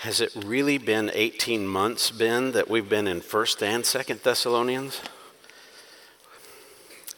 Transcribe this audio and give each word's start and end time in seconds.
Has 0.00 0.22
it 0.22 0.32
really 0.34 0.78
been 0.78 1.10
18 1.12 1.66
months, 1.68 2.10
Ben, 2.10 2.52
that 2.52 2.70
we've 2.70 2.88
been 2.88 3.06
in 3.06 3.20
1st 3.20 3.60
and 3.60 3.84
2nd 3.84 4.22
Thessalonians? 4.22 5.02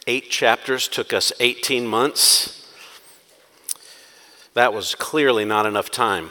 Eight 0.09 0.31
chapters 0.31 0.89
took 0.89 1.13
us 1.13 1.33
18 1.39 1.87
months. 1.87 2.69
That 4.55 4.75
was 4.75 4.97
clearly 4.97 5.45
not 5.45 5.65
enough 5.65 5.93
time. 5.93 6.31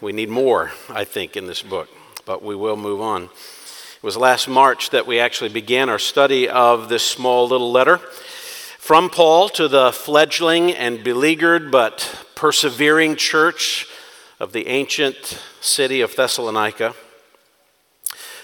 We 0.00 0.12
need 0.12 0.28
more, 0.28 0.72
I 0.90 1.04
think, 1.04 1.36
in 1.36 1.46
this 1.46 1.62
book, 1.62 1.88
but 2.26 2.42
we 2.42 2.56
will 2.56 2.76
move 2.76 3.00
on. 3.00 3.26
It 3.26 4.02
was 4.02 4.16
last 4.16 4.48
March 4.48 4.90
that 4.90 5.06
we 5.06 5.20
actually 5.20 5.50
began 5.50 5.88
our 5.88 6.00
study 6.00 6.48
of 6.48 6.88
this 6.88 7.08
small 7.08 7.46
little 7.46 7.70
letter 7.70 7.98
from 7.98 9.08
Paul 9.08 9.48
to 9.50 9.68
the 9.68 9.92
fledgling 9.92 10.72
and 10.72 11.04
beleaguered 11.04 11.70
but 11.70 12.26
persevering 12.34 13.14
church 13.14 13.86
of 14.40 14.52
the 14.52 14.66
ancient 14.66 15.40
city 15.62 16.00
of 16.00 16.14
Thessalonica. 16.14 16.94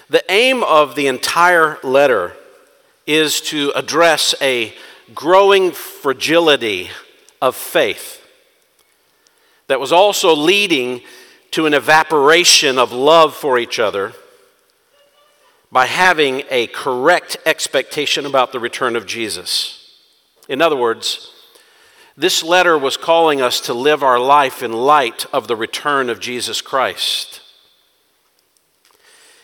The 0.09 0.23
aim 0.31 0.63
of 0.63 0.95
the 0.95 1.07
entire 1.07 1.77
letter 1.83 2.33
is 3.05 3.41
to 3.41 3.71
address 3.75 4.33
a 4.41 4.73
growing 5.13 5.71
fragility 5.71 6.89
of 7.41 7.55
faith 7.55 8.25
that 9.67 9.79
was 9.79 9.91
also 9.91 10.35
leading 10.35 11.01
to 11.51 11.65
an 11.65 11.73
evaporation 11.73 12.77
of 12.77 12.91
love 12.91 13.35
for 13.35 13.59
each 13.59 13.79
other 13.79 14.13
by 15.71 15.85
having 15.85 16.43
a 16.49 16.67
correct 16.67 17.37
expectation 17.45 18.25
about 18.25 18.51
the 18.51 18.59
return 18.59 18.95
of 18.95 19.05
Jesus. 19.05 19.95
In 20.47 20.61
other 20.61 20.75
words, 20.75 21.31
this 22.19 22.43
letter 22.43 22.77
was 22.77 22.97
calling 22.97 23.41
us 23.41 23.61
to 23.61 23.73
live 23.73 24.03
our 24.03 24.19
life 24.19 24.61
in 24.61 24.73
light 24.73 25.25
of 25.31 25.47
the 25.47 25.55
return 25.55 26.09
of 26.09 26.19
Jesus 26.19 26.59
Christ. 26.59 27.39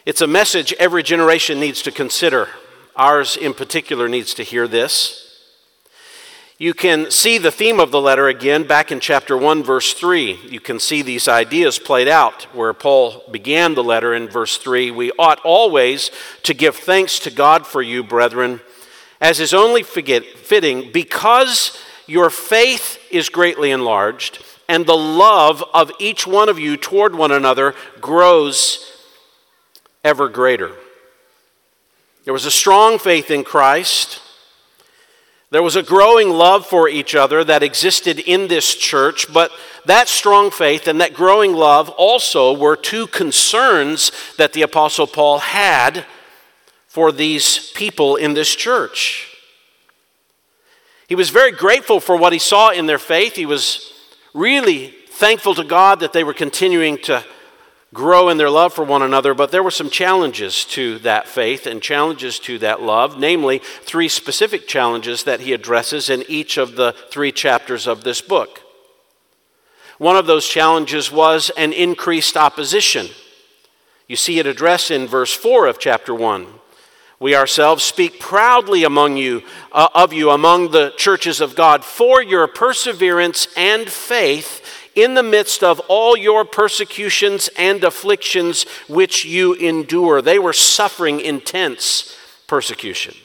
It's 0.05 0.19
a 0.19 0.27
message 0.27 0.73
every 0.73 1.01
generation 1.01 1.57
needs 1.57 1.81
to 1.83 1.91
consider. 1.91 2.49
Ours, 2.97 3.37
in 3.37 3.53
particular, 3.53 4.09
needs 4.09 4.33
to 4.33 4.43
hear 4.43 4.67
this. 4.67 5.21
You 6.57 6.73
can 6.73 7.11
see 7.11 7.37
the 7.37 7.49
theme 7.49 7.79
of 7.79 7.91
the 7.91 8.01
letter 8.01 8.27
again 8.27 8.67
back 8.67 8.91
in 8.91 8.99
chapter 8.99 9.37
1, 9.37 9.63
verse 9.63 9.93
3. 9.93 10.41
You 10.49 10.59
can 10.59 10.81
see 10.81 11.01
these 11.01 11.29
ideas 11.29 11.79
played 11.79 12.09
out 12.09 12.43
where 12.53 12.73
Paul 12.73 13.23
began 13.31 13.73
the 13.73 13.85
letter 13.85 14.13
in 14.13 14.27
verse 14.27 14.57
3. 14.57 14.91
We 14.91 15.13
ought 15.17 15.39
always 15.45 16.11
to 16.43 16.53
give 16.53 16.75
thanks 16.75 17.19
to 17.19 17.31
God 17.31 17.65
for 17.65 17.81
you, 17.81 18.03
brethren, 18.03 18.59
as 19.21 19.39
is 19.39 19.53
only 19.53 19.81
fitting, 19.81 20.91
because 20.91 21.81
your 22.07 22.29
faith 22.29 22.99
is 23.11 23.29
greatly 23.29 23.71
enlarged, 23.71 24.43
and 24.67 24.85
the 24.85 24.97
love 24.97 25.63
of 25.73 25.91
each 25.99 26.25
one 26.25 26.49
of 26.49 26.59
you 26.59 26.77
toward 26.77 27.15
one 27.15 27.31
another 27.31 27.75
grows 28.01 28.91
ever 30.03 30.29
greater. 30.29 30.71
There 32.23 32.33
was 32.33 32.45
a 32.45 32.51
strong 32.51 32.97
faith 32.97 33.29
in 33.29 33.43
Christ. 33.43 34.21
There 35.51 35.63
was 35.63 35.75
a 35.75 35.83
growing 35.83 36.29
love 36.29 36.65
for 36.65 36.89
each 36.89 37.15
other 37.15 37.43
that 37.43 37.63
existed 37.63 38.19
in 38.19 38.47
this 38.47 38.75
church, 38.75 39.31
but 39.31 39.51
that 39.85 40.07
strong 40.07 40.49
faith 40.49 40.87
and 40.87 40.99
that 41.01 41.13
growing 41.13 41.53
love 41.53 41.89
also 41.89 42.57
were 42.57 42.75
two 42.75 43.07
concerns 43.07 44.11
that 44.37 44.53
the 44.53 44.63
Apostle 44.63 45.07
Paul 45.07 45.39
had 45.39 46.05
for 46.87 47.11
these 47.11 47.71
people 47.71 48.15
in 48.15 48.33
this 48.33 48.55
church. 48.55 49.34
He 51.07 51.15
was 51.15 51.29
very 51.29 51.51
grateful 51.51 51.99
for 51.99 52.17
what 52.17 52.33
he 52.33 52.39
saw 52.39 52.71
in 52.71 52.85
their 52.87 52.99
faith. 52.99 53.35
He 53.35 53.45
was 53.45 53.93
really 54.33 54.93
thankful 55.09 55.55
to 55.55 55.63
God 55.63 55.99
that 55.99 56.13
they 56.13 56.23
were 56.23 56.33
continuing 56.33 56.97
to 57.03 57.23
grow 57.93 58.29
in 58.29 58.37
their 58.37 58.49
love 58.49 58.73
for 58.73 58.83
one 58.83 59.01
another, 59.01 59.33
but 59.33 59.51
there 59.51 59.63
were 59.63 59.71
some 59.71 59.89
challenges 59.89 60.65
to 60.65 60.99
that 60.99 61.27
faith 61.27 61.65
and 61.65 61.81
challenges 61.81 62.39
to 62.39 62.59
that 62.59 62.81
love, 62.81 63.17
namely, 63.17 63.59
three 63.59 64.09
specific 64.09 64.67
challenges 64.67 65.23
that 65.23 65.39
he 65.39 65.53
addresses 65.53 66.09
in 66.09 66.23
each 66.27 66.57
of 66.57 66.75
the 66.75 66.93
three 67.09 67.31
chapters 67.31 67.87
of 67.87 68.03
this 68.03 68.21
book. 68.21 68.61
One 69.97 70.17
of 70.17 70.27
those 70.27 70.47
challenges 70.47 71.09
was 71.09 71.49
an 71.51 71.71
increased 71.71 72.35
opposition. 72.35 73.07
You 74.07 74.17
see 74.17 74.39
it 74.39 74.45
addressed 74.45 74.91
in 74.91 75.07
verse 75.07 75.33
4 75.33 75.67
of 75.67 75.79
chapter 75.79 76.13
1. 76.13 76.47
We 77.19 77.35
ourselves 77.35 77.83
speak 77.83 78.19
proudly 78.19 78.83
among 78.83 79.17
you, 79.17 79.43
uh, 79.71 79.87
of 79.93 80.11
you 80.11 80.31
among 80.31 80.71
the 80.71 80.93
churches 80.97 81.39
of 81.39 81.55
God 81.55 81.85
for 81.85 82.21
your 82.21 82.45
perseverance 82.47 83.47
and 83.55 83.89
faith 83.89 84.61
in 84.95 85.13
the 85.13 85.23
midst 85.23 85.63
of 85.63 85.79
all 85.87 86.17
your 86.17 86.43
persecutions 86.43 87.49
and 87.57 87.83
afflictions 87.83 88.63
which 88.87 89.23
you 89.23 89.53
endure. 89.53 90.21
They 90.21 90.39
were 90.39 90.53
suffering 90.53 91.21
intense 91.21 92.17
persecution. 92.47 93.15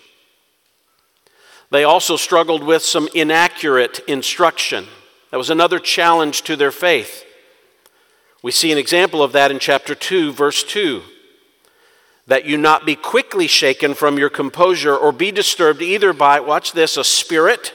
They 1.71 1.85
also 1.85 2.17
struggled 2.17 2.65
with 2.65 2.83
some 2.83 3.09
inaccurate 3.15 4.01
instruction. 4.09 4.87
That 5.31 5.37
was 5.37 5.51
another 5.51 5.79
challenge 5.79 6.43
to 6.43 6.57
their 6.57 6.73
faith. 6.73 7.25
We 8.43 8.51
see 8.51 8.73
an 8.73 8.79
example 8.79 9.23
of 9.23 9.33
that 9.33 9.51
in 9.51 9.59
chapter 9.59 9.95
2, 9.95 10.33
verse 10.33 10.63
2 10.65 11.03
that 12.31 12.45
you 12.45 12.57
not 12.57 12.87
be 12.87 12.95
quickly 12.95 13.49
shaken 13.49 13.93
from 13.93 14.17
your 14.17 14.31
composure 14.31 14.97
or 14.97 15.11
be 15.11 15.33
disturbed 15.33 15.83
either 15.83 16.13
by, 16.13 16.39
watch 16.39 16.73
this, 16.73 16.97
a 16.97 17.03
spirit 17.03 17.75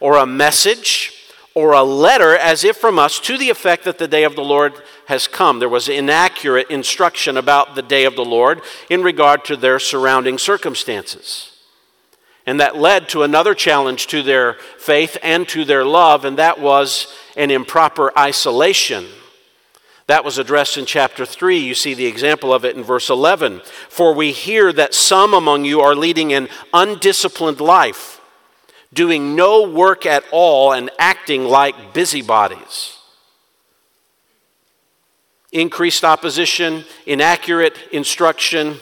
or 0.00 0.16
a 0.16 0.26
message 0.26 1.12
or 1.54 1.72
a 1.72 1.84
letter 1.84 2.36
as 2.36 2.64
if 2.64 2.76
from 2.76 2.98
us 2.98 3.20
to 3.20 3.38
the 3.38 3.48
effect 3.48 3.84
that 3.84 3.98
the 3.98 4.08
day 4.08 4.24
of 4.24 4.34
the 4.34 4.42
Lord 4.42 4.74
has 5.06 5.28
come. 5.28 5.60
There 5.60 5.68
was 5.68 5.88
inaccurate 5.88 6.68
instruction 6.68 7.36
about 7.36 7.76
the 7.76 7.82
day 7.82 8.04
of 8.04 8.16
the 8.16 8.24
Lord 8.24 8.62
in 8.90 9.04
regard 9.04 9.44
to 9.44 9.56
their 9.56 9.78
surrounding 9.78 10.36
circumstances. 10.36 11.56
And 12.44 12.58
that 12.58 12.76
led 12.76 13.08
to 13.10 13.22
another 13.22 13.54
challenge 13.54 14.08
to 14.08 14.24
their 14.24 14.54
faith 14.78 15.16
and 15.22 15.48
to 15.50 15.64
their 15.64 15.84
love, 15.84 16.24
and 16.24 16.38
that 16.38 16.60
was 16.60 17.06
an 17.36 17.52
improper 17.52 18.10
isolation 18.18 19.06
that 20.06 20.24
was 20.24 20.38
addressed 20.38 20.76
in 20.76 20.86
chapter 20.86 21.24
3. 21.24 21.58
You 21.58 21.74
see 21.74 21.94
the 21.94 22.06
example 22.06 22.52
of 22.52 22.64
it 22.64 22.76
in 22.76 22.82
verse 22.82 23.08
11. 23.08 23.60
For 23.88 24.12
we 24.12 24.32
hear 24.32 24.72
that 24.72 24.94
some 24.94 25.32
among 25.32 25.64
you 25.64 25.80
are 25.80 25.94
leading 25.94 26.32
an 26.32 26.48
undisciplined 26.72 27.60
life, 27.60 28.20
doing 28.92 29.36
no 29.36 29.68
work 29.68 30.04
at 30.04 30.24
all 30.32 30.72
and 30.72 30.90
acting 30.98 31.44
like 31.44 31.94
busybodies. 31.94 32.98
Increased 35.52 36.02
opposition, 36.02 36.84
inaccurate 37.06 37.78
instruction 37.92 38.78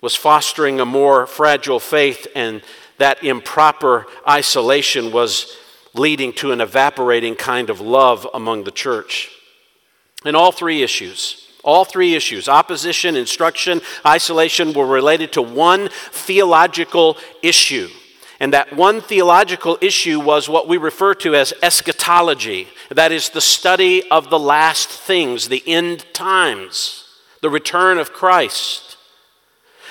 was 0.00 0.16
fostering 0.16 0.80
a 0.80 0.84
more 0.84 1.26
fragile 1.26 1.80
faith, 1.80 2.26
and 2.34 2.62
that 2.98 3.22
improper 3.22 4.06
isolation 4.28 5.12
was 5.12 5.56
leading 5.94 6.32
to 6.32 6.52
an 6.52 6.60
evaporating 6.60 7.34
kind 7.34 7.70
of 7.70 7.80
love 7.80 8.26
among 8.34 8.64
the 8.64 8.70
church. 8.70 9.30
And 10.24 10.36
all 10.36 10.52
three 10.52 10.82
issues, 10.82 11.48
all 11.64 11.84
three 11.84 12.14
issues, 12.14 12.48
opposition, 12.48 13.16
instruction, 13.16 13.80
isolation, 14.04 14.72
were 14.72 14.86
related 14.86 15.32
to 15.32 15.42
one 15.42 15.88
theological 16.10 17.16
issue. 17.42 17.88
And 18.38 18.54
that 18.54 18.74
one 18.74 19.02
theological 19.02 19.76
issue 19.80 20.18
was 20.18 20.48
what 20.48 20.66
we 20.66 20.78
refer 20.78 21.14
to 21.16 21.34
as 21.34 21.52
eschatology. 21.62 22.68
That 22.90 23.12
is 23.12 23.30
the 23.30 23.40
study 23.40 24.08
of 24.10 24.30
the 24.30 24.38
last 24.38 24.88
things, 24.88 25.48
the 25.48 25.62
end 25.66 26.06
times, 26.14 27.04
the 27.42 27.50
return 27.50 27.98
of 27.98 28.12
Christ 28.12 28.89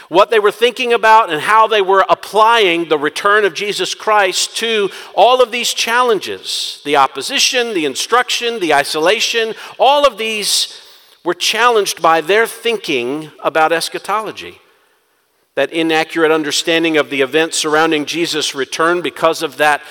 what 0.10 0.32
they 0.32 0.40
were 0.40 0.52
thinking 0.52 0.92
about 0.92 1.30
and 1.30 1.42
how 1.42 1.68
they 1.68 1.82
were 1.82 2.06
applying 2.10 2.90
the 2.90 2.98
return 2.98 3.46
of 3.46 3.54
Jesus 3.54 3.96
Christ 3.96 4.58
to 4.58 4.90
all 5.16 5.42
of 5.42 5.52
these 5.52 5.74
challenges 5.74 6.82
the 6.84 6.98
opposition, 6.98 7.74
the 7.74 7.86
instruction, 7.86 8.60
the 8.60 8.74
isolation, 8.74 9.54
all 9.78 10.06
of 10.06 10.18
these 10.18 10.82
were 11.24 11.34
challenged 11.34 12.02
by 12.02 12.22
their 12.22 12.48
thinking 12.48 13.32
about 13.40 13.72
eschatology. 13.72 14.60
That 15.56 15.72
inaccurate 15.72 16.32
understanding 16.32 16.98
of 16.98 17.10
the 17.10 17.22
events 17.22 17.58
surrounding 17.58 18.06
Jesus' 18.06 18.56
return 18.56 19.02
because 19.02 19.44
of 19.44 19.58
that 19.58 19.82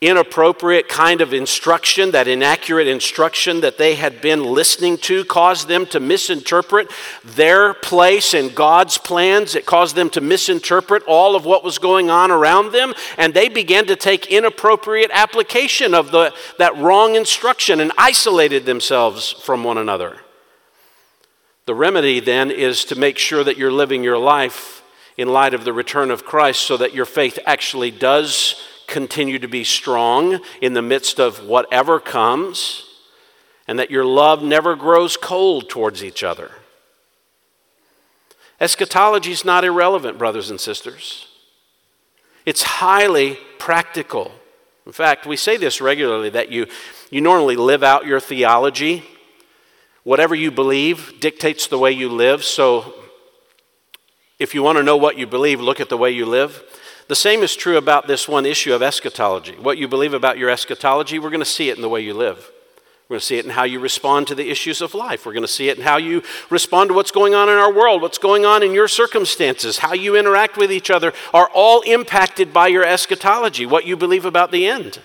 inappropriate 0.00 0.88
kind 0.88 1.20
of 1.20 1.32
instruction, 1.32 2.12
that 2.12 2.28
inaccurate 2.28 2.86
instruction 2.86 3.60
that 3.62 3.78
they 3.78 3.96
had 3.96 4.20
been 4.20 4.44
listening 4.44 4.96
to, 4.96 5.24
caused 5.24 5.66
them 5.66 5.84
to 5.86 5.98
misinterpret 5.98 6.88
their 7.24 7.74
place 7.74 8.32
in 8.32 8.54
God's 8.54 8.96
plans. 8.96 9.56
It 9.56 9.66
caused 9.66 9.96
them 9.96 10.08
to 10.10 10.20
misinterpret 10.20 11.02
all 11.08 11.34
of 11.34 11.44
what 11.44 11.64
was 11.64 11.78
going 11.78 12.10
on 12.10 12.30
around 12.30 12.70
them, 12.72 12.94
and 13.16 13.34
they 13.34 13.48
began 13.48 13.86
to 13.86 13.96
take 13.96 14.26
inappropriate 14.26 15.10
application 15.12 15.94
of 15.94 16.12
the, 16.12 16.32
that 16.58 16.76
wrong 16.76 17.16
instruction 17.16 17.80
and 17.80 17.90
isolated 17.98 18.66
themselves 18.66 19.32
from 19.32 19.64
one 19.64 19.78
another. 19.78 20.18
The 21.66 21.74
remedy 21.74 22.20
then 22.20 22.52
is 22.52 22.84
to 22.86 22.94
make 22.94 23.18
sure 23.18 23.42
that 23.42 23.58
you're 23.58 23.72
living 23.72 24.04
your 24.04 24.16
life 24.16 24.82
in 25.16 25.28
light 25.28 25.54
of 25.54 25.64
the 25.64 25.72
return 25.72 26.12
of 26.12 26.24
Christ 26.24 26.60
so 26.60 26.76
that 26.76 26.94
your 26.94 27.04
faith 27.04 27.40
actually 27.44 27.90
does 27.90 28.54
continue 28.88 29.38
to 29.38 29.46
be 29.46 29.62
strong 29.62 30.40
in 30.60 30.72
the 30.72 30.82
midst 30.82 31.20
of 31.20 31.44
whatever 31.44 32.00
comes, 32.00 32.84
and 33.68 33.78
that 33.78 33.90
your 33.90 34.04
love 34.04 34.42
never 34.42 34.74
grows 34.74 35.16
cold 35.16 35.68
towards 35.68 36.02
each 36.02 36.24
other. 36.24 36.50
Eschatology 38.60 39.30
is 39.30 39.44
not 39.44 39.64
irrelevant, 39.64 40.18
brothers 40.18 40.50
and 40.50 40.60
sisters. 40.60 41.28
It's 42.44 42.62
highly 42.62 43.38
practical. 43.58 44.32
In 44.86 44.92
fact, 44.92 45.26
we 45.26 45.36
say 45.36 45.56
this 45.58 45.80
regularly 45.80 46.30
that 46.30 46.50
you, 46.50 46.66
you 47.10 47.20
normally 47.20 47.56
live 47.56 47.82
out 47.82 48.06
your 48.06 48.20
theology. 48.20 49.04
Whatever 50.02 50.34
you 50.34 50.50
believe 50.50 51.20
dictates 51.20 51.66
the 51.66 51.78
way 51.78 51.92
you 51.92 52.08
live. 52.08 52.42
So 52.42 52.94
if 54.38 54.54
you 54.54 54.62
want 54.62 54.78
to 54.78 54.82
know 54.82 54.96
what 54.96 55.18
you 55.18 55.26
believe, 55.26 55.60
look 55.60 55.78
at 55.78 55.90
the 55.90 55.98
way 55.98 56.10
you 56.10 56.24
live. 56.24 56.62
The 57.08 57.16
same 57.16 57.42
is 57.42 57.56
true 57.56 57.78
about 57.78 58.06
this 58.06 58.28
one 58.28 58.44
issue 58.44 58.74
of 58.74 58.82
eschatology. 58.82 59.54
What 59.54 59.78
you 59.78 59.88
believe 59.88 60.12
about 60.12 60.36
your 60.36 60.50
eschatology, 60.50 61.18
we're 61.18 61.30
going 61.30 61.40
to 61.40 61.46
see 61.46 61.70
it 61.70 61.76
in 61.76 61.82
the 61.82 61.88
way 61.88 62.02
you 62.02 62.12
live. 62.12 62.50
We're 63.08 63.14
going 63.14 63.20
to 63.20 63.26
see 63.26 63.38
it 63.38 63.46
in 63.46 63.52
how 63.52 63.64
you 63.64 63.80
respond 63.80 64.26
to 64.26 64.34
the 64.34 64.50
issues 64.50 64.82
of 64.82 64.92
life. 64.92 65.24
We're 65.24 65.32
going 65.32 65.40
to 65.40 65.48
see 65.48 65.70
it 65.70 65.78
in 65.78 65.84
how 65.84 65.96
you 65.96 66.22
respond 66.50 66.90
to 66.90 66.94
what's 66.94 67.10
going 67.10 67.34
on 67.34 67.48
in 67.48 67.56
our 67.56 67.72
world, 67.72 68.02
what's 68.02 68.18
going 68.18 68.44
on 68.44 68.62
in 68.62 68.74
your 68.74 68.88
circumstances, 68.88 69.78
how 69.78 69.94
you 69.94 70.14
interact 70.14 70.58
with 70.58 70.70
each 70.70 70.90
other 70.90 71.14
are 71.32 71.48
all 71.54 71.80
impacted 71.80 72.52
by 72.52 72.68
your 72.68 72.84
eschatology, 72.84 73.64
what 73.64 73.86
you 73.86 73.96
believe 73.96 74.26
about 74.26 74.52
the 74.52 74.66
end. 74.66 75.00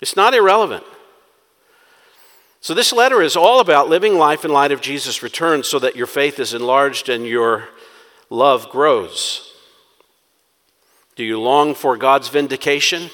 It's 0.00 0.16
not 0.16 0.32
irrelevant. 0.32 0.84
So, 2.62 2.72
this 2.72 2.92
letter 2.92 3.20
is 3.20 3.36
all 3.36 3.60
about 3.60 3.90
living 3.90 4.16
life 4.16 4.44
in 4.44 4.52
light 4.52 4.72
of 4.72 4.80
Jesus' 4.80 5.22
return 5.22 5.64
so 5.64 5.78
that 5.80 5.96
your 5.96 6.06
faith 6.06 6.38
is 6.38 6.54
enlarged 6.54 7.10
and 7.10 7.26
your 7.26 7.68
love 8.30 8.70
grows. 8.70 9.51
Do 11.22 11.26
you 11.26 11.38
long 11.38 11.76
for 11.76 11.96
God's 11.96 12.26
vindication? 12.26 13.08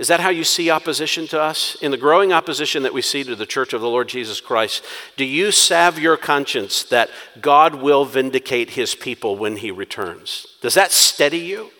Is 0.00 0.08
that 0.08 0.18
how 0.18 0.30
you 0.30 0.42
see 0.42 0.68
opposition 0.68 1.28
to 1.28 1.40
us? 1.40 1.76
In 1.76 1.92
the 1.92 1.96
growing 1.96 2.32
opposition 2.32 2.82
that 2.82 2.92
we 2.92 3.02
see 3.02 3.22
to 3.22 3.36
the 3.36 3.46
church 3.46 3.72
of 3.72 3.80
the 3.80 3.88
Lord 3.88 4.08
Jesus 4.08 4.40
Christ, 4.40 4.84
do 5.16 5.24
you 5.24 5.52
salve 5.52 6.00
your 6.00 6.16
conscience 6.16 6.82
that 6.82 7.08
God 7.40 7.76
will 7.76 8.04
vindicate 8.04 8.70
his 8.70 8.96
people 8.96 9.36
when 9.36 9.58
he 9.58 9.70
returns? 9.70 10.44
Does 10.60 10.74
that 10.74 10.90
steady 10.90 11.38
you? 11.38 11.70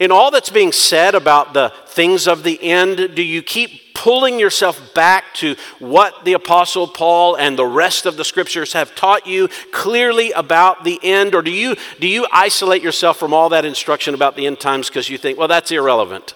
In 0.00 0.10
all 0.10 0.30
that's 0.30 0.50
being 0.50 0.72
said 0.72 1.14
about 1.14 1.54
the 1.54 1.72
things 1.86 2.26
of 2.26 2.42
the 2.42 2.62
end, 2.62 3.14
do 3.14 3.22
you 3.22 3.42
keep 3.42 3.94
pulling 3.94 4.38
yourself 4.38 4.92
back 4.92 5.32
to 5.34 5.56
what 5.78 6.24
the 6.24 6.34
Apostle 6.34 6.86
Paul 6.86 7.36
and 7.36 7.56
the 7.56 7.66
rest 7.66 8.06
of 8.06 8.16
the 8.16 8.24
scriptures 8.24 8.72
have 8.72 8.94
taught 8.94 9.26
you 9.26 9.48
clearly 9.72 10.32
about 10.32 10.84
the 10.84 10.98
end? 11.02 11.34
Or 11.34 11.42
do 11.42 11.50
you, 11.50 11.76
do 12.00 12.06
you 12.06 12.26
isolate 12.32 12.82
yourself 12.82 13.18
from 13.18 13.32
all 13.32 13.48
that 13.50 13.64
instruction 13.64 14.14
about 14.14 14.36
the 14.36 14.46
end 14.46 14.60
times 14.60 14.88
because 14.88 15.08
you 15.08 15.16
think, 15.16 15.38
well, 15.38 15.48
that's 15.48 15.70
irrelevant? 15.70 16.34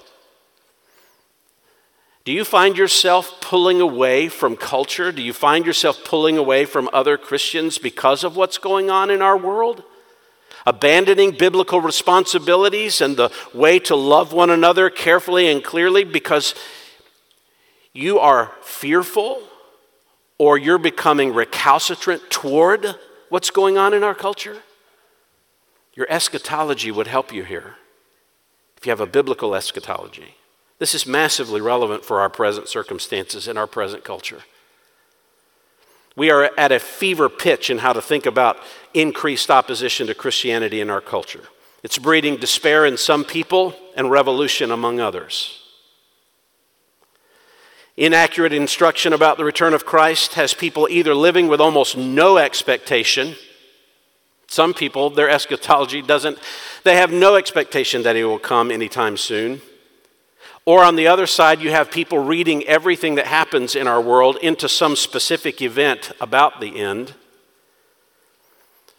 Do 2.25 2.32
you 2.32 2.44
find 2.44 2.76
yourself 2.76 3.40
pulling 3.40 3.81
away 3.81 4.29
from 4.29 4.56
culture? 4.56 5.11
Do 5.12 5.23
you 5.23 5.32
find 5.32 5.64
yourself 5.64 6.05
pulling 6.05 6.37
away 6.37 6.64
from 6.64 6.90
other 6.93 7.17
Christians 7.17 7.79
because 7.79 8.23
of 8.23 8.37
what's 8.37 8.58
going 8.58 8.90
on 8.90 9.11
in 9.11 9.23
our 9.23 9.37
world? 9.37 9.82
Abandoning 10.68 11.30
biblical 11.30 11.80
responsibilities 11.80 13.00
and 13.00 13.16
the 13.16 13.32
way 13.54 13.78
to 13.78 13.96
love 13.96 14.34
one 14.34 14.50
another 14.50 14.90
carefully 14.90 15.48
and 15.48 15.64
clearly 15.64 16.04
because 16.04 16.54
you 17.94 18.18
are 18.18 18.52
fearful 18.60 19.42
or 20.36 20.58
you're 20.58 20.76
becoming 20.76 21.32
recalcitrant 21.32 22.28
toward 22.28 22.96
what's 23.30 23.48
going 23.48 23.78
on 23.78 23.94
in 23.94 24.04
our 24.04 24.14
culture? 24.14 24.58
Your 25.94 26.06
eschatology 26.10 26.90
would 26.90 27.06
help 27.06 27.32
you 27.32 27.44
here 27.44 27.76
if 28.76 28.84
you 28.84 28.90
have 28.90 29.00
a 29.00 29.06
biblical 29.06 29.54
eschatology. 29.54 30.34
This 30.78 30.94
is 30.94 31.06
massively 31.06 31.62
relevant 31.62 32.04
for 32.04 32.20
our 32.20 32.28
present 32.28 32.68
circumstances 32.68 33.48
and 33.48 33.58
our 33.58 33.66
present 33.66 34.04
culture. 34.04 34.42
We 36.18 36.30
are 36.30 36.50
at 36.58 36.72
a 36.72 36.80
fever 36.80 37.28
pitch 37.28 37.70
in 37.70 37.78
how 37.78 37.92
to 37.92 38.02
think 38.02 38.26
about 38.26 38.58
increased 38.92 39.52
opposition 39.52 40.08
to 40.08 40.14
Christianity 40.14 40.80
in 40.80 40.90
our 40.90 41.00
culture. 41.00 41.44
It's 41.84 41.96
breeding 41.96 42.38
despair 42.38 42.84
in 42.84 42.96
some 42.96 43.24
people 43.24 43.76
and 43.96 44.10
revolution 44.10 44.72
among 44.72 44.98
others. 44.98 45.60
Inaccurate 47.96 48.52
instruction 48.52 49.12
about 49.12 49.36
the 49.36 49.44
return 49.44 49.72
of 49.74 49.86
Christ 49.86 50.34
has 50.34 50.54
people 50.54 50.88
either 50.90 51.14
living 51.14 51.46
with 51.46 51.60
almost 51.60 51.96
no 51.96 52.36
expectation. 52.36 53.36
Some 54.48 54.74
people, 54.74 55.10
their 55.10 55.30
eschatology 55.30 56.02
doesn't, 56.02 56.40
they 56.82 56.96
have 56.96 57.12
no 57.12 57.36
expectation 57.36 58.02
that 58.02 58.16
he 58.16 58.24
will 58.24 58.40
come 58.40 58.72
anytime 58.72 59.16
soon. 59.16 59.60
Or 60.68 60.84
on 60.84 60.96
the 60.96 61.06
other 61.06 61.26
side, 61.26 61.62
you 61.62 61.70
have 61.70 61.90
people 61.90 62.18
reading 62.18 62.62
everything 62.64 63.14
that 63.14 63.26
happens 63.26 63.74
in 63.74 63.86
our 63.86 64.02
world 64.02 64.36
into 64.42 64.68
some 64.68 64.96
specific 64.96 65.62
event 65.62 66.12
about 66.20 66.60
the 66.60 66.78
end. 66.78 67.14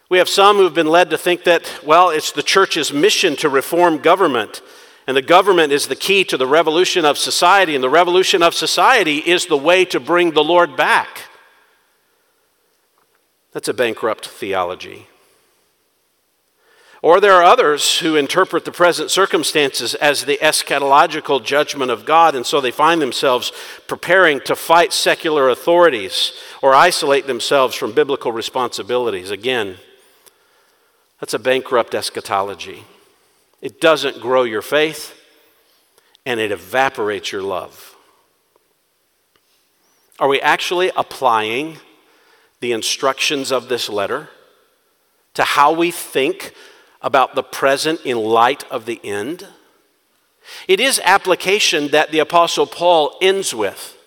We 0.10 0.18
have 0.18 0.28
some 0.28 0.58
who've 0.58 0.74
been 0.74 0.88
led 0.88 1.12
to 1.12 1.18
think 1.20 1.44
that, 1.44 1.72
well, 1.86 2.10
it's 2.10 2.32
the 2.32 2.42
church's 2.42 2.92
mission 2.92 3.36
to 3.36 3.50
reform 3.50 4.00
government, 4.00 4.64
and 5.06 5.16
the 5.16 5.22
government 5.22 5.72
is 5.72 5.86
the 5.86 5.96
key 5.96 6.24
to 6.24 6.38
the 6.38 6.48
revolution 6.48 7.06
of 7.06 7.20
society, 7.20 7.76
and 7.76 7.84
the 7.84 7.88
revolution 7.88 8.42
of 8.42 8.56
society 8.56 9.18
is 9.18 9.46
the 9.46 9.56
way 9.56 9.86
to 9.86 10.00
bring 10.00 10.32
the 10.32 10.44
Lord 10.44 10.76
back. 10.76 11.26
That's 13.52 13.68
a 13.68 13.76
bankrupt 13.76 14.28
theology. 14.28 15.08
Or 17.02 17.22
there 17.22 17.34
are 17.34 17.44
others 17.44 18.00
who 18.00 18.18
interpret 18.18 18.66
the 18.66 18.74
present 18.74 19.10
circumstances 19.10 19.96
as 19.96 20.26
the 20.26 20.38
eschatological 20.42 21.44
judgment 21.44 21.92
of 21.92 22.06
God, 22.06 22.36
and 22.36 22.46
so 22.46 22.60
they 22.60 22.72
find 22.72 23.02
themselves 23.02 23.54
preparing 23.88 24.42
to 24.42 24.56
fight 24.56 24.92
secular 24.92 25.48
authorities 25.48 26.34
or 26.62 26.76
isolate 26.76 27.26
themselves 27.26 27.76
from 27.76 27.94
biblical 27.94 28.34
responsibilities. 28.34 29.32
Again, 29.32 29.78
that's 31.22 31.34
a 31.34 31.40
bankrupt 31.40 31.96
eschatology. 31.96 32.84
It 33.62 33.80
doesn't 33.80 34.20
grow 34.20 34.44
your 34.44 34.62
faith, 34.62 35.16
and 36.26 36.40
it 36.40 36.52
evaporates 36.52 37.32
your 37.32 37.44
love. 37.44 37.96
Are 40.20 40.28
we 40.28 40.42
actually 40.42 40.92
applying 40.98 41.78
the 42.60 42.74
instructions 42.74 43.54
of 43.54 43.70
this 43.70 43.88
letter 43.88 44.28
to 45.36 45.44
how 45.44 45.72
we 45.72 45.92
think 45.92 46.54
about 47.02 47.36
the 47.36 47.44
present 47.44 48.02
in 48.06 48.18
light 48.18 48.64
of 48.72 48.86
the 48.86 49.00
end? 49.04 49.48
It 50.68 50.80
is 50.80 51.02
application 51.04 51.90
that 51.90 52.12
the 52.12 52.20
Apostle 52.20 52.66
Paul 52.66 53.18
ends 53.22 53.54
with. 53.54 53.98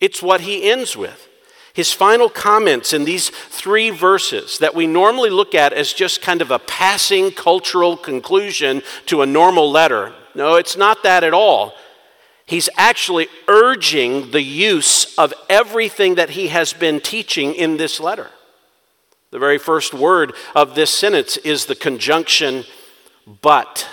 It's 0.00 0.22
what 0.22 0.42
he 0.42 0.70
ends 0.70 0.96
with. 0.96 1.28
His 1.72 1.92
final 1.92 2.28
comments 2.28 2.92
in 2.92 3.04
these 3.04 3.30
three 3.30 3.90
verses 3.90 4.58
that 4.58 4.74
we 4.74 4.86
normally 4.86 5.30
look 5.30 5.54
at 5.54 5.72
as 5.72 5.92
just 5.92 6.20
kind 6.20 6.42
of 6.42 6.50
a 6.50 6.58
passing 6.58 7.30
cultural 7.30 7.96
conclusion 7.96 8.82
to 9.06 9.22
a 9.22 9.26
normal 9.26 9.70
letter. 9.70 10.12
No, 10.34 10.56
it's 10.56 10.76
not 10.76 11.02
that 11.04 11.22
at 11.22 11.34
all. 11.34 11.74
He's 12.44 12.68
actually 12.76 13.28
urging 13.46 14.32
the 14.32 14.42
use 14.42 15.16
of 15.16 15.32
everything 15.48 16.16
that 16.16 16.30
he 16.30 16.48
has 16.48 16.72
been 16.72 17.00
teaching 17.00 17.54
in 17.54 17.76
this 17.76 18.00
letter. 18.00 18.30
The 19.30 19.38
very 19.38 19.58
first 19.58 19.94
word 19.94 20.32
of 20.56 20.74
this 20.74 20.90
sentence 20.90 21.36
is 21.38 21.66
the 21.66 21.76
conjunction 21.76 22.64
but. 23.42 23.88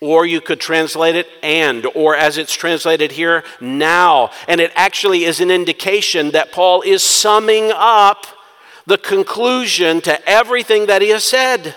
Or 0.00 0.26
you 0.26 0.40
could 0.40 0.60
translate 0.60 1.14
it 1.14 1.28
and, 1.42 1.86
or 1.94 2.16
as 2.16 2.36
it's 2.36 2.52
translated 2.52 3.12
here, 3.12 3.44
now. 3.60 4.30
And 4.48 4.60
it 4.60 4.72
actually 4.74 5.24
is 5.24 5.40
an 5.40 5.50
indication 5.50 6.32
that 6.32 6.52
Paul 6.52 6.82
is 6.82 7.02
summing 7.02 7.70
up 7.72 8.26
the 8.84 8.98
conclusion 8.98 10.00
to 10.02 10.28
everything 10.28 10.86
that 10.86 11.02
he 11.02 11.10
has 11.10 11.24
said. 11.24 11.76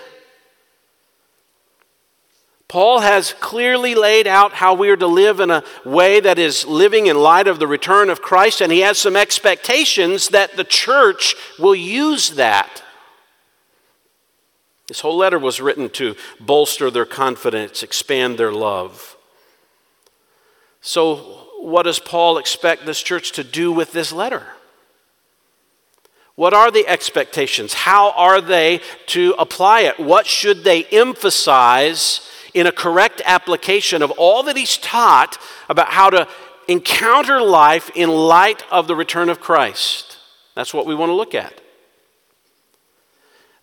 Paul 2.70 3.00
has 3.00 3.32
clearly 3.40 3.96
laid 3.96 4.28
out 4.28 4.52
how 4.52 4.74
we 4.74 4.90
are 4.90 4.96
to 4.96 5.08
live 5.08 5.40
in 5.40 5.50
a 5.50 5.64
way 5.84 6.20
that 6.20 6.38
is 6.38 6.64
living 6.64 7.08
in 7.08 7.18
light 7.18 7.48
of 7.48 7.58
the 7.58 7.66
return 7.66 8.08
of 8.08 8.22
Christ, 8.22 8.60
and 8.60 8.70
he 8.70 8.82
has 8.82 8.96
some 8.96 9.16
expectations 9.16 10.28
that 10.28 10.56
the 10.56 10.62
church 10.62 11.34
will 11.58 11.74
use 11.74 12.30
that. 12.30 12.84
This 14.86 15.00
whole 15.00 15.16
letter 15.16 15.36
was 15.36 15.60
written 15.60 15.90
to 15.90 16.14
bolster 16.38 16.92
their 16.92 17.04
confidence, 17.04 17.82
expand 17.82 18.38
their 18.38 18.52
love. 18.52 19.16
So, 20.80 21.16
what 21.58 21.82
does 21.82 21.98
Paul 21.98 22.38
expect 22.38 22.86
this 22.86 23.02
church 23.02 23.32
to 23.32 23.42
do 23.42 23.72
with 23.72 23.90
this 23.90 24.12
letter? 24.12 24.46
What 26.36 26.54
are 26.54 26.70
the 26.70 26.86
expectations? 26.86 27.74
How 27.74 28.12
are 28.12 28.40
they 28.40 28.80
to 29.06 29.34
apply 29.40 29.80
it? 29.80 29.98
What 29.98 30.28
should 30.28 30.62
they 30.62 30.84
emphasize 30.84 32.28
in 32.54 32.66
a 32.66 32.72
correct 32.72 33.22
application 33.24 34.02
of 34.02 34.10
all 34.12 34.42
that 34.44 34.56
he's 34.56 34.76
taught 34.76 35.38
about 35.68 35.88
how 35.88 36.10
to 36.10 36.28
encounter 36.68 37.40
life 37.40 37.90
in 37.94 38.08
light 38.08 38.62
of 38.70 38.86
the 38.86 38.96
return 38.96 39.28
of 39.28 39.40
Christ. 39.40 40.18
That's 40.54 40.74
what 40.74 40.86
we 40.86 40.94
want 40.94 41.10
to 41.10 41.14
look 41.14 41.34
at. 41.34 41.60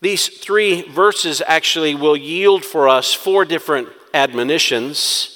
These 0.02 0.28
three 0.28 0.84
verses 0.84 1.42
actually 1.46 1.96
will 1.96 2.18
yield 2.18 2.64
for 2.64 2.88
us 2.88 3.14
four 3.14 3.46
different 3.46 3.90
admonitions 4.14 5.34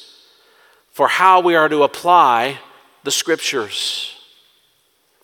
for 0.92 1.08
how 1.08 1.40
we 1.40 1.56
are 1.56 1.70
to 1.70 1.84
apply 1.84 2.60
the 3.04 3.12
scriptures. 3.12 4.16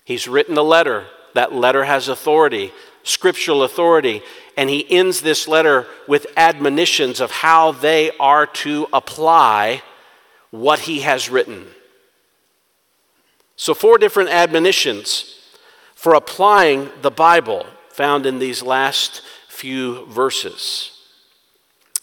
He's 0.03 0.27
written 0.27 0.57
a 0.57 0.63
letter. 0.63 1.05
That 1.33 1.53
letter 1.53 1.83
has 1.83 2.07
authority. 2.07 2.71
Scriptural 3.07 3.63
authority, 3.63 4.21
and 4.55 4.69
he 4.69 4.89
ends 4.91 5.21
this 5.21 5.47
letter 5.47 5.87
with 6.07 6.27
admonitions 6.35 7.19
of 7.19 7.31
how 7.31 7.71
they 7.71 8.11
are 8.19 8.45
to 8.45 8.87
apply 8.91 9.81
what 10.51 10.79
he 10.79 11.01
has 11.01 11.29
written. 11.29 11.67
So, 13.55 13.73
four 13.73 13.97
different 13.97 14.29
admonitions 14.29 15.39
for 15.95 16.13
applying 16.13 16.89
the 17.01 17.11
Bible 17.11 17.65
found 17.89 18.25
in 18.25 18.39
these 18.39 18.61
last 18.61 19.21
few 19.47 20.05
verses. 20.05 20.91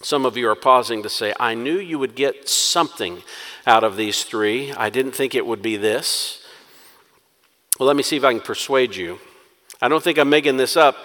Some 0.02 0.26
of 0.26 0.36
you 0.36 0.48
are 0.48 0.56
pausing 0.56 1.02
to 1.02 1.08
say, 1.08 1.32
I 1.38 1.54
knew 1.54 1.78
you 1.78 1.98
would 1.98 2.14
get 2.14 2.48
something 2.48 3.22
out 3.66 3.84
of 3.84 3.96
these 3.96 4.24
three. 4.24 4.72
I 4.72 4.90
didn't 4.90 5.12
think 5.12 5.34
it 5.34 5.46
would 5.46 5.62
be 5.62 5.76
this. 5.76 6.44
Well, 7.78 7.86
let 7.86 7.96
me 7.96 8.02
see 8.02 8.16
if 8.16 8.24
I 8.24 8.32
can 8.32 8.42
persuade 8.42 8.96
you. 8.96 9.18
I 9.84 9.88
don't 9.88 10.02
think 10.02 10.16
I'm 10.16 10.30
making 10.30 10.56
this 10.56 10.78
up. 10.78 10.96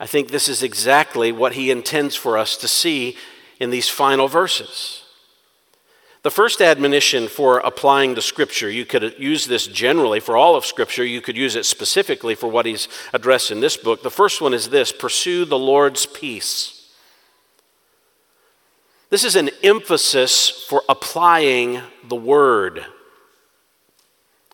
I 0.00 0.06
think 0.06 0.30
this 0.30 0.48
is 0.48 0.62
exactly 0.62 1.30
what 1.30 1.52
he 1.52 1.70
intends 1.70 2.16
for 2.16 2.38
us 2.38 2.56
to 2.56 2.66
see 2.66 3.18
in 3.60 3.68
these 3.68 3.90
final 3.90 4.28
verses. 4.28 5.04
The 6.22 6.30
first 6.30 6.62
admonition 6.62 7.28
for 7.28 7.58
applying 7.58 8.14
the 8.14 8.22
scripture, 8.22 8.70
you 8.70 8.86
could 8.86 9.16
use 9.18 9.46
this 9.46 9.66
generally 9.66 10.20
for 10.20 10.38
all 10.38 10.56
of 10.56 10.64
scripture, 10.64 11.04
you 11.04 11.20
could 11.20 11.36
use 11.36 11.54
it 11.54 11.66
specifically 11.66 12.34
for 12.34 12.48
what 12.48 12.64
he's 12.64 12.88
addressed 13.12 13.50
in 13.50 13.60
this 13.60 13.76
book. 13.76 14.02
The 14.02 14.10
first 14.10 14.40
one 14.40 14.54
is 14.54 14.70
this 14.70 14.90
pursue 14.90 15.44
the 15.44 15.58
Lord's 15.58 16.06
peace. 16.06 16.90
This 19.10 19.22
is 19.22 19.36
an 19.36 19.50
emphasis 19.62 20.48
for 20.48 20.82
applying 20.88 21.82
the 22.08 22.16
word. 22.16 22.78
I 22.78 22.84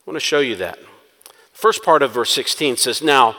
want 0.06 0.16
to 0.16 0.20
show 0.20 0.40
you 0.40 0.56
that. 0.56 0.76
First 1.64 1.83
part 1.83 2.02
of 2.02 2.11
verse 2.12 2.30
16 2.35 2.76
says, 2.76 3.00
Now, 3.00 3.37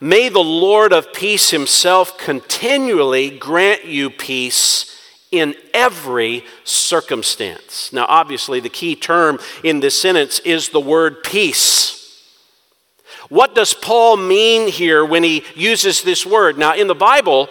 may 0.00 0.30
the 0.30 0.38
Lord 0.38 0.90
of 0.90 1.12
peace 1.12 1.50
himself 1.50 2.16
continually 2.16 3.28
grant 3.28 3.84
you 3.84 4.08
peace 4.08 4.98
in 5.30 5.54
every 5.74 6.46
circumstance. 6.64 7.92
Now, 7.92 8.06
obviously, 8.08 8.60
the 8.60 8.70
key 8.70 8.96
term 8.96 9.38
in 9.62 9.80
this 9.80 10.00
sentence 10.00 10.38
is 10.46 10.70
the 10.70 10.80
word 10.80 11.22
peace. 11.22 12.24
What 13.28 13.54
does 13.54 13.74
Paul 13.74 14.16
mean 14.16 14.68
here 14.68 15.04
when 15.04 15.22
he 15.22 15.44
uses 15.54 16.00
this 16.00 16.24
word? 16.24 16.56
Now, 16.56 16.74
in 16.74 16.86
the 16.86 16.94
Bible, 16.94 17.50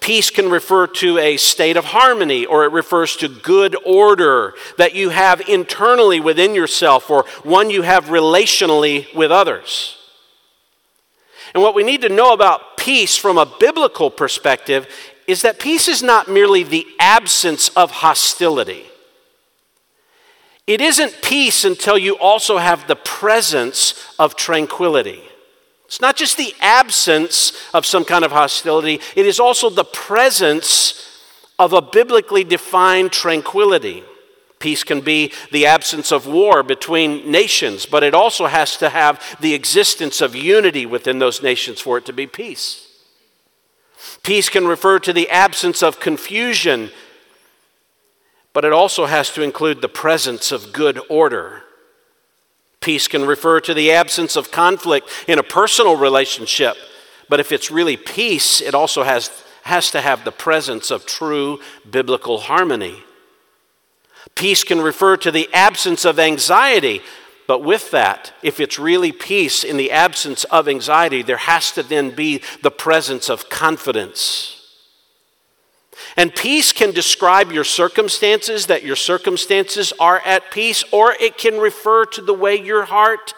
peace 0.00 0.30
can 0.30 0.50
refer 0.50 0.86
to 0.86 1.18
a 1.18 1.36
state 1.36 1.76
of 1.76 1.86
harmony, 1.86 2.46
or 2.46 2.64
it 2.64 2.72
refers 2.72 3.16
to 3.16 3.28
good 3.28 3.76
order 3.84 4.54
that 4.78 4.94
you 4.94 5.10
have 5.10 5.40
internally 5.48 6.20
within 6.20 6.54
yourself, 6.54 7.10
or 7.10 7.24
one 7.42 7.70
you 7.70 7.82
have 7.82 8.06
relationally 8.06 9.12
with 9.14 9.30
others. 9.30 9.96
And 11.54 11.62
what 11.62 11.74
we 11.74 11.84
need 11.84 12.02
to 12.02 12.08
know 12.08 12.32
about 12.32 12.76
peace 12.76 13.16
from 13.16 13.38
a 13.38 13.50
biblical 13.58 14.10
perspective 14.10 14.86
is 15.26 15.42
that 15.42 15.58
peace 15.58 15.88
is 15.88 16.02
not 16.02 16.28
merely 16.28 16.62
the 16.62 16.86
absence 17.00 17.68
of 17.70 17.90
hostility. 17.90 18.84
It 20.66 20.80
isn't 20.80 21.22
peace 21.22 21.64
until 21.64 21.96
you 21.96 22.18
also 22.18 22.58
have 22.58 22.86
the 22.86 22.96
presence 22.96 24.14
of 24.18 24.36
tranquility. 24.36 25.22
It's 25.86 26.00
not 26.00 26.16
just 26.16 26.36
the 26.36 26.54
absence 26.60 27.52
of 27.72 27.86
some 27.86 28.04
kind 28.04 28.24
of 28.24 28.32
hostility, 28.32 29.00
it 29.14 29.26
is 29.26 29.40
also 29.40 29.70
the 29.70 29.84
presence 29.84 31.22
of 31.58 31.72
a 31.72 31.80
biblically 31.80 32.44
defined 32.44 33.12
tranquility. 33.12 34.04
Peace 34.58 34.84
can 34.84 35.00
be 35.00 35.32
the 35.52 35.66
absence 35.66 36.10
of 36.10 36.26
war 36.26 36.62
between 36.62 37.30
nations, 37.30 37.86
but 37.86 38.02
it 38.02 38.14
also 38.14 38.46
has 38.46 38.76
to 38.78 38.88
have 38.88 39.22
the 39.40 39.54
existence 39.54 40.20
of 40.20 40.34
unity 40.34 40.86
within 40.86 41.18
those 41.18 41.42
nations 41.42 41.80
for 41.80 41.98
it 41.98 42.06
to 42.06 42.12
be 42.12 42.26
peace. 42.26 42.86
Peace 44.22 44.48
can 44.48 44.66
refer 44.66 44.98
to 44.98 45.12
the 45.12 45.28
absence 45.30 45.82
of 45.82 46.00
confusion, 46.00 46.90
but 48.52 48.64
it 48.64 48.72
also 48.72 49.06
has 49.06 49.30
to 49.30 49.42
include 49.42 49.82
the 49.82 49.88
presence 49.88 50.50
of 50.50 50.72
good 50.72 51.00
order. 51.08 51.62
Peace 52.80 53.08
can 53.08 53.24
refer 53.24 53.60
to 53.60 53.74
the 53.74 53.90
absence 53.90 54.36
of 54.36 54.50
conflict 54.50 55.08
in 55.26 55.38
a 55.38 55.42
personal 55.42 55.96
relationship, 55.96 56.76
but 57.28 57.40
if 57.40 57.52
it's 57.52 57.70
really 57.70 57.96
peace, 57.96 58.60
it 58.60 58.74
also 58.74 59.02
has, 59.02 59.44
has 59.62 59.90
to 59.90 60.00
have 60.00 60.24
the 60.24 60.32
presence 60.32 60.90
of 60.90 61.06
true 61.06 61.60
biblical 61.90 62.38
harmony. 62.38 63.02
Peace 64.34 64.64
can 64.64 64.80
refer 64.80 65.16
to 65.16 65.30
the 65.30 65.48
absence 65.52 66.04
of 66.04 66.18
anxiety, 66.18 67.00
but 67.46 67.62
with 67.62 67.90
that, 67.92 68.32
if 68.42 68.60
it's 68.60 68.78
really 68.78 69.12
peace 69.12 69.64
in 69.64 69.76
the 69.76 69.92
absence 69.92 70.44
of 70.44 70.68
anxiety, 70.68 71.22
there 71.22 71.36
has 71.36 71.72
to 71.72 71.82
then 71.82 72.10
be 72.10 72.42
the 72.62 72.70
presence 72.70 73.28
of 73.28 73.48
confidence. 73.48 74.55
And 76.16 76.34
peace 76.34 76.72
can 76.72 76.92
describe 76.92 77.52
your 77.52 77.64
circumstances, 77.64 78.66
that 78.66 78.84
your 78.84 78.96
circumstances 78.96 79.92
are 79.98 80.20
at 80.24 80.50
peace, 80.50 80.84
or 80.92 81.12
it 81.12 81.38
can 81.38 81.58
refer 81.58 82.04
to 82.06 82.22
the 82.22 82.34
way 82.34 82.56
your 82.56 82.84
heart 82.84 83.34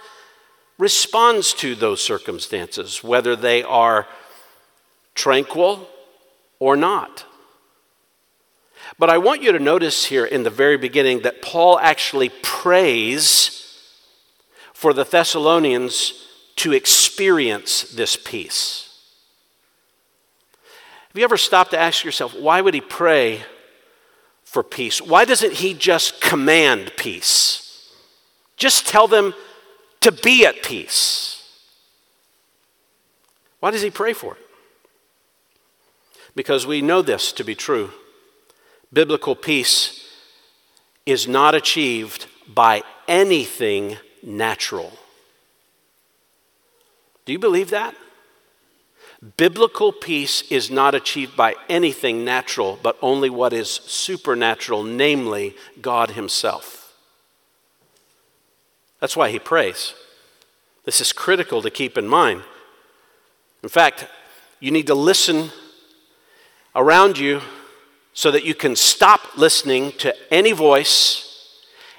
responds 0.79 1.53
to 1.55 1.75
those 1.75 2.03
circumstances, 2.03 3.03
whether 3.03 3.35
they 3.35 3.63
are 3.63 4.07
tranquil 5.15 5.89
or 6.59 6.77
not. 6.77 7.25
But 8.99 9.11
I 9.11 9.19
want 9.19 9.43
you 9.43 9.53
to 9.53 9.59
notice 9.59 10.07
here 10.07 10.25
in 10.25 10.45
the 10.45 10.51
very 10.51 10.77
beginning 10.77 11.21
that 11.21 11.43
Paul 11.43 11.79
actually 11.79 12.31
prays 12.43 13.83
for 14.73 14.93
the 14.93 15.05
Thessalonians 15.05 16.27
to 16.57 16.73
experience 16.73 17.83
this 17.83 18.17
peace. 18.17 18.88
Have 21.19 21.23
you 21.23 21.27
ever 21.27 21.37
stopped 21.37 21.73
to 21.73 21.79
ask 21.81 22.05
yourself, 22.05 22.33
why 22.33 22.61
would 22.61 22.75
he 22.75 22.81
pray 22.81 23.43
for 24.45 24.63
peace? 24.63 25.03
Why 25.03 25.25
doesn't 25.25 25.55
he 25.55 25.75
just 25.75 26.21
command 26.21 26.93
peace? 26.97 27.93
Just 28.57 28.87
tell 28.87 29.09
them 29.09 29.35
to 30.01 30.13
be 30.13 30.47
at 30.47 30.63
peace. 30.63 31.43
Why 33.59 33.73
does 33.73 33.83
he 33.83 33.91
pray 33.91 34.13
for 34.13 34.37
it? 34.37 34.43
Because 36.37 36.69
we 36.69 36.83
know 36.83 37.03
this 37.03 37.33
to 37.33 37.43
be 37.43 37.57
true. 37.57 37.91
Biblical 38.93 39.35
peace 39.35 40.09
is 41.05 41.27
not 41.27 41.53
achieved 41.53 42.29
by 42.47 42.85
anything 43.09 43.97
natural. 44.23 44.93
Do 47.25 47.33
you 47.33 47.41
believe 47.41 47.71
that? 47.71 47.97
Biblical 49.37 49.93
peace 49.93 50.43
is 50.51 50.71
not 50.71 50.95
achieved 50.95 51.37
by 51.37 51.57
anything 51.69 52.25
natural, 52.25 52.79
but 52.83 52.97
only 53.03 53.29
what 53.29 53.53
is 53.53 53.69
supernatural, 53.69 54.85
namely 54.85 55.57
God 55.81 56.13
Himself. 56.13 56.95
That's 59.01 59.17
why 59.17 59.31
He 59.31 59.41
prays. 59.41 59.95
This 60.85 61.01
is 61.01 61.13
critical 61.13 61.63
to 61.63 61.71
keep 61.71 61.99
in 61.99 62.07
mind. 62.07 62.43
In 63.63 63.69
fact, 63.69 64.07
you 64.61 64.71
need 64.71 64.87
to 64.87 64.95
listen 64.95 65.51
around 66.77 67.19
you 67.19 67.41
so 68.13 68.31
that 68.31 68.45
you 68.45 68.55
can 68.55 68.77
stop 68.77 69.37
listening 69.37 69.93
to 69.93 70.15
any 70.33 70.53
voice 70.53 71.57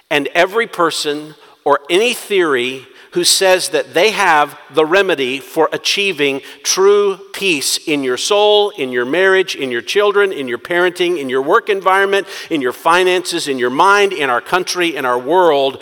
and 0.10 0.28
every 0.28 0.68
person 0.68 1.36
or 1.66 1.82
any 1.90 2.14
theory 2.14 2.88
who 3.12 3.24
says 3.24 3.70
that 3.70 3.94
they 3.94 4.12
have 4.12 4.60
the 4.74 4.86
remedy 4.86 5.40
for 5.40 5.70
achieving 5.72 6.42
true 6.64 7.20
peace 7.34 7.78
in 7.88 8.04
your 8.04 8.18
soul, 8.18 8.70
in 8.72 8.92
your 8.92 9.06
marriage, 9.06 9.56
in 9.56 9.72
your 9.72 9.82
children, 9.82 10.32
in 10.32 10.48
your 10.48 10.58
parenting, 10.58 11.20
in 11.20 11.30
your 11.30 11.42
work 11.42 11.70
environment, 11.70 12.28
in 12.50 12.62
your 12.62 12.74
finances, 12.74 13.48
in 13.48 13.58
your 13.58 13.70
mind, 13.70 14.14
in 14.14 14.30
our 14.30 14.42
country, 14.42 14.96
in 14.96 15.06
our 15.06 15.18
world, 15.18 15.82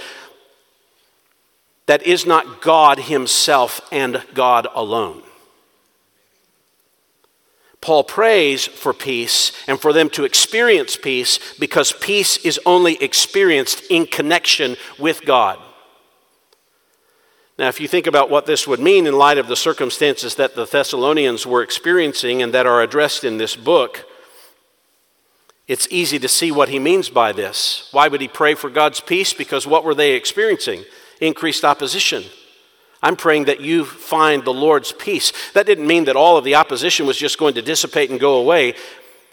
that 1.87 2.03
is 2.03 2.25
not 2.25 2.61
God 2.61 2.99
Himself 2.99 3.81
and 3.91 4.23
God 4.33 4.67
alone. 4.73 5.23
Paul 7.81 8.03
prays 8.03 8.65
for 8.65 8.93
peace 8.93 9.51
and 9.67 9.79
for 9.79 9.93
them 9.93 10.09
to 10.11 10.25
experience 10.25 10.97
peace 10.97 11.39
because 11.57 11.93
peace 11.93 12.37
is 12.37 12.59
only 12.65 13.01
experienced 13.01 13.83
in 13.89 14.05
connection 14.05 14.75
with 14.97 15.23
God. 15.23 15.59
Now, 17.57 17.69
if 17.69 17.79
you 17.79 17.87
think 17.87 18.05
about 18.05 18.29
what 18.29 18.45
this 18.45 18.67
would 18.67 18.79
mean 18.79 19.07
in 19.07 19.17
light 19.17 19.39
of 19.39 19.47
the 19.47 19.55
circumstances 19.55 20.35
that 20.35 20.55
the 20.55 20.65
Thessalonians 20.65 21.47
were 21.47 21.63
experiencing 21.63 22.41
and 22.41 22.53
that 22.53 22.67
are 22.67 22.83
addressed 22.83 23.23
in 23.23 23.37
this 23.37 23.55
book, 23.55 24.05
it's 25.67 25.87
easy 25.89 26.19
to 26.19 26.27
see 26.27 26.51
what 26.51 26.69
he 26.69 26.77
means 26.77 27.09
by 27.09 27.31
this. 27.31 27.89
Why 27.91 28.07
would 28.07 28.21
he 28.21 28.27
pray 28.27 28.53
for 28.53 28.69
God's 28.69 29.01
peace? 29.01 29.33
Because 29.33 29.65
what 29.65 29.83
were 29.83 29.95
they 29.95 30.13
experiencing? 30.13 30.85
Increased 31.19 31.65
opposition. 31.65 32.23
I'm 33.01 33.15
praying 33.15 33.45
that 33.45 33.61
you 33.61 33.85
find 33.85 34.45
the 34.45 34.53
Lord's 34.53 34.91
peace. 34.91 35.33
That 35.53 35.65
didn't 35.65 35.87
mean 35.87 36.05
that 36.05 36.15
all 36.15 36.37
of 36.37 36.43
the 36.43 36.55
opposition 36.55 37.05
was 37.05 37.17
just 37.17 37.39
going 37.39 37.55
to 37.55 37.61
dissipate 37.61 38.09
and 38.09 38.19
go 38.19 38.35
away. 38.35 38.75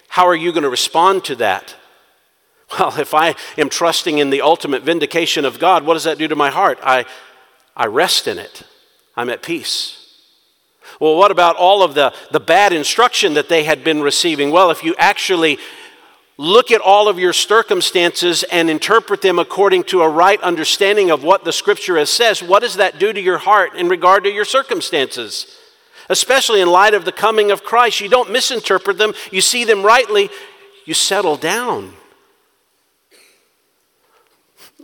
How 0.08 0.26
are 0.26 0.34
you 0.34 0.52
going 0.52 0.64
to 0.64 0.70
respond 0.70 1.24
to 1.24 1.36
that? 1.36 1.76
Well, 2.78 2.94
if 2.98 3.12
I 3.12 3.36
am 3.58 3.68
trusting 3.68 4.18
in 4.18 4.30
the 4.30 4.40
ultimate 4.40 4.82
vindication 4.82 5.44
of 5.44 5.58
God, 5.58 5.84
what 5.84 5.94
does 5.94 6.04
that 6.04 6.18
do 6.18 6.26
to 6.26 6.36
my 6.36 6.50
heart? 6.50 6.78
I 6.82 7.04
I 7.76 7.86
rest 7.86 8.28
in 8.28 8.38
it. 8.38 8.62
I'm 9.16 9.30
at 9.30 9.42
peace. 9.42 10.00
Well, 11.00 11.16
what 11.16 11.30
about 11.30 11.56
all 11.56 11.82
of 11.82 11.94
the, 11.94 12.14
the 12.30 12.40
bad 12.40 12.72
instruction 12.72 13.34
that 13.34 13.48
they 13.48 13.64
had 13.64 13.82
been 13.82 14.00
receiving? 14.00 14.50
Well, 14.50 14.70
if 14.70 14.84
you 14.84 14.94
actually 14.98 15.58
look 16.36 16.70
at 16.70 16.80
all 16.80 17.08
of 17.08 17.18
your 17.18 17.32
circumstances 17.32 18.42
and 18.44 18.68
interpret 18.68 19.22
them 19.22 19.38
according 19.38 19.84
to 19.84 20.02
a 20.02 20.08
right 20.08 20.40
understanding 20.40 21.10
of 21.10 21.22
what 21.22 21.44
the 21.44 21.52
scripture 21.52 21.96
has 21.96 22.10
says, 22.10 22.42
what 22.42 22.60
does 22.60 22.76
that 22.76 22.98
do 22.98 23.12
to 23.12 23.20
your 23.20 23.38
heart 23.38 23.74
in 23.74 23.88
regard 23.88 24.24
to 24.24 24.30
your 24.30 24.44
circumstances? 24.44 25.58
Especially 26.08 26.60
in 26.60 26.68
light 26.68 26.92
of 26.94 27.04
the 27.04 27.12
coming 27.12 27.50
of 27.50 27.64
Christ, 27.64 28.00
you 28.00 28.08
don't 28.08 28.30
misinterpret 28.30 28.98
them, 28.98 29.14
you 29.30 29.40
see 29.40 29.64
them 29.64 29.82
rightly, 29.82 30.28
you 30.84 30.92
settle 30.92 31.36
down. 31.36 31.94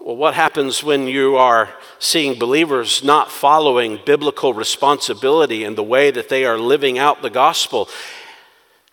Well, 0.01 0.17
what 0.17 0.35
happens 0.35 0.83
when 0.83 1.07
you 1.07 1.37
are 1.37 1.69
seeing 2.01 2.39
believers 2.39 3.05
not 3.05 3.31
following 3.31 4.01
biblical 4.05 4.53
responsibility 4.53 5.63
in 5.63 5.77
the 5.77 5.83
way 5.85 6.11
that 6.11 6.29
they 6.29 6.45
are 6.45 6.59
living 6.59 6.99
out 6.99 7.23
the 7.23 7.31
gospel? 7.31 7.89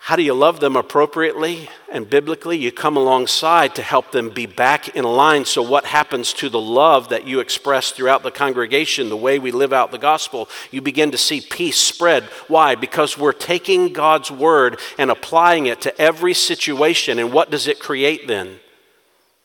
How 0.08 0.16
do 0.16 0.22
you 0.22 0.32
love 0.32 0.60
them 0.60 0.76
appropriately 0.76 1.68
and 1.92 2.08
biblically? 2.08 2.56
You 2.56 2.72
come 2.72 2.96
alongside 2.96 3.74
to 3.74 3.82
help 3.82 4.12
them 4.12 4.30
be 4.30 4.46
back 4.46 4.96
in 4.96 5.04
line. 5.04 5.44
So, 5.44 5.60
what 5.60 5.84
happens 5.84 6.32
to 6.34 6.48
the 6.48 6.60
love 6.60 7.10
that 7.10 7.26
you 7.26 7.40
express 7.40 7.90
throughout 7.90 8.22
the 8.22 8.30
congregation, 8.30 9.10
the 9.10 9.16
way 9.16 9.38
we 9.38 9.50
live 9.50 9.72
out 9.72 9.90
the 9.90 9.98
gospel? 9.98 10.48
You 10.70 10.80
begin 10.80 11.10
to 11.10 11.18
see 11.18 11.42
peace 11.42 11.76
spread. 11.76 12.24
Why? 12.46 12.74
Because 12.74 13.18
we're 13.18 13.32
taking 13.32 13.92
God's 13.92 14.30
word 14.30 14.78
and 14.96 15.10
applying 15.10 15.66
it 15.66 15.82
to 15.82 16.00
every 16.00 16.32
situation. 16.32 17.18
And 17.18 17.32
what 17.32 17.50
does 17.50 17.66
it 17.66 17.78
create 17.78 18.26
then? 18.26 18.60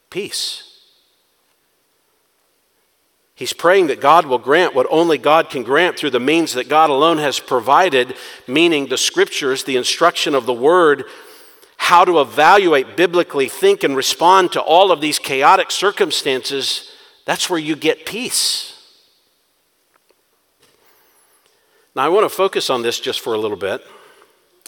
Peace. 0.10 0.73
He's 3.36 3.54
praying 3.54 3.88
that 3.88 4.00
God 4.00 4.26
will 4.26 4.38
grant 4.38 4.76
what 4.76 4.86
only 4.90 5.18
God 5.18 5.50
can 5.50 5.64
grant 5.64 5.98
through 5.98 6.12
the 6.12 6.20
means 6.20 6.54
that 6.54 6.70
God 6.70 6.90
alone 6.90 7.18
has 7.18 7.40
provided, 7.40 8.16
meaning 8.48 8.88
the 8.88 8.98
scriptures, 8.98 9.64
the 9.64 9.76
instruction 9.76 10.36
of 10.36 10.46
the 10.46 10.54
word, 10.54 11.06
how 11.78 12.06
to 12.06 12.22
evaluate 12.22 12.96
biblically, 12.96 13.50
think, 13.50 13.84
and 13.84 13.96
respond 13.96 14.52
to 14.52 14.62
all 14.62 14.92
of 14.92 15.02
these 15.02 15.18
chaotic 15.18 15.72
circumstances. 15.72 16.92
That's 17.26 17.50
where 17.50 17.60
you 17.60 17.76
get 17.76 18.06
peace. 18.06 18.70
Now, 21.96 22.06
I 22.06 22.10
want 22.10 22.26
to 22.26 22.36
focus 22.36 22.70
on 22.70 22.84
this 22.84 23.00
just 23.00 23.20
for 23.20 23.34
a 23.34 23.38
little 23.38 23.58
bit 23.58 23.86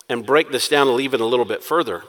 and 0.09 0.25
break 0.25 0.51
this 0.51 0.67
down 0.67 0.87
and 0.87 0.99
even 0.99 1.21
a 1.21 1.25
little 1.25 1.45
bit 1.45 1.63
further. 1.63 2.03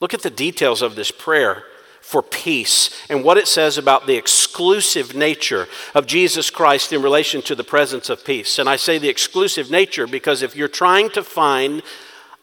Look 0.00 0.14
at 0.14 0.22
the 0.22 0.30
details 0.30 0.82
of 0.82 0.96
this 0.96 1.10
prayer 1.10 1.64
for 2.06 2.22
peace 2.22 2.90
and 3.10 3.24
what 3.24 3.36
it 3.36 3.48
says 3.48 3.78
about 3.78 4.06
the 4.06 4.14
exclusive 4.14 5.16
nature 5.16 5.66
of 5.92 6.06
Jesus 6.06 6.50
Christ 6.50 6.92
in 6.92 7.02
relation 7.02 7.42
to 7.42 7.56
the 7.56 7.64
presence 7.64 8.08
of 8.08 8.24
peace. 8.24 8.60
And 8.60 8.68
I 8.68 8.76
say 8.76 8.98
the 8.98 9.08
exclusive 9.08 9.72
nature 9.72 10.06
because 10.06 10.40
if 10.40 10.54
you're 10.54 10.68
trying 10.68 11.10
to 11.10 11.24
find 11.24 11.82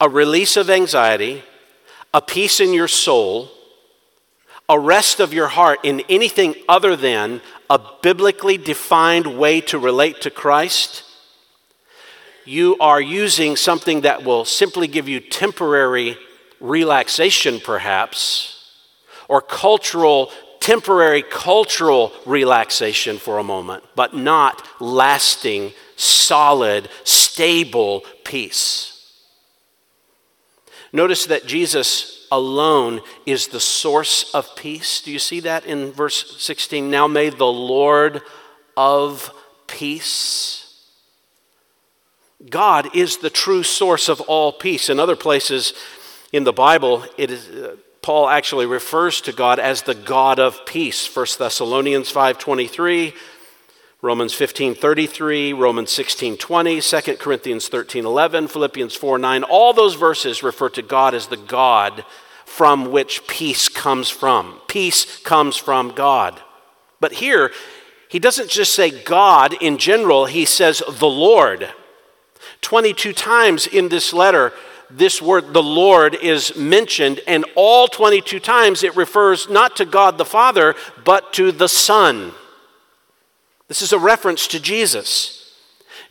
a 0.02 0.10
release 0.10 0.58
of 0.58 0.70
anxiety, 0.70 1.44
a 2.14 2.22
peace 2.22 2.60
in 2.60 2.74
your 2.74 2.90
soul, 2.90 3.52
a 4.68 4.78
rest 4.78 5.22
of 5.22 5.34
your 5.34 5.48
heart 5.48 5.80
in 5.84 6.02
anything 6.10 6.56
other 6.68 6.98
than 6.98 7.40
a 7.70 7.80
biblically 8.02 8.58
defined 8.58 9.40
way 9.40 9.62
to 9.62 9.80
relate 9.80 10.20
to 10.24 10.30
Christ, 10.30 11.06
you 12.44 12.76
are 12.82 13.00
using 13.00 13.56
something 13.56 14.02
that 14.02 14.26
will 14.26 14.44
simply 14.44 14.90
give 14.90 15.08
you 15.08 15.22
temporary 15.22 16.18
relaxation, 16.60 17.62
perhaps 17.62 18.63
or 19.28 19.42
cultural, 19.42 20.32
temporary 20.60 21.24
cultural 21.24 22.12
relaxation 22.26 23.18
for 23.18 23.40
a 23.40 23.44
moment, 23.44 23.84
but 23.96 24.16
not 24.16 24.66
lasting, 24.80 25.72
solid, 25.96 26.90
stable 27.04 28.04
peace. 28.24 28.94
Notice 30.92 31.26
that 31.26 31.48
Jesus 31.48 32.28
alone 32.32 33.02
is 33.26 33.48
the 33.48 33.60
source 33.60 34.34
of 34.34 34.56
peace. 34.56 35.02
Do 35.02 35.12
you 35.12 35.20
see 35.20 35.40
that 35.42 35.66
in 35.66 35.92
verse 35.92 36.42
16? 36.42 36.90
Now 36.90 37.08
may 37.08 37.30
the 37.30 37.46
Lord 37.46 38.22
of 38.78 39.32
peace. 39.68 40.64
God 42.50 42.96
is 42.96 43.18
the 43.18 43.30
true 43.30 43.64
source 43.64 44.10
of 44.10 44.22
all 44.22 44.52
peace. 44.52 44.90
In 44.90 45.00
other 45.00 45.16
places 45.16 45.74
in 46.32 46.44
the 46.44 46.54
Bible, 46.54 47.06
it 47.18 47.32
is, 47.32 47.50
uh, 47.50 47.76
Paul 48.04 48.28
actually 48.28 48.66
refers 48.66 49.22
to 49.22 49.32
God 49.32 49.60
as 49.60 49.84
the 49.84 49.96
God 49.96 50.38
of 50.38 50.66
peace. 50.66 51.08
1 51.08 51.40
Thessalonians 51.40 52.12
5:23, 52.12 53.14
Romans 54.02 54.34
15:33, 54.34 55.54
Romans 55.54 55.90
16:20, 55.90 56.82
2 56.82 57.18
Corinthians 57.18 57.70
13:11, 57.70 58.50
Philippians 58.50 58.94
4:9. 58.94 59.44
All 59.46 59.72
those 59.72 59.94
verses 59.94 60.44
refer 60.44 60.68
to 60.70 60.82
God 60.82 61.16
as 61.16 61.28
the 61.28 61.38
God 61.38 62.04
from 62.46 62.92
which 62.92 63.26
peace 63.26 63.70
comes 63.70 64.10
from. 64.10 64.60
Peace 64.68 65.06
comes 65.24 65.56
from 65.56 65.92
God. 65.92 66.42
But 67.00 67.14
here, 67.14 67.54
he 68.10 68.20
doesn't 68.20 68.50
just 68.50 68.76
say 68.76 68.90
God 68.92 69.54
in 69.62 69.78
general, 69.78 70.26
he 70.26 70.44
says 70.44 70.84
the 70.88 71.08
Lord. 71.08 71.70
22 72.60 73.14
times 73.14 73.66
in 73.66 73.88
this 73.88 74.12
letter, 74.12 74.54
this 74.98 75.22
word, 75.22 75.54
the 75.54 75.64
Lord, 75.64 76.16
is 76.16 76.56
mentioned, 76.56 77.20
and 77.28 77.46
all 77.56 77.88
22 77.88 78.40
times 78.40 78.84
it 78.84 78.96
refers 78.96 79.50
not 79.50 79.76
to 79.78 79.86
God 79.86 80.18
the 80.18 80.26
Father, 80.26 80.76
but 81.04 81.34
to 81.34 81.52
the 81.52 81.68
Son. 81.68 82.32
This 83.68 83.82
is 83.82 83.94
a 83.94 84.00
reference 84.00 84.48
to 84.48 84.60
Jesus. 84.60 85.40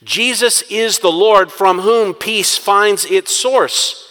Jesus 0.02 0.62
is 0.62 0.98
the 0.98 1.12
Lord 1.12 1.52
from 1.52 1.80
whom 1.80 2.12
peace 2.12 2.56
finds 2.56 3.04
its 3.04 3.34
source. 3.34 4.08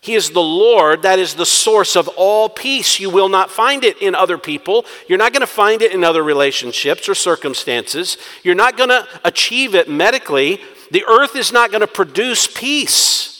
He 0.00 0.14
is 0.14 0.30
the 0.30 0.40
Lord, 0.40 1.02
that 1.02 1.18
is 1.18 1.34
the 1.34 1.44
source 1.44 1.96
of 1.96 2.08
all 2.16 2.48
peace. 2.48 2.98
You 2.98 3.10
will 3.10 3.28
not 3.28 3.50
find 3.50 3.84
it 3.84 4.00
in 4.00 4.14
other 4.14 4.38
people. 4.38 4.86
You're 5.08 5.18
not 5.18 5.32
going 5.32 5.40
to 5.40 5.46
find 5.46 5.82
it 5.82 5.92
in 5.92 6.04
other 6.04 6.22
relationships 6.22 7.08
or 7.08 7.14
circumstances. 7.14 8.16
You're 8.42 8.54
not 8.54 8.76
going 8.76 8.90
to 8.90 9.06
achieve 9.24 9.74
it 9.74 9.90
medically. 9.90 10.60
The 10.92 11.04
earth 11.04 11.34
is 11.34 11.52
not 11.52 11.72
going 11.72 11.80
to 11.80 11.86
produce 11.88 12.46
peace 12.46 13.35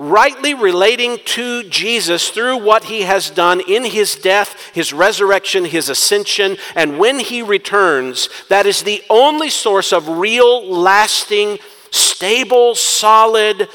rightly 0.00 0.54
relating 0.54 1.18
to 1.26 1.62
Jesus 1.64 2.30
through 2.30 2.56
what 2.56 2.84
he 2.84 3.02
has 3.02 3.28
done 3.28 3.60
in 3.68 3.84
his 3.84 4.16
death, 4.16 4.70
his 4.72 4.94
resurrection, 4.94 5.66
his 5.66 5.90
ascension, 5.90 6.56
and 6.74 6.98
when 6.98 7.20
he 7.20 7.42
returns, 7.42 8.30
that 8.48 8.64
is 8.64 8.82
the 8.82 9.02
only 9.10 9.50
source 9.50 9.92
of 9.92 10.08
real, 10.08 10.66
lasting, 10.66 11.58
stable, 11.90 12.74
solid, 12.74 13.68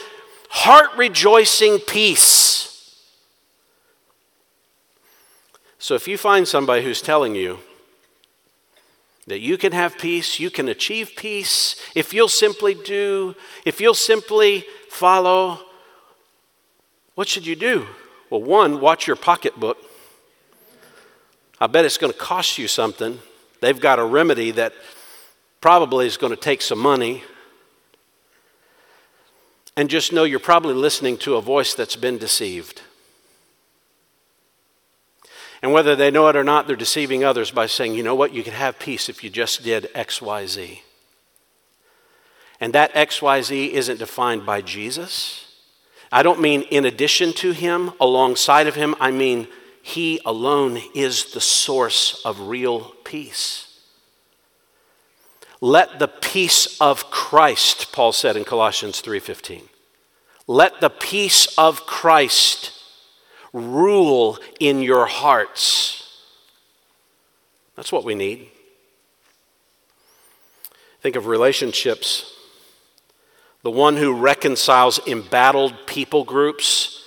heart 0.50 0.90
rejoicing 0.98 1.78
peace. 1.78 2.98
So 5.78 5.94
if 5.94 6.08
you 6.08 6.18
find 6.18 6.48
somebody 6.48 6.84
who's 6.84 7.04
telling 7.04 7.36
you, 7.36 7.60
that 9.28 9.42
you 9.42 9.60
can 9.60 9.74
have 9.74 10.00
peace, 10.00 10.40
you 10.40 10.50
can 10.50 10.70
achieve 10.70 11.12
peace 11.16 11.76
if 11.94 12.16
you'll 12.16 12.28
simply 12.28 12.74
do, 12.74 13.36
if 13.64 13.80
you'll 13.80 13.94
simply 13.94 14.66
follow 14.90 15.60
what 17.15 17.28
should 17.28 17.47
you 17.47 17.56
do? 17.56 17.88
Well, 18.30 18.43
one, 18.43 18.80
watch 18.80 19.08
your 19.08 19.15
pocketbook. 19.15 19.78
I 21.60 21.67
bet 21.67 21.86
it's 21.86 21.97
going 21.97 22.12
to 22.12 22.19
cost 22.19 22.58
you 22.58 22.67
something. 22.67 23.19
They've 23.62 23.80
got 23.80 23.99
a 23.99 24.04
remedy 24.04 24.51
that 24.51 24.73
probably 25.62 26.06
is 26.06 26.17
going 26.17 26.32
to 26.32 26.39
take 26.39 26.62
some 26.62 26.80
money. 26.80 27.23
And 29.78 29.89
just 29.89 30.13
know 30.13 30.23
you're 30.23 30.39
probably 30.39 30.73
listening 30.73 31.17
to 31.19 31.36
a 31.36 31.41
voice 31.41 31.73
that's 31.73 31.95
been 31.95 32.17
deceived. 32.17 32.82
And 35.62 35.73
whether 35.73 35.95
they 35.95 36.12
know 36.12 36.28
it 36.28 36.36
or 36.36 36.43
not, 36.43 36.67
they're 36.67 36.75
deceiving 36.75 37.23
others 37.23 37.51
by 37.51 37.65
saying, 37.65 37.95
you 37.95 38.04
know 38.04 38.15
what, 38.15 38.34
you 38.34 38.43
could 38.43 38.54
have 38.54 38.78
peace 38.78 39.10
if 39.10 39.23
you 39.23 39.30
just 39.30 39.63
did 39.63 39.89
X, 39.95 40.21
Y, 40.21 40.45
Z. 40.45 40.84
And 42.60 42.73
that 42.73 42.91
X, 42.93 43.21
Y, 43.21 43.41
Z 43.41 43.73
isn't 43.73 43.97
defined 43.97 44.45
by 44.45 44.62
Jesus. 44.62 45.45
I 46.15 46.23
don't 46.23 46.39
mean 46.39 46.62
in 46.71 46.86
addition 46.86 47.34
to 47.34 47.51
him, 47.51 47.91
alongside 47.99 48.67
of 48.67 48.75
him. 48.75 48.95
I 49.01 49.12
mean 49.12 49.49
he 49.82 50.21
alone 50.25 50.80
is 50.93 51.34
the 51.34 51.41
source 51.41 52.21
of 52.23 52.47
real 52.47 52.95
peace. 53.04 53.82
Let 55.60 55.99
the 55.99 56.08
peace 56.08 56.80
of 56.80 57.12
Christ, 57.12 57.91
Paul 57.91 58.13
said 58.13 58.38
in 58.38 58.45
Colossians 58.45 59.01
3:15. 59.01 59.67
Let 60.47 60.80
the 60.80 60.89
peace 60.89 61.47
of 61.58 61.86
Christ 61.86 62.71
rule 63.51 64.39
in 64.58 64.82
your 64.82 65.08
hearts. 65.08 66.17
That's 67.75 67.91
what 67.91 68.06
we 68.06 68.15
need. 68.15 68.51
Think 71.01 71.17
of 71.17 71.28
relationships 71.28 72.35
the 73.65 73.71
one 73.71 73.97
who 73.97 74.13
reconciles 74.13 74.99
embattled 75.08 75.88
people 75.88 76.23
groups, 76.23 77.01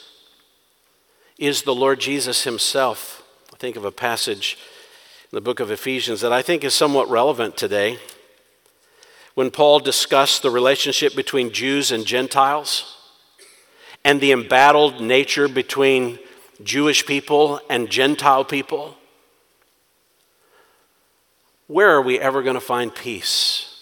is 1.38 1.62
the 1.62 1.72
Lord 1.72 2.00
Jesus 2.00 2.42
himself. 2.42 3.22
I 3.54 3.56
think 3.58 3.76
of 3.76 3.84
a 3.84 3.92
passage 3.92 4.58
in 5.30 5.36
the 5.36 5.40
book 5.40 5.60
of 5.60 5.70
Ephesians 5.70 6.20
that 6.20 6.32
I 6.32 6.42
think 6.42 6.64
is 6.64 6.74
somewhat 6.74 7.08
relevant 7.08 7.56
today. 7.56 8.00
when 9.34 9.52
Paul 9.52 9.78
discussed 9.78 10.42
the 10.42 10.50
relationship 10.50 11.14
between 11.14 11.52
Jews 11.52 11.92
and 11.92 12.04
Gentiles 12.04 12.96
and 14.04 14.20
the 14.20 14.32
embattled 14.32 15.00
nature 15.00 15.46
between 15.46 16.18
Jewish 16.64 17.06
people 17.06 17.60
and 17.70 17.88
Gentile 17.88 18.44
people? 18.44 18.96
Where 21.68 21.90
are 21.90 22.02
we 22.02 22.18
ever 22.18 22.42
going 22.42 22.54
to 22.54 22.60
find 22.60 22.92
peace 22.92 23.76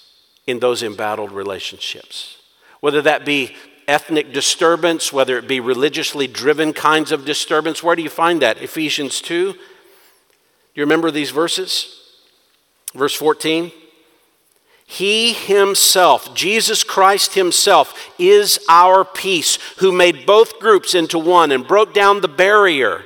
in 0.46 0.58
those 0.58 0.82
embattled 0.82 1.32
relationships? 1.32 2.35
Whether 2.86 3.02
that 3.02 3.24
be 3.24 3.56
ethnic 3.88 4.32
disturbance, 4.32 5.12
whether 5.12 5.36
it 5.36 5.48
be 5.48 5.58
religiously 5.58 6.28
driven 6.28 6.72
kinds 6.72 7.10
of 7.10 7.24
disturbance, 7.24 7.82
where 7.82 7.96
do 7.96 8.02
you 8.04 8.08
find 8.08 8.40
that? 8.42 8.62
Ephesians 8.62 9.20
2. 9.20 9.54
Do 9.54 9.58
you 10.76 10.84
remember 10.84 11.10
these 11.10 11.32
verses? 11.32 12.00
Verse 12.94 13.12
14. 13.12 13.72
He 14.86 15.32
himself, 15.32 16.32
Jesus 16.32 16.84
Christ 16.84 17.34
himself, 17.34 17.92
is 18.20 18.60
our 18.68 19.04
peace, 19.04 19.58
who 19.78 19.90
made 19.90 20.24
both 20.24 20.60
groups 20.60 20.94
into 20.94 21.18
one 21.18 21.50
and 21.50 21.66
broke 21.66 21.92
down 21.92 22.20
the 22.20 22.28
barrier 22.28 23.02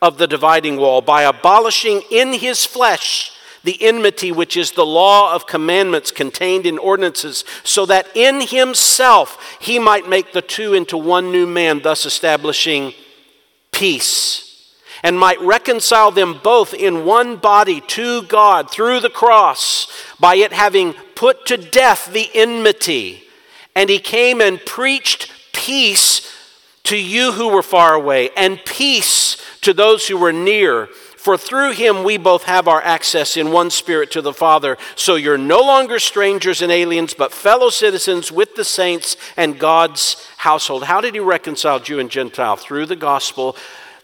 of 0.00 0.16
the 0.16 0.26
dividing 0.26 0.78
wall 0.78 1.02
by 1.02 1.24
abolishing 1.24 2.00
in 2.10 2.32
his 2.32 2.64
flesh 2.64 3.37
the 3.64 3.82
enmity 3.82 4.32
which 4.32 4.56
is 4.56 4.72
the 4.72 4.86
law 4.86 5.34
of 5.34 5.46
commandments 5.46 6.10
contained 6.10 6.66
in 6.66 6.78
ordinances, 6.78 7.44
so 7.64 7.86
that 7.86 8.08
in 8.14 8.40
himself 8.40 9.58
he 9.60 9.78
might 9.78 10.08
make 10.08 10.32
the 10.32 10.42
two 10.42 10.74
into 10.74 10.96
one 10.96 11.32
new 11.32 11.46
man, 11.46 11.80
thus 11.82 12.06
establishing 12.06 12.92
peace 13.72 14.48
and 15.02 15.18
might 15.18 15.40
reconcile 15.40 16.10
them 16.10 16.40
both 16.42 16.74
in 16.74 17.04
one 17.04 17.36
body 17.36 17.80
to 17.82 18.22
God 18.22 18.70
through 18.70 19.00
the 19.00 19.10
cross 19.10 19.86
by 20.18 20.36
it 20.36 20.52
having 20.52 20.94
put 21.14 21.46
to 21.46 21.56
death 21.56 22.12
the 22.12 22.28
enmity. 22.34 23.22
And 23.74 23.88
he 23.88 23.98
came 23.98 24.40
and 24.40 24.64
preached 24.64 25.32
peace 25.52 26.34
to 26.84 26.96
you 26.96 27.32
who 27.32 27.48
were 27.48 27.62
far 27.62 27.94
away 27.94 28.30
and 28.36 28.64
peace 28.64 29.36
to 29.60 29.72
those 29.72 30.08
who 30.08 30.16
were 30.16 30.32
near. 30.32 30.88
For 31.28 31.36
through 31.36 31.72
him 31.72 32.04
we 32.04 32.16
both 32.16 32.44
have 32.44 32.68
our 32.68 32.80
access 32.80 33.36
in 33.36 33.52
one 33.52 33.68
spirit 33.68 34.10
to 34.12 34.22
the 34.22 34.32
Father. 34.32 34.78
So 34.96 35.16
you're 35.16 35.36
no 35.36 35.60
longer 35.60 35.98
strangers 35.98 36.62
and 36.62 36.72
aliens, 36.72 37.12
but 37.12 37.34
fellow 37.34 37.68
citizens 37.68 38.32
with 38.32 38.54
the 38.54 38.64
saints 38.64 39.14
and 39.36 39.58
God's 39.58 40.26
household. 40.38 40.84
How 40.84 41.02
did 41.02 41.12
he 41.12 41.20
reconcile 41.20 41.80
Jew 41.80 41.98
and 41.98 42.10
Gentile? 42.10 42.56
Through 42.56 42.86
the 42.86 42.96
gospel 42.96 43.56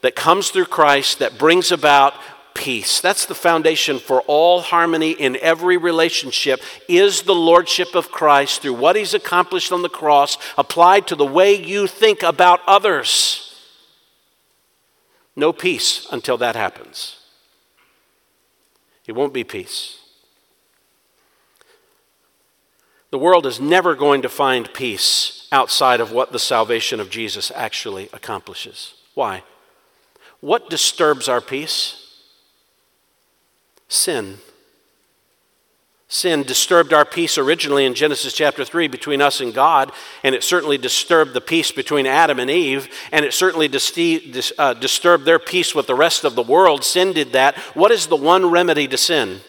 that 0.02 0.14
comes 0.14 0.50
through 0.50 0.66
Christ 0.66 1.20
that 1.20 1.38
brings 1.38 1.72
about 1.72 2.12
peace. 2.52 3.00
That's 3.00 3.24
the 3.24 3.34
foundation 3.34 4.00
for 4.00 4.20
all 4.26 4.60
harmony 4.60 5.12
in 5.12 5.36
every 5.36 5.78
relationship 5.78 6.60
is 6.90 7.22
the 7.22 7.34
lordship 7.34 7.94
of 7.94 8.10
Christ 8.10 8.60
through 8.60 8.74
what 8.74 8.96
he's 8.96 9.14
accomplished 9.14 9.72
on 9.72 9.80
the 9.80 9.88
cross 9.88 10.36
applied 10.58 11.06
to 11.06 11.16
the 11.16 11.24
way 11.24 11.54
you 11.54 11.86
think 11.86 12.22
about 12.22 12.60
others. 12.66 13.53
No 15.36 15.52
peace 15.52 16.06
until 16.10 16.36
that 16.38 16.56
happens. 16.56 17.18
It 19.06 19.12
won't 19.12 19.34
be 19.34 19.44
peace. 19.44 19.98
The 23.10 23.18
world 23.18 23.46
is 23.46 23.60
never 23.60 23.94
going 23.94 24.22
to 24.22 24.28
find 24.28 24.72
peace 24.72 25.46
outside 25.52 26.00
of 26.00 26.10
what 26.10 26.32
the 26.32 26.38
salvation 26.38 26.98
of 26.98 27.10
Jesus 27.10 27.52
actually 27.54 28.08
accomplishes. 28.12 28.94
Why? 29.14 29.44
What 30.40 30.68
disturbs 30.68 31.28
our 31.28 31.40
peace? 31.40 32.08
Sin. 33.88 34.38
Sin 36.08 36.42
disturbed 36.42 36.92
our 36.92 37.04
peace 37.04 37.38
originally 37.38 37.86
in 37.86 37.94
Genesis 37.94 38.34
chapter 38.34 38.64
3 38.64 38.88
between 38.88 39.22
us 39.22 39.40
and 39.40 39.54
God, 39.54 39.90
and 40.22 40.34
it 40.34 40.44
certainly 40.44 40.76
disturbed 40.76 41.32
the 41.32 41.40
peace 41.40 41.72
between 41.72 42.06
Adam 42.06 42.38
and 42.38 42.50
Eve, 42.50 42.88
and 43.10 43.24
it 43.24 43.32
certainly 43.32 43.68
dis- 43.68 44.52
uh, 44.58 44.74
disturbed 44.74 45.24
their 45.24 45.38
peace 45.38 45.74
with 45.74 45.86
the 45.86 45.94
rest 45.94 46.24
of 46.24 46.34
the 46.34 46.42
world. 46.42 46.84
Sin 46.84 47.12
did 47.12 47.32
that. 47.32 47.56
What 47.74 47.90
is 47.90 48.06
the 48.06 48.16
one 48.16 48.50
remedy 48.50 48.86
to 48.88 48.98
sin? 48.98 49.40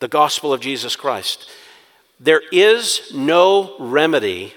The 0.00 0.08
gospel 0.08 0.52
of 0.52 0.60
Jesus 0.60 0.96
Christ. 0.96 1.50
There 2.18 2.42
is 2.50 3.12
no 3.14 3.76
remedy 3.78 4.54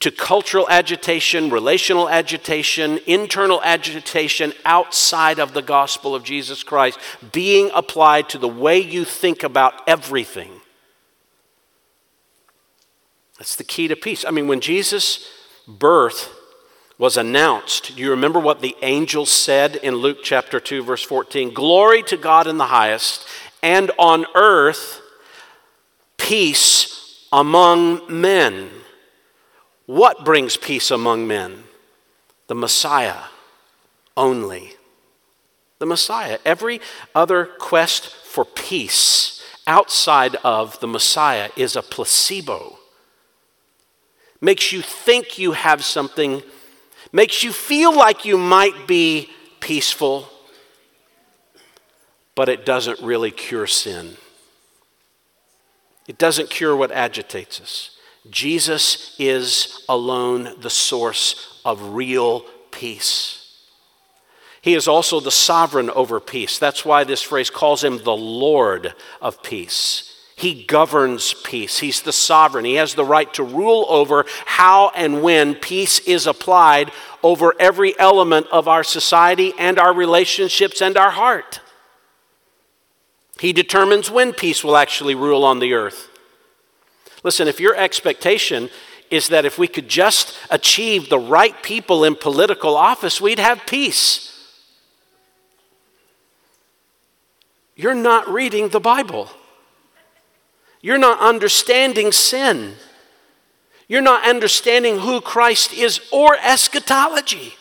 to 0.00 0.10
cultural 0.12 0.68
agitation, 0.68 1.50
relational 1.50 2.08
agitation, 2.08 3.00
internal 3.06 3.60
agitation 3.62 4.52
outside 4.64 5.38
of 5.40 5.54
the 5.54 5.62
gospel 5.62 6.14
of 6.14 6.22
Jesus 6.22 6.62
Christ 6.62 6.98
being 7.32 7.70
applied 7.74 8.28
to 8.28 8.38
the 8.38 8.48
way 8.48 8.78
you 8.78 9.04
think 9.04 9.42
about 9.42 9.74
everything. 9.88 10.52
That's 13.38 13.56
the 13.56 13.64
key 13.64 13.88
to 13.88 13.96
peace. 13.96 14.24
I 14.24 14.30
mean, 14.30 14.48
when 14.48 14.60
Jesus' 14.60 15.28
birth 15.66 16.34
was 16.96 17.16
announced, 17.16 17.96
do 17.96 18.02
you 18.02 18.10
remember 18.10 18.40
what 18.40 18.60
the 18.60 18.76
angel 18.82 19.26
said 19.26 19.76
in 19.76 19.94
Luke 19.94 20.18
chapter 20.22 20.58
2, 20.58 20.82
verse 20.82 21.02
14? 21.02 21.54
Glory 21.54 22.02
to 22.04 22.16
God 22.16 22.46
in 22.48 22.58
the 22.58 22.66
highest, 22.66 23.26
and 23.62 23.90
on 23.98 24.26
earth, 24.34 25.00
peace 26.16 27.26
among 27.32 28.02
men. 28.08 28.70
What 29.88 30.22
brings 30.22 30.58
peace 30.58 30.90
among 30.90 31.26
men? 31.26 31.64
The 32.46 32.54
Messiah 32.54 33.22
only. 34.18 34.74
The 35.78 35.86
Messiah. 35.86 36.38
Every 36.44 36.82
other 37.14 37.46
quest 37.46 38.14
for 38.14 38.44
peace 38.44 39.42
outside 39.66 40.36
of 40.44 40.78
the 40.80 40.86
Messiah 40.86 41.48
is 41.56 41.74
a 41.74 41.80
placebo. 41.80 42.78
Makes 44.42 44.72
you 44.72 44.82
think 44.82 45.38
you 45.38 45.52
have 45.52 45.82
something, 45.82 46.42
makes 47.10 47.42
you 47.42 47.50
feel 47.50 47.96
like 47.96 48.26
you 48.26 48.36
might 48.36 48.86
be 48.86 49.30
peaceful, 49.58 50.28
but 52.34 52.50
it 52.50 52.66
doesn't 52.66 53.00
really 53.00 53.30
cure 53.30 53.66
sin. 53.66 54.18
It 56.06 56.18
doesn't 56.18 56.50
cure 56.50 56.76
what 56.76 56.92
agitates 56.92 57.58
us. 57.58 57.97
Jesus 58.30 59.16
is 59.18 59.84
alone 59.88 60.60
the 60.60 60.70
source 60.70 61.60
of 61.64 61.94
real 61.94 62.40
peace. 62.70 63.38
He 64.60 64.74
is 64.74 64.88
also 64.88 65.20
the 65.20 65.30
sovereign 65.30 65.88
over 65.90 66.20
peace. 66.20 66.58
That's 66.58 66.84
why 66.84 67.04
this 67.04 67.22
phrase 67.22 67.48
calls 67.48 67.82
him 67.82 68.02
the 68.02 68.16
Lord 68.16 68.94
of 69.20 69.42
peace. 69.42 70.14
He 70.36 70.64
governs 70.64 71.34
peace. 71.34 71.78
He's 71.78 72.02
the 72.02 72.12
sovereign. 72.12 72.64
He 72.64 72.74
has 72.74 72.94
the 72.94 73.04
right 73.04 73.32
to 73.34 73.42
rule 73.42 73.86
over 73.88 74.24
how 74.46 74.92
and 74.94 75.22
when 75.22 75.56
peace 75.56 75.98
is 76.00 76.26
applied 76.26 76.92
over 77.24 77.54
every 77.58 77.98
element 77.98 78.46
of 78.52 78.68
our 78.68 78.84
society 78.84 79.52
and 79.58 79.78
our 79.78 79.92
relationships 79.92 80.80
and 80.80 80.96
our 80.96 81.10
heart. 81.10 81.60
He 83.40 83.52
determines 83.52 84.10
when 84.10 84.32
peace 84.32 84.62
will 84.62 84.76
actually 84.76 85.14
rule 85.14 85.44
on 85.44 85.58
the 85.58 85.72
earth. 85.72 86.07
Listen, 87.28 87.46
if 87.46 87.60
your 87.60 87.76
expectation 87.76 88.70
is 89.10 89.28
that 89.28 89.44
if 89.44 89.58
we 89.58 89.68
could 89.68 89.86
just 89.86 90.34
achieve 90.48 91.10
the 91.10 91.18
right 91.18 91.62
people 91.62 92.02
in 92.02 92.14
political 92.14 92.74
office, 92.74 93.20
we'd 93.20 93.38
have 93.38 93.66
peace. 93.66 94.34
You're 97.76 97.92
not 97.92 98.32
reading 98.32 98.70
the 98.70 98.80
Bible. 98.80 99.28
You're 100.80 100.96
not 100.96 101.20
understanding 101.20 102.12
sin. 102.12 102.76
You're 103.88 104.00
not 104.00 104.26
understanding 104.26 105.00
who 105.00 105.20
Christ 105.20 105.74
is 105.74 106.00
or 106.10 106.34
eschatology. 106.42 107.57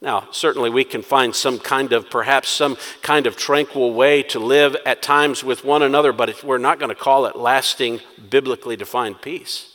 Now, 0.00 0.28
certainly 0.30 0.70
we 0.70 0.84
can 0.84 1.02
find 1.02 1.34
some 1.34 1.58
kind 1.58 1.92
of, 1.92 2.08
perhaps 2.08 2.48
some 2.48 2.76
kind 3.02 3.26
of 3.26 3.36
tranquil 3.36 3.92
way 3.92 4.22
to 4.24 4.38
live 4.38 4.76
at 4.86 5.02
times 5.02 5.42
with 5.42 5.64
one 5.64 5.82
another, 5.82 6.12
but 6.12 6.44
we're 6.44 6.58
not 6.58 6.78
going 6.78 6.90
to 6.90 6.94
call 6.94 7.26
it 7.26 7.34
lasting, 7.34 8.00
biblically 8.30 8.76
defined 8.76 9.20
peace. 9.20 9.74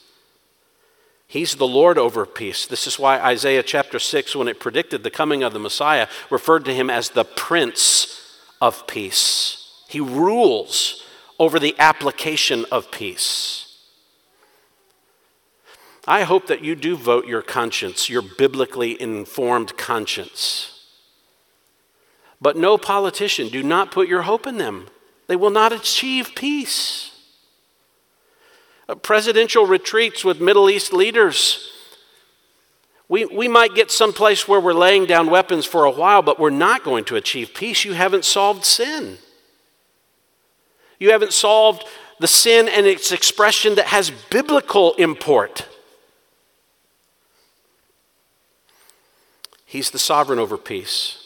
He's 1.27 1.55
the 1.55 1.67
Lord 1.67 1.97
over 1.97 2.25
peace. 2.25 2.65
This 2.65 2.87
is 2.87 2.99
why 2.99 3.19
Isaiah 3.19 3.63
chapter 3.63 3.99
6, 3.99 4.35
when 4.35 4.47
it 4.47 4.59
predicted 4.59 5.03
the 5.03 5.09
coming 5.09 5.43
of 5.43 5.51
the 5.51 5.59
Messiah, 5.59 6.07
referred 6.29 6.63
to 6.65 6.73
him 6.73 6.89
as 6.89 7.09
the 7.09 7.25
Prince 7.25 8.39
of 8.61 8.87
Peace. 8.87 9.83
He 9.89 9.99
rules 9.99 11.03
over 11.39 11.59
the 11.59 11.75
application 11.79 12.65
of 12.71 12.91
peace. 12.91 13.72
I 16.07 16.23
hope 16.23 16.47
that 16.47 16.63
you 16.63 16.75
do 16.75 16.97
vote 16.97 17.27
your 17.27 17.41
conscience, 17.41 18.09
your 18.09 18.21
biblically 18.21 19.01
informed 19.01 19.77
conscience. 19.77 20.69
But 22.41 22.57
no 22.57 22.77
politician, 22.77 23.47
do 23.47 23.63
not 23.63 23.91
put 23.91 24.09
your 24.09 24.23
hope 24.23 24.45
in 24.45 24.57
them. 24.57 24.87
They 25.27 25.37
will 25.37 25.49
not 25.49 25.71
achieve 25.71 26.35
peace. 26.35 27.11
Uh, 28.89 28.95
presidential 28.95 29.65
retreats 29.65 30.25
with 30.25 30.41
Middle 30.41 30.69
East 30.69 30.91
leaders. 30.91 31.71
We, 33.07 33.23
we 33.25 33.47
might 33.47 33.75
get 33.75 33.89
someplace 33.89 34.45
where 34.45 34.59
we're 34.59 34.73
laying 34.73 35.05
down 35.05 35.29
weapons 35.29 35.65
for 35.65 35.85
a 35.85 35.91
while, 35.91 36.21
but 36.21 36.37
we're 36.37 36.49
not 36.49 36.83
going 36.83 37.05
to 37.05 37.15
achieve 37.15 37.53
peace. 37.53 37.85
You 37.85 37.93
haven't 37.93 38.25
solved 38.25 38.65
sin. 38.65 39.19
You 40.99 41.11
haven't 41.11 41.31
solved 41.31 41.85
the 42.19 42.27
sin 42.27 42.67
and 42.67 42.85
its 42.85 43.13
expression 43.13 43.75
that 43.75 43.87
has 43.87 44.11
biblical 44.29 44.95
import. 44.95 45.69
He's 49.73 49.89
the 49.89 49.97
sovereign 49.97 50.37
over 50.37 50.55
peace. 50.55 51.17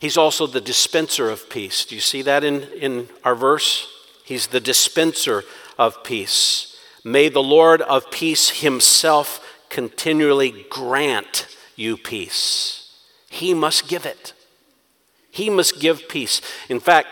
He's 0.00 0.16
also 0.16 0.48
the 0.48 0.60
dispenser 0.60 1.30
of 1.30 1.48
peace. 1.48 1.84
Do 1.84 1.94
you 1.94 2.00
see 2.00 2.20
that 2.22 2.42
in, 2.42 2.64
in 2.80 3.08
our 3.22 3.36
verse? 3.36 3.86
He's 4.24 4.48
the 4.48 4.58
dispenser 4.58 5.44
of 5.78 6.02
peace. 6.02 6.76
May 7.04 7.28
the 7.28 7.44
Lord 7.44 7.80
of 7.82 8.10
peace 8.10 8.50
himself 8.50 9.40
continually 9.68 10.66
grant 10.68 11.46
you 11.76 11.96
peace. 11.96 12.92
He 13.30 13.54
must 13.54 13.86
give 13.86 14.04
it. 14.04 14.32
He 15.30 15.48
must 15.48 15.78
give 15.78 16.08
peace. 16.08 16.40
In 16.68 16.80
fact, 16.80 17.06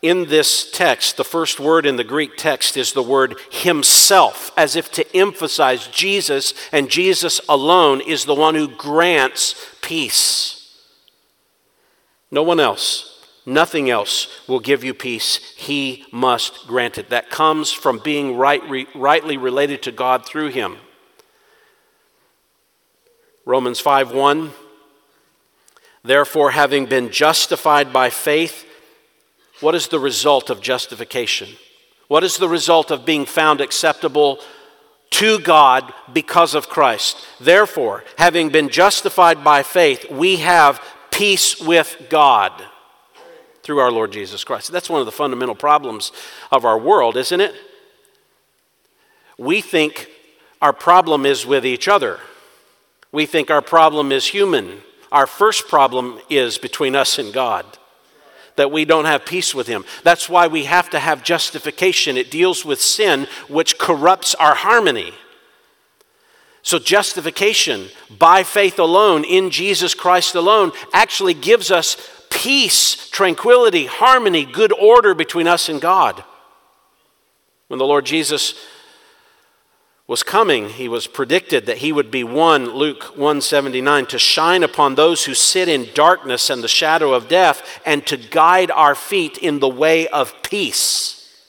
in 0.00 0.28
this 0.28 0.70
text, 0.70 1.16
the 1.16 1.24
first 1.24 1.58
word 1.58 1.84
in 1.84 1.96
the 1.96 2.04
Greek 2.04 2.36
text 2.36 2.76
is 2.76 2.92
the 2.92 3.02
word 3.02 3.36
himself, 3.50 4.52
as 4.56 4.76
if 4.76 4.92
to 4.92 5.16
emphasize 5.16 5.88
Jesus 5.88 6.54
and 6.70 6.88
Jesus 6.88 7.40
alone 7.48 8.00
is 8.00 8.24
the 8.24 8.34
one 8.34 8.54
who 8.54 8.68
grants 8.68 9.54
peace. 9.82 10.58
No 12.30 12.42
one 12.42 12.60
else, 12.60 13.26
nothing 13.44 13.90
else 13.90 14.28
will 14.46 14.60
give 14.60 14.84
you 14.84 14.94
peace. 14.94 15.54
He 15.56 16.04
must 16.12 16.68
grant 16.68 16.98
it. 16.98 17.10
That 17.10 17.30
comes 17.30 17.72
from 17.72 17.98
being 17.98 18.36
right, 18.36 18.62
re, 18.68 18.86
rightly 18.94 19.36
related 19.36 19.82
to 19.84 19.92
God 19.92 20.24
through 20.24 20.50
Him. 20.50 20.76
Romans 23.44 23.80
5 23.80 24.12
1. 24.12 24.52
Therefore, 26.04 26.52
having 26.52 26.86
been 26.86 27.10
justified 27.10 27.92
by 27.92 28.10
faith, 28.10 28.67
what 29.60 29.74
is 29.74 29.88
the 29.88 29.98
result 29.98 30.50
of 30.50 30.60
justification? 30.60 31.48
What 32.08 32.24
is 32.24 32.38
the 32.38 32.48
result 32.48 32.90
of 32.90 33.04
being 33.04 33.26
found 33.26 33.60
acceptable 33.60 34.40
to 35.10 35.38
God 35.40 35.92
because 36.12 36.54
of 36.54 36.68
Christ? 36.68 37.18
Therefore, 37.40 38.04
having 38.16 38.48
been 38.48 38.68
justified 38.68 39.44
by 39.44 39.62
faith, 39.62 40.10
we 40.10 40.36
have 40.36 40.80
peace 41.10 41.60
with 41.60 42.06
God 42.08 42.52
through 43.62 43.80
our 43.80 43.92
Lord 43.92 44.12
Jesus 44.12 44.44
Christ. 44.44 44.72
That's 44.72 44.88
one 44.88 45.00
of 45.00 45.06
the 45.06 45.12
fundamental 45.12 45.54
problems 45.54 46.12
of 46.50 46.64
our 46.64 46.78
world, 46.78 47.16
isn't 47.16 47.40
it? 47.40 47.54
We 49.36 49.60
think 49.60 50.08
our 50.62 50.72
problem 50.72 51.26
is 51.26 51.44
with 51.44 51.66
each 51.66 51.86
other. 51.86 52.18
We 53.12 53.26
think 53.26 53.50
our 53.50 53.62
problem 53.62 54.10
is 54.12 54.26
human. 54.26 54.82
Our 55.12 55.26
first 55.26 55.68
problem 55.68 56.20
is 56.28 56.58
between 56.58 56.96
us 56.96 57.18
and 57.18 57.32
God, 57.32 57.64
that 58.58 58.70
we 58.70 58.84
don't 58.84 59.06
have 59.06 59.24
peace 59.24 59.54
with 59.54 59.66
Him. 59.66 59.84
That's 60.04 60.28
why 60.28 60.46
we 60.46 60.64
have 60.64 60.90
to 60.90 60.98
have 60.98 61.24
justification. 61.24 62.18
It 62.18 62.30
deals 62.30 62.64
with 62.64 62.80
sin, 62.80 63.26
which 63.48 63.78
corrupts 63.78 64.34
our 64.34 64.54
harmony. 64.54 65.14
So, 66.62 66.78
justification 66.78 67.88
by 68.18 68.42
faith 68.42 68.78
alone, 68.78 69.24
in 69.24 69.48
Jesus 69.48 69.94
Christ 69.94 70.34
alone, 70.34 70.72
actually 70.92 71.32
gives 71.32 71.70
us 71.70 71.96
peace, 72.30 73.08
tranquility, 73.08 73.86
harmony, 73.86 74.44
good 74.44 74.72
order 74.72 75.14
between 75.14 75.48
us 75.48 75.68
and 75.68 75.80
God. 75.80 76.22
When 77.68 77.78
the 77.78 77.86
Lord 77.86 78.04
Jesus 78.04 78.54
was 80.08 80.22
coming, 80.22 80.70
he 80.70 80.88
was 80.88 81.06
predicted 81.06 81.66
that 81.66 81.78
he 81.78 81.92
would 81.92 82.10
be 82.10 82.24
one, 82.24 82.70
Luke 82.70 83.04
179, 83.10 84.06
to 84.06 84.18
shine 84.18 84.62
upon 84.62 84.94
those 84.94 85.26
who 85.26 85.34
sit 85.34 85.68
in 85.68 85.90
darkness 85.94 86.48
and 86.48 86.64
the 86.64 86.68
shadow 86.68 87.12
of 87.12 87.28
death, 87.28 87.80
and 87.84 88.04
to 88.06 88.16
guide 88.16 88.70
our 88.70 88.94
feet 88.94 89.36
in 89.36 89.60
the 89.60 89.68
way 89.68 90.08
of 90.08 90.42
peace. 90.42 91.44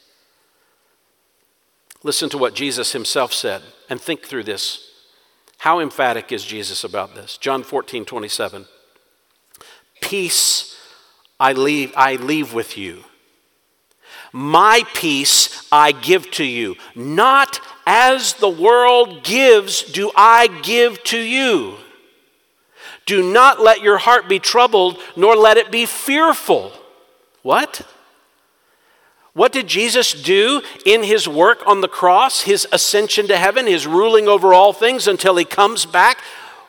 Listen 2.03 2.29
to 2.29 2.37
what 2.37 2.53
Jesus 2.53 2.91
himself 2.91 3.33
said 3.33 3.61
and 3.89 3.99
think 3.99 4.23
through 4.25 4.43
this. 4.43 4.91
How 5.59 5.79
emphatic 5.79 6.31
is 6.31 6.43
Jesus 6.43 6.83
about 6.83 7.15
this? 7.15 7.37
John 7.37 7.63
14, 7.63 8.03
27. 8.03 8.65
Peace 10.01 10.77
I 11.39 11.53
leave, 11.53 11.93
I 11.95 12.15
leave 12.15 12.53
with 12.53 12.77
you. 12.77 13.05
My 14.31 14.83
peace 14.93 15.67
I 15.71 15.91
give 15.91 16.29
to 16.31 16.43
you. 16.43 16.75
Not 16.95 17.59
as 17.85 18.33
the 18.33 18.49
world 18.49 19.23
gives, 19.23 19.83
do 19.83 20.11
I 20.15 20.47
give 20.47 21.03
to 21.05 21.17
you. 21.17 21.75
Do 23.05 23.23
not 23.23 23.59
let 23.59 23.81
your 23.81 23.97
heart 23.97 24.29
be 24.29 24.37
troubled, 24.37 24.99
nor 25.15 25.35
let 25.35 25.57
it 25.57 25.71
be 25.71 25.87
fearful. 25.87 26.71
What? 27.41 27.81
What 29.33 29.51
did 29.51 29.67
Jesus 29.67 30.13
do 30.13 30.61
in 30.85 31.03
his 31.03 31.27
work 31.27 31.65
on 31.65 31.81
the 31.81 31.87
cross, 31.87 32.41
his 32.41 32.67
ascension 32.71 33.27
to 33.27 33.37
heaven, 33.37 33.65
his 33.65 33.87
ruling 33.87 34.27
over 34.27 34.53
all 34.53 34.73
things 34.73 35.07
until 35.07 35.37
he 35.37 35.45
comes 35.45 35.85
back? 35.85 36.19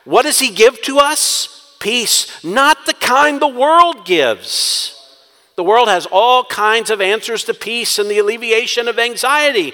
What 0.03 0.23
does 0.23 0.39
he 0.39 0.49
give 0.49 0.81
to 0.83 0.97
us? 0.97 1.75
Peace, 1.79 2.43
not 2.43 2.85
the 2.85 2.93
kind 2.93 3.41
the 3.41 3.47
world 3.47 4.05
gives. 4.05 5.00
The 5.61 5.65
world 5.65 5.89
has 5.89 6.07
all 6.07 6.43
kinds 6.43 6.89
of 6.89 7.01
answers 7.01 7.43
to 7.43 7.53
peace 7.53 7.99
and 7.99 8.09
the 8.09 8.17
alleviation 8.17 8.87
of 8.87 8.97
anxiety, 8.97 9.73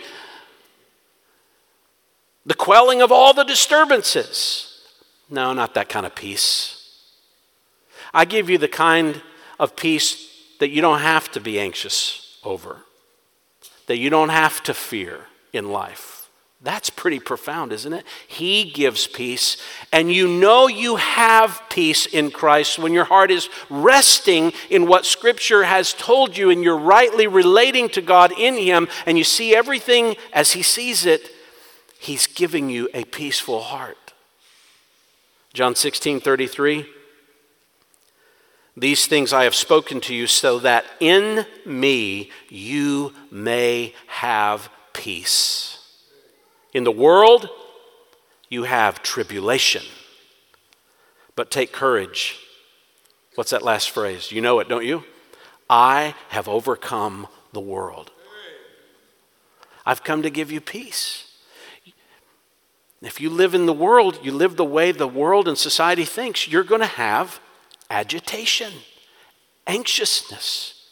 the 2.45 2.54
quelling 2.54 3.02
of 3.02 3.10
all 3.10 3.34
the 3.34 3.45
disturbances. 3.45 4.82
No, 5.30 5.54
not 5.54 5.76
that 5.76 5.88
kind 5.88 6.06
of 6.06 6.13
peace. 6.13 6.93
I 8.13 8.26
give 8.26 8.50
you 8.50 8.58
the 8.58 8.67
kind 8.67 9.21
of 9.62 9.78
peace 9.78 10.30
that 10.60 10.71
you 10.71 10.82
don't 10.82 11.00
have 11.00 11.32
to 11.32 11.39
be 11.39 11.58
anxious 11.58 12.38
over 12.43 12.80
that 13.86 13.95
you 13.95 14.10
don't 14.10 14.28
have 14.28 14.62
to 14.63 14.73
fear 14.73 15.28
in 15.54 15.71
life. 15.71 16.16
That's 16.67 16.89
pretty 16.89 17.21
profound, 17.21 17.71
isn't 17.71 17.93
it? 17.93 18.06
He 18.27 18.65
gives 18.65 19.08
peace, 19.08 19.56
and 19.93 20.12
you 20.12 20.27
know 20.27 20.67
you 20.67 20.97
have 20.97 21.62
peace 21.69 22.06
in 22.06 22.30
Christ 22.30 22.77
when 22.77 22.91
your 22.91 23.06
heart 23.06 23.32
is 23.32 23.47
resting 23.69 24.51
in 24.69 24.86
what 24.86 25.06
Scripture 25.06 25.63
has 25.63 25.93
told 25.93 26.36
you, 26.36 26.49
and 26.49 26.62
you're 26.62 26.77
rightly 26.77 27.25
relating 27.25 27.88
to 27.91 28.01
God 28.01 28.34
in 28.38 28.56
Him, 28.56 28.89
and 29.06 29.17
you 29.17 29.23
see 29.23 29.56
everything 29.56 30.17
as 30.34 30.51
He 30.51 30.62
sees 30.62 31.06
it. 31.06 31.32
He's 31.99 32.27
giving 32.27 32.69
you 32.69 32.89
a 32.93 33.06
peaceful 33.06 33.62
heart. 33.62 34.12
John 35.53 35.73
16 35.73 36.19
33. 36.19 36.86
These 38.75 39.08
things 39.08 39.32
I 39.32 39.45
have 39.45 39.56
spoken 39.56 40.01
to 40.01 40.13
you 40.13 40.27
so 40.27 40.60
that 40.60 40.84
in 40.99 41.45
me 41.65 42.30
you 42.49 43.13
may 43.32 43.93
have 44.08 44.69
peace. 44.91 45.76
In 46.77 46.83
the 46.83 46.91
world, 46.91 47.49
you 48.49 48.65
have 48.65 49.01
tribulation. 49.01 49.81
But 51.35 51.49
take 51.49 51.71
courage. 51.71 52.37
What's 53.33 53.49
that 53.49 53.63
last 53.63 53.89
phrase? 53.89 54.31
You 54.31 54.41
know 54.41 54.59
it, 54.59 54.69
don't 54.69 54.85
you? 54.85 55.03
I 55.67 56.13
have 56.29 56.47
overcome 56.47 57.25
the 57.51 57.59
world. 57.59 58.11
I've 59.87 60.03
come 60.03 60.21
to 60.21 60.29
give 60.29 60.51
you 60.51 60.61
peace. 60.61 61.25
If 63.01 63.19
you 63.19 63.31
live 63.31 63.55
in 63.55 63.65
the 63.65 63.73
world, 63.73 64.19
you 64.21 64.31
live 64.31 64.55
the 64.55 64.63
way 64.63 64.91
the 64.91 65.07
world 65.07 65.47
and 65.47 65.57
society 65.57 66.05
thinks, 66.05 66.47
you're 66.47 66.63
going 66.63 66.81
to 66.81 66.85
have 66.85 67.39
agitation, 67.89 68.71
anxiousness. 69.65 70.91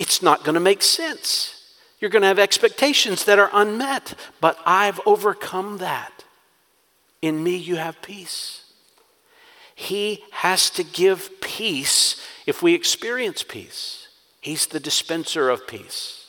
It's 0.00 0.22
not 0.22 0.42
going 0.42 0.54
to 0.54 0.60
make 0.60 0.82
sense. 0.82 1.61
You're 2.02 2.10
going 2.10 2.22
to 2.22 2.28
have 2.28 2.40
expectations 2.40 3.24
that 3.26 3.38
are 3.38 3.48
unmet, 3.52 4.14
but 4.40 4.58
I've 4.66 5.00
overcome 5.06 5.78
that. 5.78 6.24
In 7.22 7.44
me, 7.44 7.54
you 7.54 7.76
have 7.76 8.02
peace. 8.02 8.64
He 9.72 10.24
has 10.32 10.68
to 10.70 10.82
give 10.82 11.40
peace 11.40 12.20
if 12.44 12.60
we 12.60 12.74
experience 12.74 13.44
peace. 13.44 14.08
He's 14.40 14.66
the 14.66 14.80
dispenser 14.80 15.48
of 15.48 15.68
peace. 15.68 16.26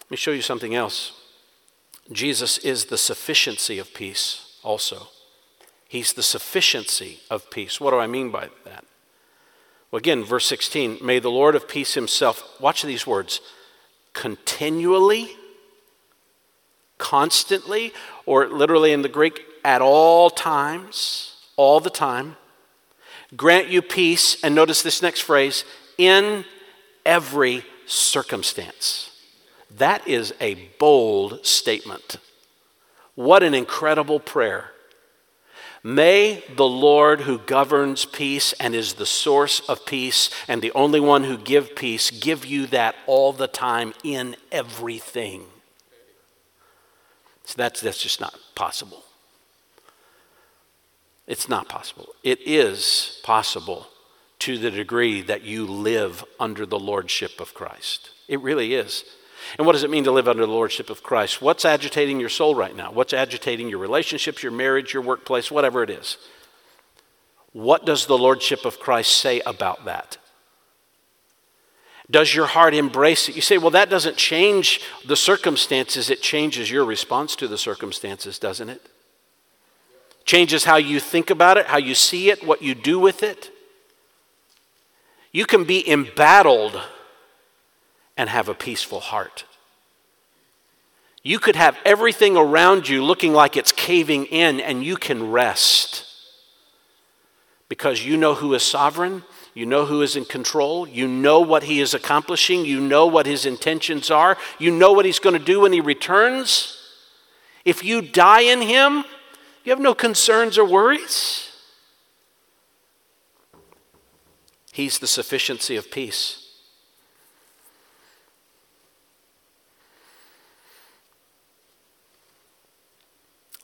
Let 0.00 0.10
me 0.10 0.16
show 0.16 0.32
you 0.32 0.42
something 0.42 0.74
else. 0.74 1.12
Jesus 2.10 2.58
is 2.58 2.86
the 2.86 2.98
sufficiency 2.98 3.78
of 3.78 3.94
peace 3.94 4.58
also. 4.64 5.06
He's 5.88 6.12
the 6.12 6.24
sufficiency 6.24 7.20
of 7.30 7.50
peace. 7.50 7.80
What 7.80 7.92
do 7.92 7.98
I 7.98 8.08
mean 8.08 8.32
by 8.32 8.48
that? 8.64 8.84
Well, 9.92 9.98
again, 9.98 10.24
verse 10.24 10.46
16 10.46 10.98
May 11.00 11.20
the 11.20 11.30
Lord 11.30 11.54
of 11.54 11.68
peace 11.68 11.94
himself, 11.94 12.60
watch 12.60 12.82
these 12.82 13.06
words, 13.06 13.40
continually, 14.12 15.36
constantly, 16.98 17.92
or 18.26 18.48
literally 18.48 18.92
in 18.92 19.02
the 19.02 19.08
Greek, 19.08 19.42
at 19.64 19.80
all 19.80 20.30
times, 20.30 21.36
all 21.56 21.80
the 21.80 21.90
time, 21.90 22.36
grant 23.36 23.68
you 23.68 23.82
peace, 23.82 24.42
and 24.42 24.54
notice 24.54 24.82
this 24.82 25.02
next 25.02 25.20
phrase, 25.20 25.64
in 25.98 26.44
every 27.04 27.64
circumstance. 27.86 29.10
That 29.70 30.06
is 30.06 30.34
a 30.40 30.54
bold 30.78 31.44
statement. 31.46 32.16
What 33.14 33.42
an 33.42 33.54
incredible 33.54 34.20
prayer. 34.20 34.70
May 35.84 36.44
the 36.54 36.66
Lord, 36.66 37.22
who 37.22 37.38
governs 37.38 38.04
peace 38.04 38.52
and 38.54 38.74
is 38.74 38.94
the 38.94 39.06
source 39.06 39.60
of 39.68 39.84
peace 39.84 40.30
and 40.46 40.62
the 40.62 40.72
only 40.72 41.00
one 41.00 41.24
who 41.24 41.36
give 41.36 41.74
peace, 41.74 42.10
give 42.10 42.46
you 42.46 42.66
that 42.68 42.94
all 43.06 43.32
the 43.32 43.48
time 43.48 43.92
in 44.04 44.36
everything. 44.52 45.44
So 47.44 47.54
that's, 47.56 47.80
that's 47.80 48.00
just 48.00 48.20
not 48.20 48.38
possible. 48.54 49.02
It's 51.26 51.48
not 51.48 51.68
possible. 51.68 52.08
It 52.22 52.38
is 52.46 53.20
possible 53.24 53.88
to 54.40 54.58
the 54.58 54.70
degree 54.70 55.20
that 55.22 55.42
you 55.42 55.66
live 55.66 56.24
under 56.38 56.64
the 56.64 56.78
lordship 56.78 57.40
of 57.40 57.54
Christ. 57.54 58.10
It 58.28 58.40
really 58.40 58.74
is. 58.74 59.04
And 59.58 59.66
what 59.66 59.72
does 59.72 59.84
it 59.84 59.90
mean 59.90 60.04
to 60.04 60.12
live 60.12 60.28
under 60.28 60.46
the 60.46 60.52
lordship 60.52 60.90
of 60.90 61.02
Christ? 61.02 61.42
What's 61.42 61.64
agitating 61.64 62.20
your 62.20 62.28
soul 62.28 62.54
right 62.54 62.74
now? 62.74 62.92
What's 62.92 63.12
agitating 63.12 63.68
your 63.68 63.78
relationships, 63.78 64.42
your 64.42 64.52
marriage, 64.52 64.94
your 64.94 65.02
workplace, 65.02 65.50
whatever 65.50 65.82
it 65.82 65.90
is? 65.90 66.16
What 67.52 67.84
does 67.84 68.06
the 68.06 68.16
lordship 68.16 68.64
of 68.64 68.80
Christ 68.80 69.16
say 69.16 69.40
about 69.40 69.84
that? 69.84 70.16
Does 72.10 72.34
your 72.34 72.46
heart 72.46 72.74
embrace 72.74 73.28
it? 73.28 73.36
You 73.36 73.42
say, 73.42 73.58
well, 73.58 73.70
that 73.70 73.88
doesn't 73.88 74.16
change 74.16 74.80
the 75.06 75.16
circumstances, 75.16 76.10
it 76.10 76.20
changes 76.20 76.70
your 76.70 76.84
response 76.84 77.36
to 77.36 77.48
the 77.48 77.58
circumstances, 77.58 78.38
doesn't 78.38 78.68
it? 78.68 78.82
Changes 80.24 80.64
how 80.64 80.76
you 80.76 81.00
think 81.00 81.30
about 81.30 81.56
it, 81.56 81.66
how 81.66 81.78
you 81.78 81.94
see 81.94 82.30
it, 82.30 82.46
what 82.46 82.62
you 82.62 82.74
do 82.74 82.98
with 82.98 83.22
it. 83.22 83.50
You 85.32 85.46
can 85.46 85.64
be 85.64 85.88
embattled 85.90 86.80
and 88.16 88.28
have 88.28 88.48
a 88.48 88.54
peaceful 88.54 89.00
heart. 89.00 89.44
You 91.22 91.38
could 91.38 91.56
have 91.56 91.78
everything 91.84 92.36
around 92.36 92.88
you 92.88 93.04
looking 93.04 93.32
like 93.32 93.56
it's 93.56 93.72
caving 93.72 94.26
in, 94.26 94.60
and 94.60 94.82
you 94.84 94.96
can 94.96 95.30
rest 95.30 96.06
because 97.68 98.04
you 98.04 98.18
know 98.18 98.34
who 98.34 98.52
is 98.52 98.62
sovereign, 98.62 99.22
you 99.54 99.64
know 99.64 99.86
who 99.86 100.02
is 100.02 100.14
in 100.14 100.26
control, 100.26 100.86
you 100.86 101.08
know 101.08 101.40
what 101.40 101.62
he 101.62 101.80
is 101.80 101.94
accomplishing, 101.94 102.66
you 102.66 102.80
know 102.80 103.06
what 103.06 103.24
his 103.24 103.46
intentions 103.46 104.10
are, 104.10 104.36
you 104.58 104.70
know 104.70 104.92
what 104.92 105.06
he's 105.06 105.18
going 105.18 105.38
to 105.38 105.44
do 105.44 105.60
when 105.60 105.72
he 105.72 105.80
returns. 105.80 106.78
If 107.64 107.84
you 107.84 108.02
die 108.02 108.42
in 108.42 108.60
him, 108.60 109.04
you 109.64 109.70
have 109.70 109.80
no 109.80 109.94
concerns 109.94 110.58
or 110.58 110.66
worries. 110.66 111.48
He's 114.72 114.98
the 114.98 115.06
sufficiency 115.06 115.76
of 115.76 115.90
peace. 115.90 116.41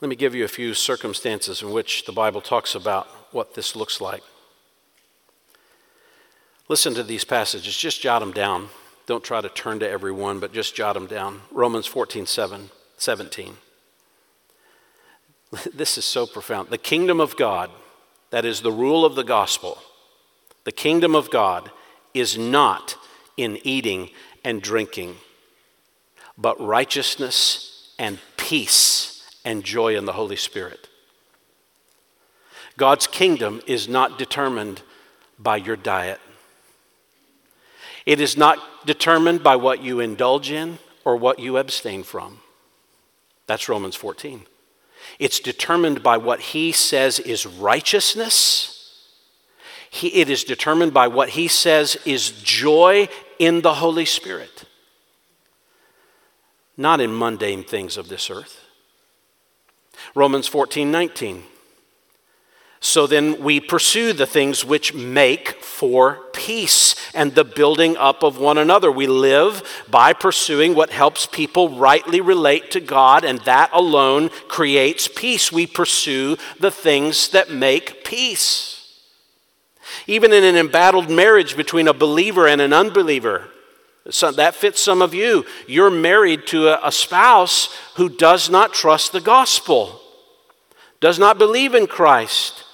Let 0.01 0.09
me 0.09 0.17
give 0.17 0.35
you 0.35 0.45
a 0.45 0.49
few 0.49 0.75
circumstances 0.75 1.61
in 1.61 1.73
which 1.73 2.05
the 2.05 2.13
Bible 2.13 2.41
talks 2.41 2.77
about 2.77 3.09
what 3.33 3.55
this 3.55 3.75
looks 3.75 4.01
like. 4.01 4.23
Listen 6.69 6.95
to 6.95 7.03
these 7.03 7.25
passages, 7.25 7.77
just 7.77 8.01
jot 8.01 8.21
them 8.21 8.33
down. 8.33 8.69
Don't 9.07 9.25
try 9.25 9.41
to 9.41 9.49
turn 9.49 9.81
to 9.81 9.89
every 9.89 10.13
one, 10.13 10.39
but 10.39 10.53
just 10.53 10.77
jot 10.77 10.95
them 10.95 11.07
down. 11.07 11.41
Romans 11.51 11.87
14 11.87 12.27
7, 12.27 12.71
17. 12.97 13.57
This 15.75 15.97
is 15.97 16.05
so 16.05 16.27
profound. 16.27 16.69
The 16.69 16.79
kingdom 16.79 17.21
of 17.21 17.37
God, 17.37 17.71
that 18.31 18.45
is 18.45 18.61
the 18.61 18.71
rule 18.71 19.05
of 19.05 19.15
the 19.15 19.25
gospel, 19.25 19.79
the 20.65 20.73
kingdom 20.73 21.17
of 21.17 21.31
God 21.31 21.71
is 22.13 22.37
not 22.37 22.97
in 23.37 23.59
eating 23.65 24.11
and 24.45 24.61
drinking, 24.61 25.17
but 26.37 26.61
righteousness 26.61 27.95
and 27.99 28.19
peace 28.37 29.18
and 29.49 29.65
joy 29.65 29.97
in 29.97 30.05
the 30.05 30.13
Holy 30.13 30.37
Spirit. 30.37 30.91
God's 32.77 33.07
kingdom 33.07 33.63
is 33.67 33.89
not 33.89 34.19
determined 34.19 34.83
by 35.39 35.57
your 35.57 35.75
diet. 35.75 36.21
It 38.05 38.21
is 38.21 38.37
not 38.37 38.59
determined 38.85 39.43
by 39.43 39.57
what 39.57 39.83
you 39.83 40.01
indulge 40.01 40.51
in 40.51 40.79
or 41.03 41.17
what 41.17 41.39
you 41.39 41.57
abstain 41.57 42.03
from. 42.03 42.41
That's 43.47 43.71
Romans 43.71 43.97
14. 43.97 44.43
It's 45.19 45.41
determined 45.41 46.03
by 46.03 46.19
what 46.19 46.41
he 46.41 46.71
says 46.71 47.19
is 47.19 47.47
righteousness. 47.47 49.01
He, 49.89 50.09
it 50.09 50.29
is 50.29 50.45
determined 50.45 50.93
by 50.93 51.09
what 51.09 51.31
he 51.31 51.49
says 51.49 51.97
is 52.05 52.33
joy 52.43 53.09
in 53.39 53.63
the 53.63 53.75
Holy 53.75 54.05
Spirit, 54.05 54.65
not 56.77 57.01
in 57.01 57.19
mundane 57.19 57.65
things 57.65 57.97
of 57.97 58.11
this 58.11 58.29
earth. 58.29 58.67
Romans 60.15 60.47
14 60.47 60.91
19. 60.91 61.45
So 62.81 63.09
then 63.09 63.43
we 63.43 63.59
pursue 63.59 64.13
the 64.13 64.27
things 64.27 64.65
which 64.65 64.95
make 64.95 65.63
for 65.65 66.21
peace 66.33 66.95
and 67.13 67.35
the 67.35 67.43
building 67.43 67.97
up 67.97 68.23
of 68.23 68.39
one 68.39 68.57
another. 68.57 68.93
We 68.93 69.09
live 69.09 69.85
by 69.91 70.13
pursuing 70.13 70.77
what 70.77 70.91
helps 70.91 71.27
people 71.27 71.71
rightly 71.71 72.21
relate 72.21 72.71
to 72.73 72.81
God, 72.81 73.25
and 73.25 73.41
that 73.41 73.71
alone 73.73 74.31
creates 74.47 75.09
peace. 75.09 75.51
We 75.51 75.67
pursue 75.67 76.37
the 76.61 76.71
things 76.71 77.31
that 77.31 77.51
make 77.51 78.05
peace. 78.05 78.77
Even 80.07 80.33
in 80.33 80.45
an 80.45 80.57
embattled 80.57 81.11
marriage 81.11 81.57
between 81.57 81.89
a 81.89 81.93
believer 81.93 82.47
and 82.47 82.61
an 82.61 82.73
unbeliever, 82.73 83.49
so 84.11 84.31
that 84.33 84.55
fits 84.55 84.81
some 84.81 85.03
of 85.03 85.15
you. 85.15 85.45
You're 85.67 85.91
married 85.91 86.47
to 86.49 86.69
a, 86.69 86.89
a 86.89 86.93
spouse 86.93 87.75
who 87.97 88.09
does 88.09 88.49
not 88.49 88.73
trust 88.73 89.13
the 89.13 89.21
gospel, 89.21 90.01
does 91.01 91.19
not 91.19 91.39
believe 91.39 91.75
in 91.75 91.87
Christ. 91.87 92.65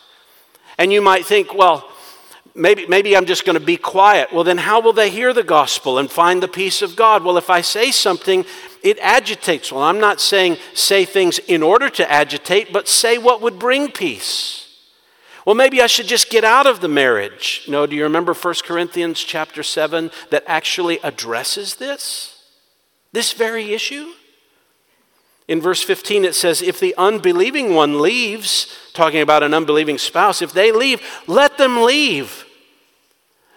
And 0.78 0.92
you 0.92 1.02
might 1.02 1.24
think, 1.24 1.54
well, 1.54 1.88
maybe, 2.54 2.86
maybe 2.86 3.16
I'm 3.16 3.26
just 3.26 3.44
going 3.44 3.58
to 3.58 3.64
be 3.64 3.76
quiet. 3.76 4.32
Well, 4.32 4.44
then 4.44 4.58
how 4.58 4.80
will 4.80 4.92
they 4.92 5.10
hear 5.10 5.32
the 5.32 5.42
gospel 5.42 5.98
and 5.98 6.10
find 6.10 6.42
the 6.42 6.48
peace 6.48 6.82
of 6.82 6.96
God? 6.96 7.24
Well, 7.24 7.38
if 7.38 7.50
I 7.50 7.60
say 7.60 7.90
something, 7.90 8.44
it 8.82 8.98
agitates. 9.00 9.72
Well, 9.72 9.82
I'm 9.82 10.00
not 10.00 10.20
saying 10.20 10.58
say 10.72 11.04
things 11.04 11.38
in 11.40 11.62
order 11.62 11.88
to 11.90 12.10
agitate, 12.10 12.72
but 12.72 12.88
say 12.88 13.18
what 13.18 13.40
would 13.40 13.58
bring 13.58 13.90
peace. 13.90 14.63
Well, 15.44 15.54
maybe 15.54 15.82
I 15.82 15.86
should 15.86 16.06
just 16.06 16.30
get 16.30 16.44
out 16.44 16.66
of 16.66 16.80
the 16.80 16.88
marriage. 16.88 17.64
No, 17.68 17.86
do 17.86 17.94
you 17.94 18.04
remember 18.04 18.32
1 18.32 18.54
Corinthians 18.64 19.22
chapter 19.22 19.62
7 19.62 20.10
that 20.30 20.44
actually 20.46 20.98
addresses 21.02 21.76
this? 21.76 22.42
This 23.12 23.32
very 23.32 23.74
issue? 23.74 24.12
In 25.46 25.60
verse 25.60 25.82
15, 25.82 26.24
it 26.24 26.34
says, 26.34 26.62
If 26.62 26.80
the 26.80 26.94
unbelieving 26.96 27.74
one 27.74 28.00
leaves, 28.00 28.74
talking 28.94 29.20
about 29.20 29.42
an 29.42 29.52
unbelieving 29.52 29.98
spouse, 29.98 30.40
if 30.40 30.52
they 30.52 30.72
leave, 30.72 31.02
let 31.26 31.58
them 31.58 31.82
leave. 31.82 32.46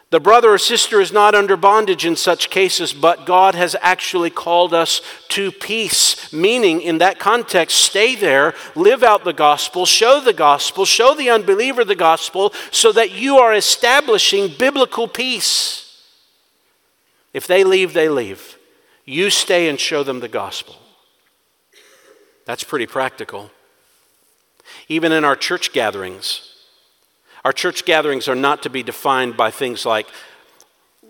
The 0.09 0.19
brother 0.21 0.53
or 0.53 0.57
sister 0.57 1.01
is 1.01 1.11
not 1.11 1.35
under 1.35 1.57
bondage 1.57 2.05
in 2.05 2.15
such 2.15 2.49
cases, 2.49 2.93
but 2.93 3.25
God 3.25 3.55
has 3.55 3.75
actually 3.81 4.29
called 4.29 4.73
us 4.73 5.01
to 5.29 5.51
peace. 5.51 6.31
Meaning, 6.31 6.81
in 6.81 6.99
that 6.99 7.19
context, 7.19 7.77
stay 7.77 8.15
there, 8.15 8.53
live 8.73 9.03
out 9.03 9.25
the 9.25 9.33
gospel, 9.33 9.85
show 9.85 10.21
the 10.21 10.31
gospel, 10.31 10.85
show 10.85 11.13
the 11.13 11.29
unbeliever 11.29 11.83
the 11.83 11.93
gospel, 11.93 12.53
so 12.71 12.93
that 12.93 13.11
you 13.11 13.37
are 13.37 13.53
establishing 13.53 14.53
biblical 14.57 15.09
peace. 15.09 15.83
If 17.33 17.45
they 17.45 17.65
leave, 17.65 17.91
they 17.91 18.07
leave. 18.07 18.57
You 19.03 19.29
stay 19.29 19.67
and 19.67 19.77
show 19.77 20.03
them 20.03 20.21
the 20.21 20.29
gospel. 20.29 20.77
That's 22.45 22.63
pretty 22.63 22.87
practical. 22.87 23.51
Even 24.87 25.11
in 25.11 25.25
our 25.25 25.35
church 25.35 25.73
gatherings, 25.73 26.46
our 27.45 27.53
church 27.53 27.85
gatherings 27.85 28.27
are 28.27 28.35
not 28.35 28.63
to 28.63 28.69
be 28.69 28.83
defined 28.83 29.37
by 29.37 29.51
things 29.51 29.85
like 29.85 30.07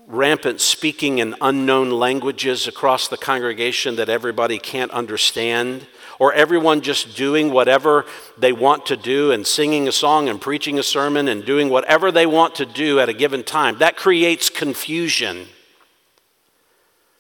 rampant 0.08 0.62
speaking 0.62 1.18
in 1.18 1.36
unknown 1.42 1.92
languages 1.92 2.68
across 2.68 3.08
the 3.08 3.18
congregation 3.18 3.98
that 3.98 4.10
everybody 4.10 4.58
can't 4.58 4.92
understand, 4.92 5.86
or 6.18 6.34
everyone 6.34 6.82
just 6.82 7.16
doing 7.16 7.52
whatever 7.52 8.06
they 8.38 8.54
want 8.54 8.86
to 8.86 8.96
do 8.96 9.32
and 9.32 9.46
singing 9.46 9.88
a 9.88 9.92
song 9.92 10.30
and 10.30 10.42
preaching 10.42 10.80
a 10.80 10.84
sermon 10.84 11.28
and 11.28 11.46
doing 11.46 11.70
whatever 11.70 12.12
they 12.12 12.26
want 12.26 12.56
to 12.56 12.66
do 12.66 13.00
at 13.00 13.10
a 13.10 13.14
given 13.14 13.44
time. 13.44 13.78
That 13.80 13.98
creates 13.98 14.50
confusion. 14.50 15.48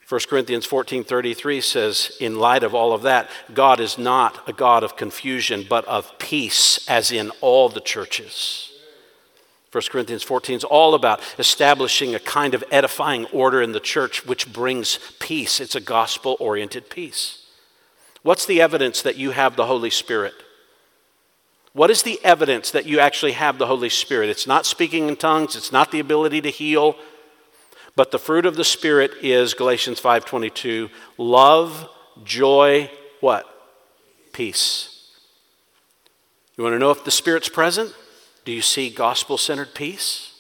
1 0.08 0.22
Corinthians 0.30 0.66
14:33 0.66 1.62
says 1.62 2.16
in 2.22 2.40
light 2.40 2.64
of 2.64 2.74
all 2.74 2.94
of 2.94 3.02
that 3.02 3.30
God 3.54 3.82
is 3.82 3.98
not 3.98 4.48
a 4.48 4.54
God 4.54 4.82
of 4.82 4.96
confusion 4.96 5.66
but 5.68 5.84
of 5.86 6.18
peace 6.18 6.88
as 6.88 7.12
in 7.12 7.30
all 7.42 7.68
the 7.68 7.82
churches. 7.82 8.67
1 9.72 9.84
Corinthians 9.92 10.24
14 10.24 10.58
is 10.58 10.64
all 10.64 10.94
about 10.94 11.22
establishing 11.38 12.16
a 12.16 12.20
kind 12.20 12.54
of 12.54 12.64
edifying 12.72 13.26
order 13.28 13.62
in 13.62 13.74
the 13.74 13.80
church 13.80 14.26
which 14.26 14.52
brings 14.52 14.98
peace. 15.20 15.60
It's 15.60 15.76
a 15.76 15.82
gospel 15.82 16.38
oriented 16.40 16.90
peace. 16.90 17.44
What's 18.24 18.46
the 18.46 18.62
evidence 18.62 19.02
that 19.02 19.18
you 19.18 19.32
have 19.32 19.56
the 19.56 19.66
Holy 19.66 19.90
Spirit? 19.90 20.34
What 21.74 21.92
is 21.92 22.02
the 22.02 22.20
evidence 22.24 22.72
that 22.72 22.86
you 22.86 23.00
actually 23.00 23.34
have 23.34 23.58
the 23.58 23.68
Holy 23.68 23.90
Spirit? 23.90 24.30
It's 24.30 24.48
not 24.48 24.66
speaking 24.66 25.10
in 25.10 25.16
tongues, 25.16 25.56
it's 25.56 25.72
not 25.72 25.92
the 25.92 26.00
ability 26.00 26.42
to 26.42 26.50
heal, 26.50 26.96
but 27.96 28.12
the 28.12 28.20
fruit 28.20 28.46
of 28.46 28.56
the 28.56 28.64
Spirit 28.64 29.12
is 29.22 29.54
Galatians 29.54 30.00
5:22, 30.00 30.90
love, 31.18 31.90
joy, 32.24 32.90
what? 33.20 33.46
Peace. 34.32 35.12
You 36.56 36.64
want 36.64 36.74
to 36.74 36.80
know 36.80 36.92
if 36.92 37.04
the 37.04 37.12
Spirit's 37.12 37.50
present? 37.50 37.94
Do 38.48 38.54
you 38.54 38.62
see 38.62 38.90
gospel 38.90 39.38
centered 39.38 39.76
peace? 39.76 40.32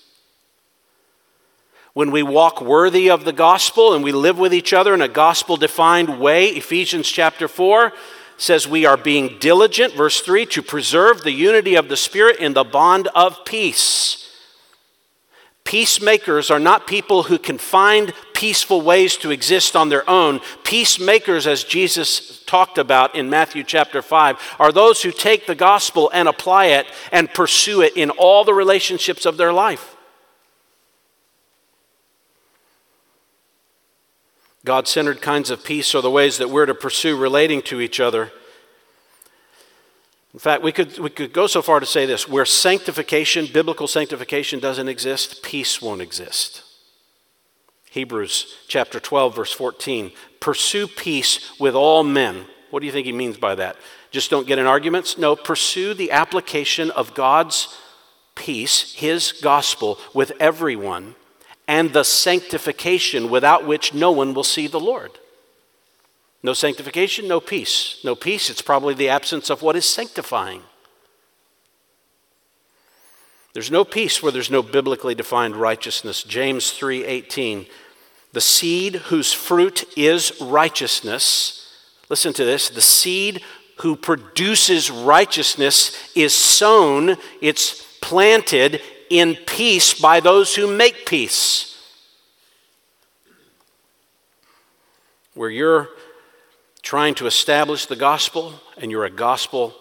When 1.91 2.09
we 2.09 2.23
walk 2.23 2.61
worthy 2.61 3.09
of 3.09 3.25
the 3.25 3.33
gospel 3.33 3.93
and 3.93 4.01
we 4.01 4.13
live 4.13 4.39
with 4.39 4.53
each 4.53 4.71
other 4.71 4.93
in 4.93 5.01
a 5.01 5.09
gospel 5.09 5.57
defined 5.57 6.17
way, 6.17 6.47
Ephesians 6.47 7.09
chapter 7.09 7.49
4 7.49 7.91
says 8.37 8.65
we 8.65 8.85
are 8.85 8.95
being 8.95 9.37
diligent, 9.39 9.93
verse 9.93 10.21
3, 10.21 10.45
to 10.45 10.61
preserve 10.61 11.23
the 11.23 11.33
unity 11.33 11.75
of 11.75 11.89
the 11.89 11.97
Spirit 11.97 12.39
in 12.39 12.53
the 12.53 12.63
bond 12.63 13.09
of 13.13 13.43
peace. 13.43 14.33
Peacemakers 15.65 16.49
are 16.49 16.59
not 16.59 16.87
people 16.87 17.23
who 17.23 17.37
can 17.37 17.57
find 17.57 18.13
peaceful 18.37 18.83
ways 18.83 19.17
to 19.17 19.31
exist 19.31 19.75
on 19.75 19.89
their 19.89 20.07
own. 20.07 20.39
Peacemakers, 20.63 21.47
as 21.47 21.63
Jesus 21.63 22.43
talked 22.45 22.77
about 22.77 23.15
in 23.15 23.31
Matthew 23.31 23.63
chapter 23.63 23.99
5, 23.99 24.57
are 24.59 24.71
those 24.71 25.01
who 25.01 25.11
take 25.11 25.47
the 25.47 25.55
gospel 25.55 26.11
and 26.13 26.27
apply 26.27 26.67
it 26.67 26.85
and 27.11 27.33
pursue 27.33 27.81
it 27.81 27.97
in 27.97 28.11
all 28.11 28.43
the 28.43 28.53
relationships 28.53 29.25
of 29.25 29.37
their 29.37 29.51
life. 29.51 29.95
God 34.63 34.87
centered 34.87 35.19
kinds 35.19 35.49
of 35.49 35.63
peace 35.63 35.95
are 35.95 36.01
the 36.03 36.11
ways 36.11 36.37
that 36.37 36.51
we're 36.51 36.67
to 36.67 36.75
pursue 36.75 37.17
relating 37.17 37.63
to 37.63 37.81
each 37.81 37.99
other. 37.99 38.31
In 40.33 40.39
fact, 40.39 40.61
we 40.61 40.71
could, 40.71 40.99
we 40.99 41.09
could 41.09 41.33
go 41.33 41.47
so 41.47 41.63
far 41.63 41.79
to 41.79 41.87
say 41.87 42.05
this 42.05 42.27
where 42.27 42.45
sanctification, 42.45 43.47
biblical 43.51 43.87
sanctification, 43.87 44.59
doesn't 44.59 44.87
exist, 44.87 45.41
peace 45.41 45.81
won't 45.81 46.01
exist. 46.01 46.66
Hebrews 47.97 48.55
chapter 48.67 48.99
12, 48.99 49.35
verse 49.35 49.51
14 49.51 50.11
pursue 50.39 50.87
peace 50.87 51.59
with 51.59 51.73
all 51.73 52.03
men. 52.03 52.45
What 52.69 52.81
do 52.81 52.85
you 52.85 52.91
think 52.91 53.07
he 53.07 53.11
means 53.11 53.37
by 53.37 53.55
that? 53.55 53.75
Just 54.11 54.29
don't 54.29 54.45
get 54.45 54.59
in 54.59 54.67
arguments? 54.67 55.17
No, 55.17 55.35
pursue 55.35 55.95
the 55.95 56.11
application 56.11 56.91
of 56.91 57.15
God's 57.15 57.75
peace, 58.35 58.93
his 58.93 59.31
gospel, 59.31 59.97
with 60.13 60.31
everyone, 60.39 61.15
and 61.67 61.91
the 61.91 62.03
sanctification 62.03 63.31
without 63.31 63.65
which 63.65 63.95
no 63.95 64.11
one 64.11 64.35
will 64.35 64.43
see 64.43 64.67
the 64.67 64.79
Lord. 64.79 65.13
No 66.43 66.53
sanctification, 66.53 67.27
no 67.27 67.39
peace. 67.39 67.99
No 68.03 68.13
peace, 68.13 68.51
it's 68.51 68.61
probably 68.61 68.93
the 68.93 69.09
absence 69.09 69.49
of 69.49 69.63
what 69.63 69.75
is 69.75 69.85
sanctifying. 69.85 70.61
There's 73.53 73.71
no 73.71 73.83
peace 73.83 74.21
where 74.21 74.31
there's 74.31 74.51
no 74.51 74.61
biblically 74.61 75.15
defined 75.15 75.55
righteousness. 75.55 76.21
James 76.21 76.71
3:18 76.71 77.65
The 78.37 78.41
seed 78.41 78.97
whose 78.97 79.33
fruit 79.33 79.83
is 79.97 80.39
righteousness. 80.39 81.73
Listen 82.07 82.33
to 82.33 82.45
this. 82.45 82.69
The 82.69 82.81
seed 82.81 83.41
who 83.77 83.95
produces 83.95 84.91
righteousness 84.91 86.11
is 86.15 86.35
sown, 86.35 87.17
it's 87.41 87.97
planted 87.99 88.79
in 89.09 89.37
peace 89.47 89.99
by 89.99 90.19
those 90.19 90.53
who 90.53 90.67
make 90.67 91.07
peace. 91.07 91.81
Where 95.33 95.49
you're 95.49 95.89
trying 96.83 97.15
to 97.15 97.25
establish 97.25 97.87
the 97.87 97.95
gospel 97.95 98.53
and 98.77 98.91
you're 98.91 99.05
a 99.05 99.09
gospel 99.09 99.73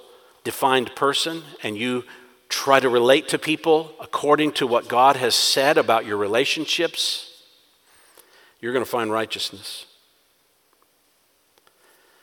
defined 0.45 0.97
person 0.97 1.43
and 1.63 1.77
you 1.77 2.05
try 2.49 2.81
to 2.81 2.89
relate 2.89 3.29
to 3.29 3.39
people 3.39 3.93
according 4.01 4.53
to 4.53 4.67
what 4.67 4.89
God 4.89 5.17
has 5.17 5.35
said 5.35 5.77
about 5.77 6.07
your 6.07 6.17
relationships, 6.17 7.35
you're 8.61 8.73
going 8.73 8.85
to 8.85 8.91
find 8.91 9.11
righteousness. 9.11 9.87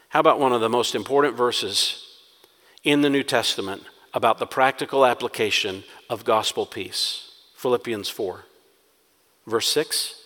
How 0.09 0.19
about 0.19 0.39
one 0.39 0.53
of 0.53 0.61
the 0.61 0.69
most 0.69 0.95
important 0.95 1.36
verses 1.36 2.05
in 2.84 3.01
the 3.01 3.09
New 3.09 3.23
Testament 3.23 3.84
about 4.13 4.38
the 4.38 4.45
practical 4.45 5.05
application 5.05 5.84
of 6.09 6.23
gospel 6.23 6.65
peace? 6.65 7.31
Philippians 7.55 8.09
4, 8.09 8.45
verse 9.47 9.67
6. 9.69 10.19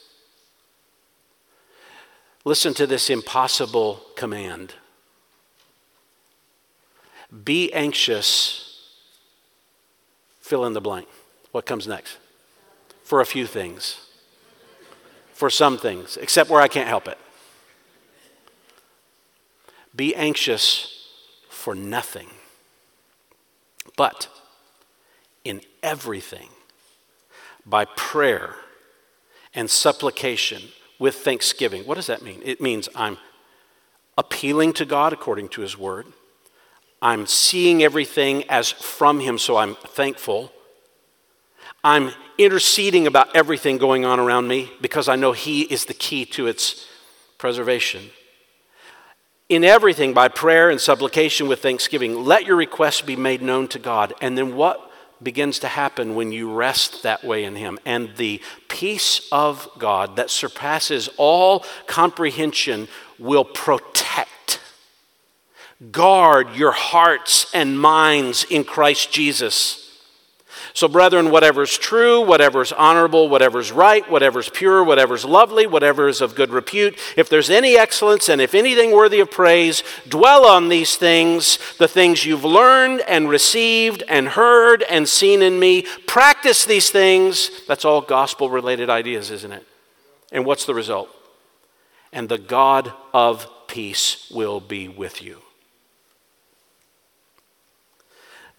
Listen 2.44 2.74
to 2.74 2.88
this 2.88 3.10
impossible 3.10 4.02
command 4.16 4.74
Be 7.44 7.72
anxious, 7.74 8.90
fill 10.42 10.66
in 10.66 10.74
the 10.74 10.82
blank. 10.82 11.08
What 11.52 11.66
comes 11.66 11.88
next? 11.88 12.18
For 13.04 13.22
a 13.22 13.26
few 13.26 13.46
things, 13.46 14.07
for 15.38 15.52
some 15.52 15.78
things, 15.78 16.18
except 16.18 16.50
where 16.50 16.60
I 16.60 16.68
can't 16.68 16.88
help 16.88 17.08
it. 17.08 17.20
Be 19.96 20.16
anxious 20.16 21.08
for 21.48 21.76
nothing, 21.76 22.28
but 23.96 24.30
in 25.44 25.62
everything, 25.84 26.50
by 27.68 27.86
prayer 27.86 28.56
and 29.54 29.70
supplication 29.70 30.64
with 30.98 31.14
thanksgiving. 31.14 31.84
What 31.84 31.96
does 31.96 32.08
that 32.08 32.24
mean? 32.24 32.42
It 32.44 32.60
means 32.60 32.90
I'm 32.96 33.20
appealing 34.18 34.74
to 34.74 34.86
God 34.86 35.14
according 35.14 35.50
to 35.50 35.62
His 35.62 35.78
Word. 35.78 36.08
I'm 37.00 37.28
seeing 37.28 37.84
everything 37.84 38.44
as 38.50 38.72
from 38.72 39.20
Him, 39.20 39.38
so 39.38 39.58
I'm 39.58 39.76
thankful. 39.76 40.52
I'm 41.88 42.12
interceding 42.38 43.08
about 43.08 43.34
everything 43.34 43.78
going 43.78 44.04
on 44.04 44.20
around 44.20 44.46
me 44.46 44.70
because 44.82 45.08
I 45.08 45.16
know 45.16 45.32
He 45.32 45.62
is 45.62 45.86
the 45.86 45.94
key 45.94 46.26
to 46.26 46.46
its 46.46 46.86
preservation. 47.38 48.10
In 49.48 49.64
everything, 49.64 50.14
by 50.14 50.28
prayer 50.28 50.70
and 50.70 50.82
supplication 50.82 51.48
with 51.48 51.62
thanksgiving, 51.62 52.26
let 52.26 52.46
your 52.46 52.58
requests 52.58 53.00
be 53.00 53.16
made 53.16 53.42
known 53.42 53.70
to 53.70 53.80
God. 53.80 54.14
And 54.20 54.38
then 54.38 54.58
what 54.58 54.92
begins 55.24 55.60
to 55.60 55.70
happen 55.70 56.14
when 56.14 56.34
you 56.34 56.54
rest 56.54 57.04
that 57.04 57.24
way 57.24 57.46
in 57.46 57.56
Him. 57.56 57.80
And 57.86 58.14
the 58.18 58.42
peace 58.68 59.26
of 59.32 59.70
God 59.78 60.18
that 60.18 60.30
surpasses 60.30 61.10
all 61.16 61.64
comprehension 61.88 62.90
will 63.18 63.46
protect, 63.46 64.60
guard 65.94 66.54
your 66.54 66.74
hearts 66.74 67.50
and 67.54 67.80
minds 67.80 68.44
in 68.44 68.66
Christ 68.66 69.10
Jesus. 69.14 69.87
So, 70.78 70.88
brethren, 70.88 71.32
whatever's 71.32 71.76
true, 71.76 72.22
whatever's 72.22 72.72
honorable, 72.72 73.30
whatever's 73.30 73.72
right, 73.72 74.08
whatever's 74.08 74.48
pure, 74.48 74.84
whatever's 74.84 75.26
lovely, 75.26 75.66
whatever 75.66 76.08
is 76.08 76.22
of 76.22 76.36
good 76.36 76.52
repute, 76.52 77.00
if 77.18 77.30
there's 77.30 77.50
any 77.50 77.76
excellence 77.76 78.30
and 78.30 78.40
if 78.40 78.54
anything 78.54 78.92
worthy 78.92 79.20
of 79.20 79.32
praise, 79.32 79.82
dwell 80.08 80.46
on 80.46 80.70
these 80.70 80.96
things, 80.96 81.58
the 81.80 81.88
things 81.88 82.28
you've 82.28 82.46
learned 82.46 83.02
and 83.08 83.28
received 83.28 84.04
and 84.08 84.28
heard 84.28 84.84
and 84.84 85.10
seen 85.10 85.42
in 85.42 85.58
me. 85.58 85.82
Practice 86.06 86.64
these 86.64 86.92
things. 86.92 87.66
That's 87.66 87.84
all 87.84 88.02
gospel 88.02 88.52
related 88.52 88.88
ideas, 88.88 89.32
isn't 89.32 89.54
it? 89.54 89.66
And 90.32 90.46
what's 90.46 90.66
the 90.66 90.76
result? 90.76 91.10
And 92.14 92.30
the 92.30 92.38
God 92.38 92.94
of 93.16 93.48
peace 93.66 94.30
will 94.30 94.60
be 94.60 94.88
with 94.88 95.24
you. 95.24 95.42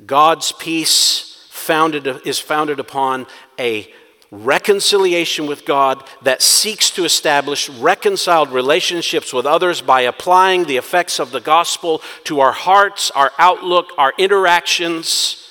God's 0.05 0.51
peace 0.51 1.28
founded, 1.69 2.07
is 2.25 2.39
founded 2.39 2.81
upon 2.81 3.27
a 3.59 3.93
reconciliation 4.31 5.47
with 5.47 5.67
God 5.67 6.03
that 6.23 6.41
seeks 6.41 6.89
to 6.93 7.05
establish 7.05 7.69
reconciled 7.69 8.51
relationships 8.51 9.35
with 9.35 9.45
others 9.45 9.83
by 9.83 10.01
applying 10.03 10.65
the 10.65 10.79
effects 10.79 11.21
of 11.21 11.31
the 11.31 11.43
gospel 11.43 12.01
to 12.25 12.41
our 12.41 12.53
hearts, 12.53 13.11
our 13.11 13.33
outlook, 13.37 13.93
our 13.99 14.15
interactions. 14.17 15.45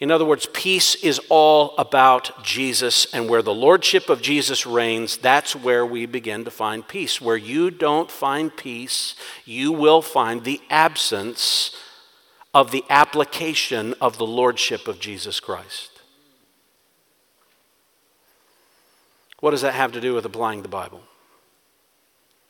In 0.00 0.10
other 0.10 0.24
words, 0.24 0.48
peace 0.52 0.96
is 0.96 1.20
all 1.28 1.76
about 1.78 2.42
Jesus, 2.42 3.06
and 3.14 3.28
where 3.28 3.42
the 3.42 3.54
lordship 3.54 4.10
of 4.10 4.20
Jesus 4.20 4.66
reigns, 4.66 5.16
that's 5.16 5.54
where 5.54 5.86
we 5.86 6.04
begin 6.04 6.44
to 6.44 6.50
find 6.50 6.86
peace. 6.86 7.20
Where 7.20 7.36
you 7.36 7.70
don't 7.70 8.10
find 8.10 8.54
peace, 8.56 9.14
you 9.44 9.70
will 9.70 10.02
find 10.02 10.42
the 10.42 10.60
absence 10.68 11.76
of 12.56 12.70
the 12.70 12.84
application 12.88 13.94
of 14.00 14.16
the 14.16 14.26
lordship 14.26 14.88
of 14.88 14.98
Jesus 14.98 15.40
Christ. 15.40 15.90
What 19.40 19.50
does 19.50 19.60
that 19.60 19.74
have 19.74 19.92
to 19.92 20.00
do 20.00 20.14
with 20.14 20.24
applying 20.24 20.62
the 20.62 20.68
Bible? 20.68 21.02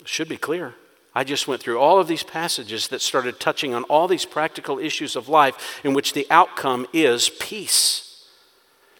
It 0.00 0.06
should 0.06 0.28
be 0.28 0.36
clear. 0.36 0.74
I 1.12 1.24
just 1.24 1.48
went 1.48 1.60
through 1.60 1.80
all 1.80 1.98
of 1.98 2.06
these 2.06 2.22
passages 2.22 2.86
that 2.86 3.00
started 3.00 3.40
touching 3.40 3.74
on 3.74 3.82
all 3.84 4.06
these 4.06 4.24
practical 4.24 4.78
issues 4.78 5.16
of 5.16 5.28
life 5.28 5.80
in 5.82 5.92
which 5.92 6.12
the 6.12 6.28
outcome 6.30 6.86
is 6.92 7.28
peace. 7.28 8.28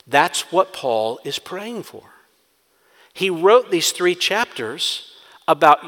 That's 0.09 0.51
what 0.51 0.73
Paul 0.73 1.21
is 1.23 1.39
praying 1.39 1.85
for. 1.85 2.03
He 3.13 3.31
wrote 3.31 3.71
these 3.71 3.93
three 3.93 4.17
chapters 4.17 5.13
about 5.47 5.79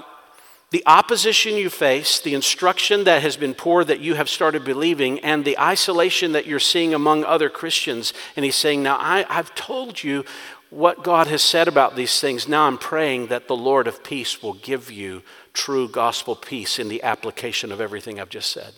the 0.71 0.83
opposition 0.87 1.55
you 1.55 1.71
face, 1.71 2.21
the 2.21 2.35
instruction 2.35 3.05
that 3.05 3.23
has 3.23 3.39
been 3.39 3.55
poured 3.55 3.87
that 3.87 4.01
you 4.01 4.15
have 4.15 4.29
started 4.29 4.65
believing, 4.65 5.19
and 5.21 5.45
the 5.45 5.59
isolation 5.59 6.33
that 6.33 6.47
you're 6.47 6.61
seeing 6.61 6.93
among 6.93 7.25
other 7.25 7.49
Christians. 7.49 8.13
And 8.37 8.45
he's 8.45 8.57
saying, 8.57 8.83
Now 8.83 8.99
I, 9.01 9.25
have 9.31 9.55
told 9.55 10.03
you 10.03 10.27
what 10.69 11.03
God 11.03 11.27
has 11.29 11.43
said 11.43 11.69
about 11.69 11.97
these 11.97 12.21
things. 12.21 12.47
Now 12.47 12.67
I'm 12.67 12.77
praying 12.77 13.29
that 13.29 13.49
the 13.49 13.57
Lord 13.57 13.87
of 13.87 14.05
peace 14.05 14.43
will 14.43 14.53
give 14.53 14.91
you 14.91 15.23
true 15.55 15.89
gospel 15.89 16.37
peace 16.37 16.79
in 16.79 16.89
the 16.89 17.03
application 17.03 17.73
of 17.73 17.81
everything 17.81 18.21
I've 18.21 18.29
just 18.29 18.53
said. 18.53 18.75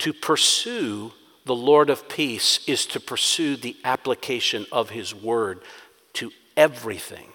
To 0.00 0.12
pursue 0.12 1.12
the 1.46 1.54
Lord 1.54 1.88
of 1.88 2.10
peace 2.10 2.60
is 2.68 2.84
to 2.86 3.00
pursue 3.00 3.56
the 3.56 3.76
application 3.84 4.66
of 4.70 4.90
his 4.90 5.14
word 5.14 5.62
to 6.14 6.30
everything. 6.56 7.32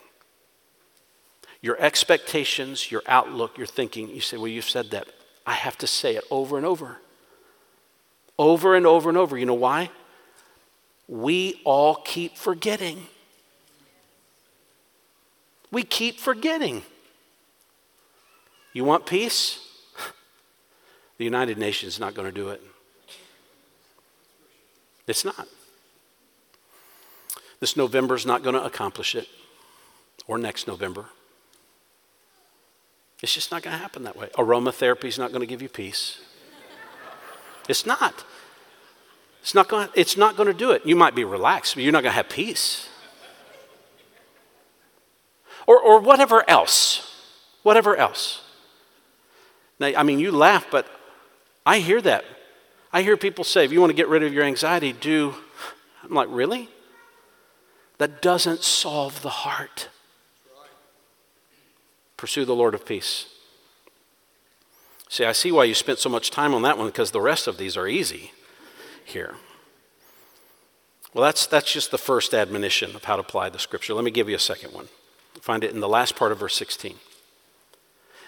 Your 1.65 1.81
expectations, 1.81 2.91
your 2.91 3.01
outlook, 3.07 3.57
your 3.57 3.65
thinking, 3.65 4.07
you 4.09 4.21
say, 4.21 4.37
Well, 4.37 4.49
you've 4.49 4.69
said 4.69 4.91
that. 4.91 5.07
I 5.47 5.53
have 5.53 5.75
to 5.79 5.87
say 5.87 6.15
it 6.15 6.23
over 6.29 6.57
and 6.57 6.65
over. 6.65 6.97
Over 8.37 8.75
and 8.75 8.85
over 8.85 9.09
and 9.09 9.17
over. 9.17 9.35
You 9.35 9.47
know 9.47 9.55
why? 9.55 9.89
We 11.07 11.59
all 11.63 11.95
keep 11.95 12.37
forgetting. 12.37 13.07
We 15.71 15.81
keep 15.81 16.19
forgetting. 16.19 16.83
You 18.71 18.83
want 18.83 19.07
peace? 19.07 19.57
The 21.17 21.25
United 21.25 21.57
Nations 21.57 21.93
is 21.93 21.99
not 21.99 22.13
going 22.13 22.27
to 22.27 22.31
do 22.31 22.49
it. 22.49 22.61
It's 25.07 25.25
not. 25.25 25.47
This 27.59 27.75
November 27.75 28.13
is 28.13 28.23
not 28.27 28.43
going 28.43 28.53
to 28.53 28.63
accomplish 28.63 29.15
it, 29.15 29.27
or 30.27 30.37
next 30.37 30.67
November. 30.67 31.05
It's 33.25 33.33
just 33.33 33.49
not 33.49 33.63
going 33.63 33.71
to 33.75 33.79
happen 33.79 34.03
that 34.03 34.15
way. 34.15 34.27
Aromatherapy 34.35 35.05
is 35.05 35.17
not 35.17 35.31
going 35.31 35.39
to 35.39 35.47
give 35.47 35.59
you 35.59 35.67
peace. 35.67 36.19
It's 37.67 37.83
not. 37.83 38.23
It's 39.41 39.55
not 39.55 39.67
going. 39.67 39.89
It's 39.95 40.15
not 40.15 40.37
going 40.37 40.45
to 40.45 40.53
do 40.53 40.69
it. 40.69 40.85
You 40.85 40.95
might 40.95 41.15
be 41.15 41.23
relaxed, 41.23 41.73
but 41.73 41.81
you're 41.81 41.91
not 41.91 42.03
going 42.03 42.11
to 42.11 42.17
have 42.17 42.29
peace. 42.29 42.87
Or, 45.65 45.79
or 45.79 45.99
whatever 46.01 46.47
else. 46.47 47.25
Whatever 47.63 47.95
else. 47.95 48.43
Now, 49.79 49.87
I 49.97 50.03
mean, 50.03 50.19
you 50.19 50.31
laugh, 50.31 50.67
but 50.69 50.85
I 51.65 51.79
hear 51.79 52.01
that. 52.01 52.25
I 52.93 53.01
hear 53.01 53.17
people 53.17 53.43
say, 53.43 53.65
if 53.65 53.71
you 53.71 53.79
want 53.79 53.89
to 53.89 53.95
get 53.95 54.07
rid 54.07 54.21
of 54.21 54.35
your 54.35 54.43
anxiety, 54.43 54.93
do. 54.93 55.33
I'm 56.03 56.13
like, 56.13 56.27
really? 56.29 56.69
That 57.97 58.21
doesn't 58.21 58.61
solve 58.61 59.23
the 59.23 59.29
heart. 59.29 59.89
Pursue 62.25 62.43
the 62.43 62.55
Lord 62.55 62.73
of 62.73 62.87
peace. 62.87 63.27
See, 65.09 65.25
I 65.25 65.31
see 65.31 65.51
why 65.51 65.65
you 65.65 65.75
spent 65.75 65.99
so 65.99 66.09
much 66.09 66.31
time 66.31 66.55
on 66.55 66.63
that 66.63 66.75
one 66.75 66.87
because 66.87 67.11
the 67.11 67.21
rest 67.21 67.45
of 67.45 67.59
these 67.59 67.77
are 67.77 67.87
easy 67.87 68.31
here. 69.03 69.35
Well, 71.13 71.23
that's, 71.23 71.45
that's 71.45 71.71
just 71.71 71.91
the 71.91 71.99
first 71.99 72.33
admonition 72.33 72.95
of 72.95 73.03
how 73.03 73.17
to 73.17 73.21
apply 73.21 73.49
the 73.49 73.59
scripture. 73.59 73.93
Let 73.93 74.05
me 74.05 74.09
give 74.09 74.27
you 74.27 74.35
a 74.35 74.39
second 74.39 74.73
one. 74.73 74.87
Find 75.39 75.63
it 75.63 75.71
in 75.71 75.81
the 75.81 75.87
last 75.87 76.15
part 76.15 76.31
of 76.31 76.39
verse 76.39 76.55
16. 76.55 76.95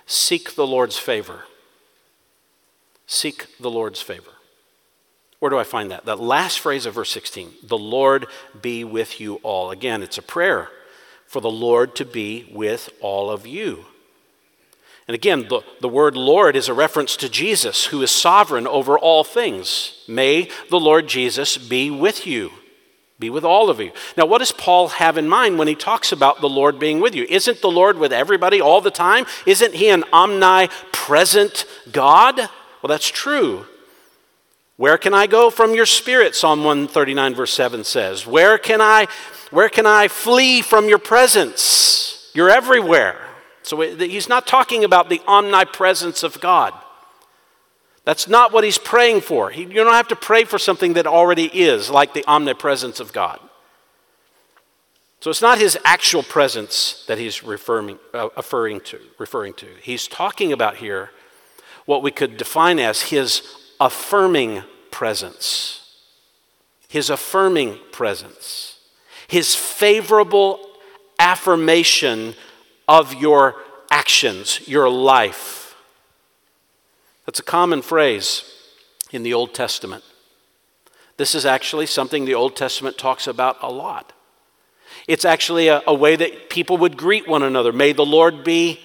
Seek 0.06 0.54
the 0.54 0.68
Lord's 0.68 1.00
favor. 1.00 1.46
Seek 3.08 3.58
the 3.60 3.72
Lord's 3.72 4.04
favor. 4.04 4.30
Where 5.40 5.50
do 5.50 5.58
I 5.58 5.64
find 5.64 5.90
that? 5.90 6.06
That 6.06 6.20
last 6.20 6.60
phrase 6.60 6.86
of 6.86 6.94
verse 6.94 7.10
16 7.10 7.52
the 7.64 7.80
Lord 7.80 8.28
be 8.62 8.84
with 8.84 9.20
you 9.20 9.38
all. 9.38 9.72
Again, 9.72 10.04
it's 10.04 10.20
a 10.20 10.22
prayer 10.22 10.70
for 11.28 11.42
the 11.42 11.52
Lord 11.52 11.96
to 11.98 12.06
be 12.06 12.50
with 12.54 12.90
all 13.02 13.30
of 13.30 13.46
you. 13.46 13.86
And 15.08 15.16
again, 15.16 15.48
the, 15.48 15.62
the 15.80 15.88
word 15.88 16.18
Lord 16.18 16.56
is 16.56 16.68
a 16.68 16.74
reference 16.74 17.16
to 17.18 17.30
Jesus, 17.30 17.86
who 17.86 18.02
is 18.02 18.12
sovereign 18.12 18.68
over 18.68 19.00
all 19.00 19.24
things. 19.24 20.04
May 20.08 20.50
the 20.70 20.80
Lord 20.80 21.08
Jesus 21.08 21.58
be 21.58 21.90
with 21.90 22.28
you, 22.28 22.52
be 23.18 23.30
with 23.30 23.46
all 23.46 23.70
of 23.70 23.80
you. 23.80 23.92
Now, 24.18 24.26
what 24.26 24.40
does 24.40 24.52
Paul 24.52 24.90
have 24.90 25.18
in 25.18 25.30
mind 25.30 25.58
when 25.58 25.70
he 25.70 25.76
talks 25.76 26.12
about 26.12 26.42
the 26.42 26.50
Lord 26.50 26.78
being 26.78 27.00
with 27.00 27.16
you? 27.16 27.26
Isn't 27.30 27.62
the 27.62 27.72
Lord 27.72 27.98
with 27.98 28.12
everybody 28.12 28.60
all 28.60 28.82
the 28.82 28.92
time? 28.92 29.26
Isn't 29.46 29.74
he 29.76 29.90
an 29.90 30.04
omnipresent 30.12 31.66
God? 31.92 32.38
Well, 32.38 32.90
that's 32.90 33.10
true. 33.10 33.66
Where 34.78 35.00
can 35.00 35.14
I 35.14 35.26
go 35.26 35.50
from 35.50 35.74
your 35.74 35.88
spirit? 35.88 36.36
Psalm 36.36 36.64
139, 36.64 37.34
verse 37.34 37.52
7 37.52 37.84
says. 37.84 38.28
Where 38.28 38.60
can 38.60 38.80
I, 38.80 39.08
where 39.50 39.70
can 39.70 39.88
I 39.88 40.08
flee 40.08 40.62
from 40.62 40.88
your 40.88 41.00
presence? 41.00 42.32
You're 42.36 42.52
everywhere. 42.52 43.20
So 43.64 43.82
he's 43.82 44.30
not 44.30 44.46
talking 44.46 44.84
about 44.84 45.10
the 45.10 45.20
omnipresence 45.28 46.22
of 46.22 46.40
God. 46.40 46.74
That's 48.06 48.28
not 48.28 48.54
what 48.54 48.64
he's 48.64 48.78
praying 48.78 49.22
for. 49.22 49.50
He, 49.50 49.64
you 49.64 49.74
don't 49.74 49.92
have 49.94 50.08
to 50.10 50.16
pray 50.16 50.46
for 50.46 50.60
something 50.60 50.94
that 50.94 51.08
already 51.08 51.46
is, 51.48 51.90
like 51.90 52.14
the 52.14 52.24
omnipresence 52.26 53.00
of 53.00 53.12
God. 53.12 53.40
So 55.20 55.32
it's 55.32 55.42
not 55.42 55.58
his 55.58 55.78
actual 55.84 56.22
presence 56.22 57.04
that 57.08 57.18
he's 57.18 57.44
referring, 57.44 57.98
uh, 58.14 58.30
referring, 58.38 58.80
to, 58.82 59.00
referring 59.18 59.56
to. 59.56 59.68
He's 59.82 60.08
talking 60.08 60.54
about 60.54 60.78
here 60.78 61.10
what 61.86 62.04
we 62.04 62.12
could 62.12 62.38
define 62.38 62.80
as 62.80 63.02
his 63.02 63.42
affirming 63.80 64.64
presence. 64.92 65.96
His 66.88 67.10
affirming 67.10 67.80
presence. 67.92 68.80
His 69.28 69.56
favorable 69.56 70.60
affirmation 71.20 72.36
of 72.88 73.14
your 73.14 73.56
actions, 73.92 74.68
your 74.68 74.90
life. 74.90 75.76
That's 77.26 77.40
a 77.40 77.44
common 77.44 77.82
phrase 77.82 78.44
in 79.12 79.24
the 79.24 79.34
Old 79.34 79.54
Testament. 79.54 80.04
This 81.18 81.34
is 81.34 81.46
actually 81.46 81.88
something 81.88 82.26
the 82.26 82.36
Old 82.36 82.56
Testament 82.56 82.98
talks 82.98 83.28
about 83.28 83.58
a 83.62 83.72
lot. 83.72 84.14
It's 85.08 85.26
actually 85.26 85.68
a, 85.68 85.82
a, 85.88 85.94
way 85.94 86.16
that 86.16 86.50
people 86.50 86.78
would 86.78 86.98
greet 86.98 87.28
one 87.28 87.44
another. 87.44 87.74
May 87.74 87.92
the 87.94 88.06
Lord 88.06 88.44
be 88.44 88.80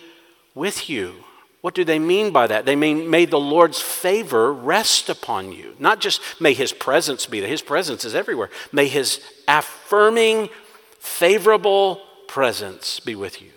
with 0.55 0.89
you. 0.89 1.25
What 1.63 1.75
do 1.75 1.85
they 1.85 2.01
mean 2.01 2.33
by 2.33 2.49
that? 2.49 2.67
They 2.67 2.75
mean, 2.75 3.09
may 3.09 3.25
the 3.25 3.39
Lord's 3.39 3.81
favor 3.81 4.53
rest 4.53 5.09
upon 5.09 5.53
you. 5.53 5.77
Not 5.79 6.01
just 6.01 6.21
may 6.41 6.55
his 6.55 6.73
presence 6.73 7.25
be 7.25 7.39
there, 7.39 7.49
his 7.49 7.63
presence 7.63 8.05
is 8.05 8.17
everywhere. 8.17 8.51
May 8.73 8.89
his 8.89 9.21
affirming, 9.47 10.51
favorable 10.99 12.03
presence 12.27 12.99
be 12.99 13.15
with 13.15 13.41
you. 13.41 13.53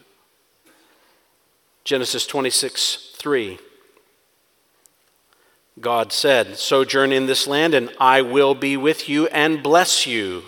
Genesis 1.83 2.27
26, 2.27 3.15
3. 3.15 3.57
God 5.81 6.13
said, 6.13 6.57
Sojourn 6.57 7.11
in 7.11 7.25
this 7.25 7.47
land, 7.47 7.73
and 7.73 7.91
I 7.99 8.21
will 8.21 8.53
be 8.53 8.77
with 8.77 9.09
you 9.09 9.25
and 9.27 9.63
bless 9.63 10.05
you. 10.05 10.43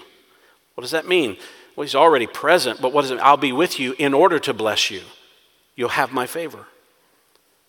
What 0.75 0.83
does 0.83 0.91
that 0.91 1.07
mean? 1.07 1.37
Well, 1.75 1.83
he's 1.83 1.95
already 1.95 2.27
present, 2.27 2.81
but 2.81 2.93
what 2.93 3.01
does 3.01 3.11
it 3.11 3.19
I'll 3.19 3.35
be 3.35 3.51
with 3.51 3.79
you 3.79 3.95
in 3.97 4.13
order 4.13 4.37
to 4.39 4.53
bless 4.53 4.91
you. 4.91 5.01
You'll 5.75 5.89
have 5.89 6.13
my 6.13 6.27
favor. 6.27 6.67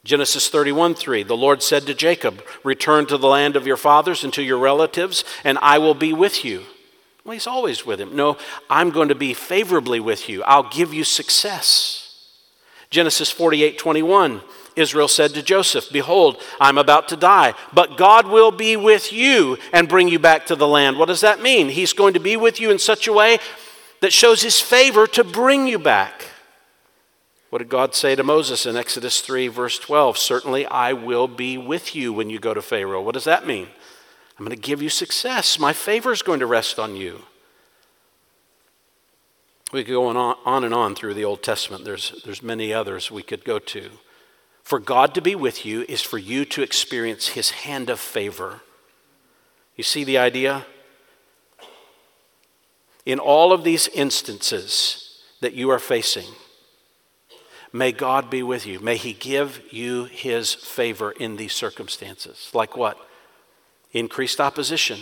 Genesis 0.09 0.49
31 0.49 0.95
3, 0.95 1.23
the 1.23 1.37
Lord 1.37 1.63
said 1.63 1.85
to 1.85 1.93
Jacob, 1.93 2.43
Return 2.65 3.05
to 3.07 3.19
the 3.19 3.29
land 3.29 3.57
of 3.57 3.67
your 3.67 3.77
fathers 3.77 4.25
and 4.25 4.33
to 4.33 4.43
your 4.43 4.57
relatives, 4.57 5.23
and 5.45 5.59
I 5.61 5.77
will 5.77 5.93
be 5.93 6.15
with 6.15 6.47
you. 6.47 6.63
Well, 7.25 7.35
he's 7.35 7.47
always 7.47 7.85
with 7.85 8.01
him. 8.01 8.17
No, 8.17 8.39
I'm 8.71 8.89
going 8.89 9.11
to 9.11 9.15
be 9.15 9.35
favorably 9.35 10.01
with 10.01 10.31
you. 10.31 10.43
I'll 10.45 10.71
give 10.71 10.95
you 10.95 11.05
success. 11.05 12.25
Genesis 12.89 13.31
48 13.31 13.77
21, 13.77 14.41
Israel 14.77 15.09
said 15.09 15.35
to 15.35 15.43
Joseph, 15.43 15.91
Behold, 15.93 16.41
I'm 16.59 16.79
about 16.79 17.09
to 17.09 17.17
die, 17.17 17.53
but 17.75 17.99
God 17.99 18.29
will 18.29 18.51
be 18.51 18.79
with 18.79 19.13
you 19.13 19.59
and 19.75 19.91
bring 19.91 20.09
you 20.09 20.19
back 20.19 20.47
to 20.47 20.57
the 20.57 20.67
land. 20.67 20.99
What 20.99 21.09
does 21.09 21.21
that 21.21 21.43
mean? 21.43 21.69
He's 21.69 21.93
going 21.93 22.15
to 22.15 22.21
be 22.21 22.39
with 22.39 22.61
you 22.61 22.71
in 22.71 22.79
such 22.79 23.09
a 23.09 23.13
way 23.13 23.41
that 24.01 24.15
shows 24.15 24.41
his 24.41 24.59
favor 24.59 25.07
to 25.09 25.23
bring 25.23 25.67
you 25.67 25.79
back. 25.79 26.25
What 27.51 27.61
did 27.61 27.69
God 27.69 27.95
say 27.95 28.15
to 28.15 28.23
Moses 28.23 28.67
in 28.67 28.77
Exodus 28.77 29.21
3, 29.21 29.49
verse 29.49 29.79
12? 29.79 30.19
Certainly 30.19 30.67
I 30.67 30.93
will 30.93 31.29
be 31.29 31.57
with 31.57 31.95
you 31.95 32.13
when 32.13 32.29
you 32.29 32.39
go 32.39 32.53
to 32.53 32.61
Pharaoh. 32.61 33.03
What 33.03 33.15
does 33.15 33.25
that 33.25 33.47
mean? 33.47 33.69
I'm 34.39 34.45
going 34.45 34.57
to 34.57 34.63
give 34.63 34.83
you 34.83 34.91
success. 34.91 35.59
My 35.59 35.73
favor 35.73 36.13
is 36.13 36.23
going 36.23 36.41
to 36.41 36.47
rest 36.47 36.79
on 36.79 36.95
you. 36.95 37.23
We 39.73 39.83
could 39.83 39.93
go 39.93 40.07
on, 40.07 40.17
on 40.17 40.65
and 40.65 40.75
on 40.75 40.95
through 40.95 41.15
the 41.15 41.25
Old 41.25 41.43
Testament. 41.43 41.85
There's, 41.85 42.23
there's 42.25 42.43
many 42.43 42.73
others 42.73 43.11
we 43.11 43.23
could 43.23 43.45
go 43.45 43.59
to. 43.59 43.91
For 44.63 44.79
God 44.79 45.15
to 45.15 45.23
be 45.23 45.35
with 45.35 45.65
you 45.65 45.85
is 45.89 46.03
for 46.03 46.19
you 46.19 46.45
to 46.47 46.63
experience 46.63 47.29
his 47.29 47.51
hand 47.51 47.89
of 47.89 47.99
favor. 47.99 48.61
You 49.77 49.85
see 49.85 50.05
the 50.05 50.19
idea? 50.19 50.67
In 53.07 53.19
all 53.19 53.53
of 53.53 53.65
these 53.65 53.89
instances 53.89 55.23
that 55.41 55.55
you 55.55 55.71
are 55.71 55.79
facing, 55.79 56.27
may 57.73 57.93
God 57.93 58.31
be 58.31 58.43
with 58.43 58.67
you. 58.67 58.81
May 58.81 58.97
he 58.97 59.13
give 59.13 59.63
you 59.71 60.05
his 60.05 60.55
favor 60.55 61.13
in 61.13 61.37
these 61.37 61.53
circumstances. 61.53 62.51
Like 62.53 62.77
what? 62.77 62.99
Increased 63.93 64.41
opposition 64.41 65.01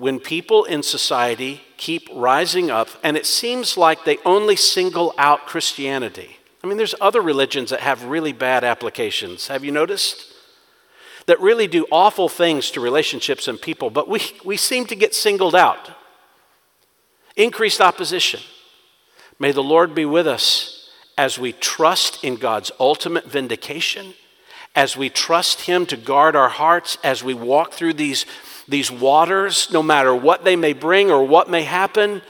when 0.00 0.18
people 0.18 0.64
in 0.64 0.82
society 0.82 1.60
keep 1.76 2.08
rising 2.10 2.70
up 2.70 2.88
and 3.02 3.18
it 3.18 3.26
seems 3.26 3.76
like 3.76 4.06
they 4.06 4.16
only 4.24 4.56
single 4.56 5.12
out 5.18 5.46
Christianity. 5.46 6.38
I 6.64 6.66
mean, 6.66 6.78
there's 6.78 6.94
other 7.02 7.20
religions 7.20 7.68
that 7.68 7.80
have 7.80 8.04
really 8.04 8.32
bad 8.32 8.64
applications. 8.64 9.48
Have 9.48 9.62
you 9.62 9.70
noticed? 9.70 10.32
That 11.26 11.38
really 11.38 11.66
do 11.66 11.86
awful 11.92 12.30
things 12.30 12.70
to 12.70 12.80
relationships 12.80 13.46
and 13.46 13.60
people, 13.60 13.90
but 13.90 14.08
we, 14.08 14.22
we 14.42 14.56
seem 14.56 14.86
to 14.86 14.96
get 14.96 15.14
singled 15.14 15.54
out. 15.54 15.90
Increased 17.36 17.82
opposition. 17.82 18.40
May 19.40 19.50
the 19.50 19.62
Lord 19.62 19.92
be 19.92 20.04
with 20.04 20.28
us 20.28 20.88
as 21.18 21.36
we 21.36 21.52
trust 21.52 22.22
in 22.22 22.36
God's 22.36 22.70
ultimate 22.78 23.24
vindication 23.24 24.14
as 24.74 24.96
we 24.96 25.08
trust 25.08 25.62
Him 25.62 25.86
to 25.86 25.96
guard 25.96 26.36
our 26.36 26.48
hearts, 26.48 26.98
as 27.02 27.24
we 27.24 27.34
walk 27.34 27.72
through 27.72 27.94
these, 27.94 28.24
these 28.68 28.90
waters, 28.90 29.68
no 29.72 29.82
matter 29.82 30.14
what 30.14 30.44
they 30.44 30.56
may 30.56 30.72
bring 30.72 31.10
or 31.10 31.24
what 31.24 31.50
may 31.50 31.62
happen, 31.62 32.22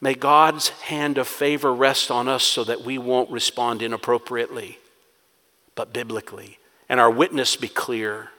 may 0.00 0.14
God's 0.14 0.70
hand 0.70 1.18
of 1.18 1.28
favor 1.28 1.74
rest 1.74 2.10
on 2.10 2.28
us 2.28 2.44
so 2.44 2.64
that 2.64 2.82
we 2.82 2.96
won't 2.98 3.30
respond 3.30 3.82
inappropriately, 3.82 4.78
but 5.74 5.92
biblically, 5.92 6.58
and 6.88 6.98
our 6.98 7.10
witness 7.10 7.56
be 7.56 7.68
clear 7.68 8.30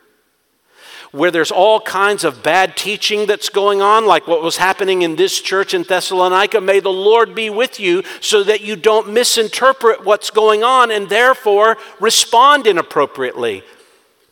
where 1.11 1.31
there's 1.31 1.51
all 1.51 1.79
kinds 1.79 2.23
of 2.23 2.43
bad 2.43 2.75
teaching 2.75 3.25
that's 3.25 3.49
going 3.49 3.81
on, 3.81 4.05
like 4.05 4.27
what 4.27 4.41
was 4.43 4.57
happening 4.57 5.01
in 5.01 5.15
this 5.15 5.39
church 5.41 5.73
in 5.73 5.83
Thessalonica, 5.83 6.61
may 6.61 6.79
the 6.79 6.89
Lord 6.89 7.33
be 7.33 7.49
with 7.49 7.79
you 7.79 8.03
so 8.21 8.43
that 8.43 8.61
you 8.61 8.75
don't 8.75 9.11
misinterpret 9.11 10.03
what's 10.03 10.29
going 10.29 10.63
on 10.63 10.91
and 10.91 11.09
therefore 11.09 11.77
respond 11.99 12.67
inappropriately. 12.67 13.63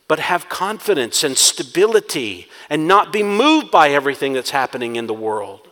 But 0.08 0.20
have 0.20 0.48
confidence 0.48 1.24
and 1.24 1.36
stability 1.36 2.48
and 2.70 2.86
not 2.86 3.12
be 3.12 3.24
moved 3.24 3.70
by 3.72 3.90
everything 3.90 4.34
that's 4.34 4.50
happening 4.50 4.94
in 4.96 5.08
the 5.08 5.14
world. 5.14 5.65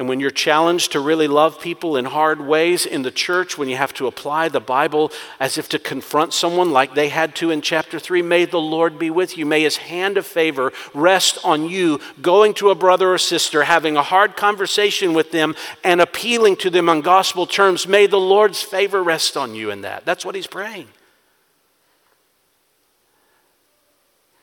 And 0.00 0.08
when 0.08 0.18
you're 0.18 0.30
challenged 0.30 0.92
to 0.92 0.98
really 0.98 1.28
love 1.28 1.60
people 1.60 1.94
in 1.94 2.06
hard 2.06 2.40
ways 2.40 2.86
in 2.86 3.02
the 3.02 3.10
church, 3.10 3.58
when 3.58 3.68
you 3.68 3.76
have 3.76 3.92
to 3.92 4.06
apply 4.06 4.48
the 4.48 4.58
Bible 4.58 5.12
as 5.38 5.58
if 5.58 5.68
to 5.68 5.78
confront 5.78 6.32
someone 6.32 6.70
like 6.70 6.94
they 6.94 7.10
had 7.10 7.34
to 7.34 7.50
in 7.50 7.60
chapter 7.60 7.98
3, 7.98 8.22
may 8.22 8.46
the 8.46 8.58
Lord 8.58 8.98
be 8.98 9.10
with 9.10 9.36
you. 9.36 9.44
May 9.44 9.60
his 9.60 9.76
hand 9.76 10.16
of 10.16 10.26
favor 10.26 10.72
rest 10.94 11.38
on 11.44 11.68
you, 11.68 12.00
going 12.22 12.54
to 12.54 12.70
a 12.70 12.74
brother 12.74 13.12
or 13.12 13.18
sister, 13.18 13.64
having 13.64 13.98
a 13.98 14.02
hard 14.02 14.38
conversation 14.38 15.12
with 15.12 15.32
them, 15.32 15.54
and 15.84 16.00
appealing 16.00 16.56
to 16.56 16.70
them 16.70 16.88
on 16.88 17.02
gospel 17.02 17.44
terms. 17.44 17.86
May 17.86 18.06
the 18.06 18.16
Lord's 18.16 18.62
favor 18.62 19.02
rest 19.02 19.36
on 19.36 19.54
you 19.54 19.70
in 19.70 19.82
that. 19.82 20.06
That's 20.06 20.24
what 20.24 20.34
he's 20.34 20.46
praying. 20.46 20.88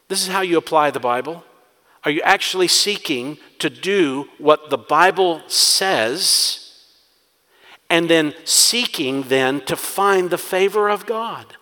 This 0.07 0.21
is 0.21 0.27
how 0.27 0.41
you 0.41 0.59
apply 0.59 0.91
the 0.91 0.99
Bible. 0.99 1.43
Are 2.03 2.11
you 2.11 2.21
actually 2.21 2.67
seeking 2.67 3.37
to 3.59 3.69
do 3.69 4.29
what 4.37 4.69
the 4.69 4.77
Bible 4.77 5.41
says 5.47 6.63
and 7.89 8.09
then 8.09 8.33
seeking 8.45 9.23
then 9.23 9.61
to 9.61 9.75
find 9.75 10.29
the 10.29 10.37
favor 10.37 10.89
of 10.89 11.05
God? 11.05 11.57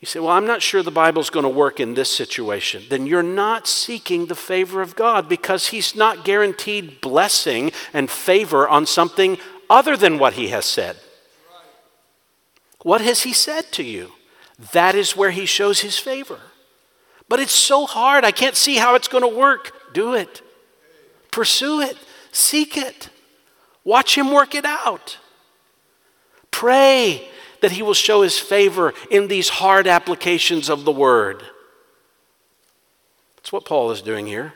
You 0.00 0.06
say, 0.06 0.20
Well, 0.20 0.30
I'm 0.30 0.46
not 0.46 0.62
sure 0.62 0.82
the 0.82 0.90
Bible's 0.90 1.30
going 1.30 1.44
to 1.44 1.48
work 1.48 1.80
in 1.80 1.94
this 1.94 2.14
situation. 2.14 2.84
Then 2.88 3.06
you're 3.06 3.22
not 3.22 3.66
seeking 3.66 4.26
the 4.26 4.36
favor 4.36 4.80
of 4.80 4.94
God 4.94 5.28
because 5.28 5.68
He's 5.68 5.96
not 5.96 6.24
guaranteed 6.24 7.00
blessing 7.00 7.72
and 7.92 8.08
favor 8.08 8.68
on 8.68 8.86
something 8.86 9.38
other 9.68 9.96
than 9.96 10.18
what 10.18 10.34
He 10.34 10.48
has 10.48 10.64
said. 10.64 10.96
What 12.82 13.00
has 13.00 13.22
He 13.22 13.32
said 13.32 13.72
to 13.72 13.82
you? 13.82 14.12
That 14.72 14.94
is 14.94 15.16
where 15.16 15.32
He 15.32 15.46
shows 15.46 15.80
His 15.80 15.98
favor. 15.98 16.38
But 17.28 17.40
it's 17.40 17.52
so 17.52 17.86
hard. 17.86 18.24
I 18.24 18.30
can't 18.30 18.56
see 18.56 18.76
how 18.76 18.94
it's 18.94 19.08
going 19.08 19.22
to 19.22 19.36
work. 19.36 19.92
Do 19.92 20.14
it. 20.14 20.42
Pursue 21.30 21.80
it. 21.80 21.96
Seek 22.32 22.76
it. 22.76 23.10
Watch 23.84 24.16
Him 24.16 24.30
work 24.30 24.54
it 24.54 24.64
out. 24.64 25.18
Pray 26.50 27.28
that 27.60 27.72
He 27.72 27.82
will 27.82 27.94
show 27.94 28.22
His 28.22 28.38
favor 28.38 28.94
in 29.10 29.28
these 29.28 29.48
hard 29.48 29.86
applications 29.86 30.68
of 30.68 30.84
the 30.84 30.92
Word. 30.92 31.42
That's 33.36 33.52
what 33.52 33.64
Paul 33.64 33.90
is 33.90 34.02
doing 34.02 34.26
here. 34.26 34.54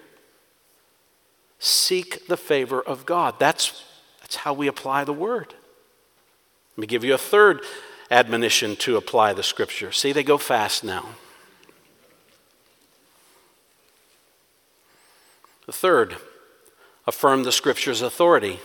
Seek 1.58 2.26
the 2.26 2.36
favor 2.36 2.80
of 2.80 3.06
God. 3.06 3.38
That's, 3.38 3.84
that's 4.20 4.36
how 4.36 4.52
we 4.52 4.66
apply 4.66 5.04
the 5.04 5.12
Word. 5.12 5.54
Let 6.76 6.78
me 6.78 6.86
give 6.86 7.04
you 7.04 7.14
a 7.14 7.18
third 7.18 7.60
admonition 8.10 8.76
to 8.76 8.96
apply 8.96 9.34
the 9.34 9.42
Scripture. 9.42 9.92
See, 9.92 10.12
they 10.12 10.24
go 10.24 10.38
fast 10.38 10.84
now. 10.84 11.06
The 15.66 15.72
third, 15.72 16.16
affirm 17.06 17.44
the 17.44 17.52
Scripture's 17.52 18.02
authority. 18.02 18.60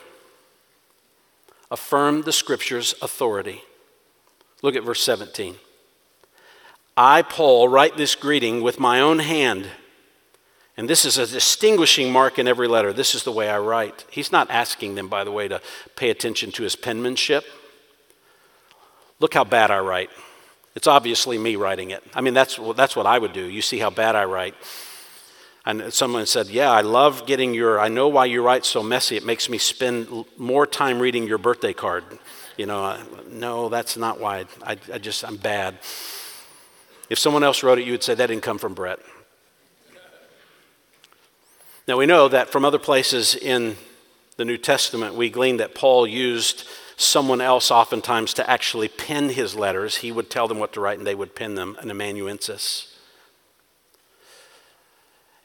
Affirm 1.69 2.23
the 2.23 2.31
Scripture's 2.31 2.95
authority. 3.01 3.61
Look 4.61 4.75
at 4.75 4.83
verse 4.83 5.03
17. 5.03 5.55
I, 6.95 7.21
Paul, 7.21 7.69
write 7.69 7.95
this 7.97 8.15
greeting 8.15 8.61
with 8.61 8.79
my 8.79 8.99
own 8.99 9.19
hand. 9.19 9.67
And 10.75 10.89
this 10.89 11.05
is 11.05 11.17
a 11.17 11.27
distinguishing 11.27 12.11
mark 12.11 12.39
in 12.39 12.47
every 12.47 12.67
letter. 12.67 12.93
This 12.93 13.13
is 13.13 13.23
the 13.23 13.31
way 13.31 13.49
I 13.49 13.59
write. 13.59 14.05
He's 14.09 14.31
not 14.31 14.49
asking 14.49 14.95
them, 14.95 15.07
by 15.07 15.23
the 15.23 15.31
way, 15.31 15.47
to 15.47 15.61
pay 15.95 16.09
attention 16.09 16.51
to 16.53 16.63
his 16.63 16.75
penmanship. 16.75 17.45
Look 19.19 19.33
how 19.33 19.43
bad 19.43 19.71
I 19.71 19.79
write. 19.79 20.09
It's 20.75 20.87
obviously 20.87 21.39
me 21.39 21.55
writing 21.55 21.89
it. 21.89 22.03
I 22.13 22.21
mean, 22.21 22.35
that's, 22.35 22.59
that's 22.75 22.95
what 22.95 23.07
I 23.07 23.17
would 23.17 23.33
do. 23.33 23.45
You 23.45 23.63
see 23.63 23.79
how 23.79 23.89
bad 23.89 24.15
I 24.15 24.25
write. 24.25 24.53
And 25.67 25.93
someone 25.93 26.25
said, 26.25 26.47
Yeah, 26.47 26.71
I 26.71 26.79
love 26.79 27.25
getting 27.25 27.53
your, 27.53 27.77
I 27.77 27.89
know 27.89 28.07
why 28.07 28.23
you 28.23 28.41
write 28.41 28.63
so 28.63 28.81
messy. 28.81 29.17
It 29.17 29.25
makes 29.25 29.49
me 29.49 29.57
spend 29.57 30.07
more 30.37 30.65
time 30.65 30.97
reading 30.97 31.27
your 31.27 31.37
birthday 31.37 31.73
card. 31.73 32.05
You 32.55 32.67
know, 32.67 32.97
no, 33.29 33.67
that's 33.67 33.97
not 33.97 34.17
why. 34.17 34.45
I, 34.63 34.77
I 34.93 34.97
just, 34.97 35.25
I'm 35.25 35.35
bad. 35.35 35.79
If 37.09 37.19
someone 37.19 37.43
else 37.43 37.63
wrote 37.63 37.79
it, 37.79 37.85
you 37.85 37.91
would 37.91 38.01
say, 38.01 38.15
That 38.15 38.27
didn't 38.27 38.43
come 38.43 38.57
from 38.57 38.75
Brett. 38.75 38.99
Now, 41.85 41.97
we 41.97 42.05
know 42.05 42.29
that 42.29 42.49
from 42.49 42.63
other 42.63 42.79
places 42.79 43.35
in 43.35 43.75
the 44.37 44.45
New 44.45 44.57
Testament, 44.57 45.15
we 45.15 45.29
glean 45.29 45.57
that 45.57 45.75
Paul 45.75 46.07
used 46.07 46.65
someone 46.95 47.41
else 47.41 47.71
oftentimes 47.71 48.33
to 48.35 48.49
actually 48.49 48.87
pen 48.87 49.31
his 49.31 49.53
letters. 49.53 49.97
He 49.97 50.13
would 50.13 50.29
tell 50.29 50.47
them 50.47 50.59
what 50.59 50.71
to 50.73 50.79
write, 50.79 50.97
and 50.97 51.05
they 51.05 51.13
would 51.15 51.35
pen 51.35 51.55
them, 51.55 51.75
an 51.81 51.91
amanuensis. 51.91 52.96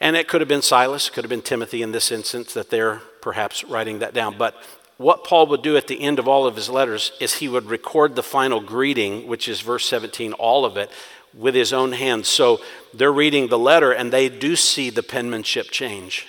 And 0.02 0.16
it 0.16 0.26
could 0.26 0.40
have 0.40 0.48
been 0.48 0.62
Silas, 0.62 1.08
could 1.08 1.22
have 1.22 1.30
been 1.30 1.42
Timothy 1.42 1.80
in 1.80 1.92
this 1.92 2.10
instance 2.10 2.54
that 2.54 2.70
they're 2.70 2.96
perhaps 3.20 3.62
writing 3.62 4.00
that 4.00 4.12
down. 4.12 4.36
But 4.36 4.56
what 4.96 5.22
Paul 5.22 5.46
would 5.46 5.62
do 5.62 5.76
at 5.76 5.86
the 5.86 6.00
end 6.00 6.18
of 6.18 6.26
all 6.26 6.44
of 6.44 6.56
his 6.56 6.68
letters 6.68 7.12
is 7.20 7.34
he 7.34 7.48
would 7.48 7.66
record 7.66 8.16
the 8.16 8.22
final 8.24 8.60
greeting, 8.60 9.28
which 9.28 9.48
is 9.48 9.60
verse 9.60 9.88
17, 9.88 10.32
all 10.32 10.64
of 10.64 10.76
it, 10.76 10.90
with 11.32 11.54
his 11.54 11.72
own 11.72 11.92
hand. 11.92 12.26
So 12.26 12.60
they're 12.92 13.12
reading 13.12 13.46
the 13.46 13.60
letter 13.60 13.92
and 13.92 14.12
they 14.12 14.28
do 14.28 14.56
see 14.56 14.90
the 14.90 15.04
penmanship 15.04 15.70
change. 15.70 16.26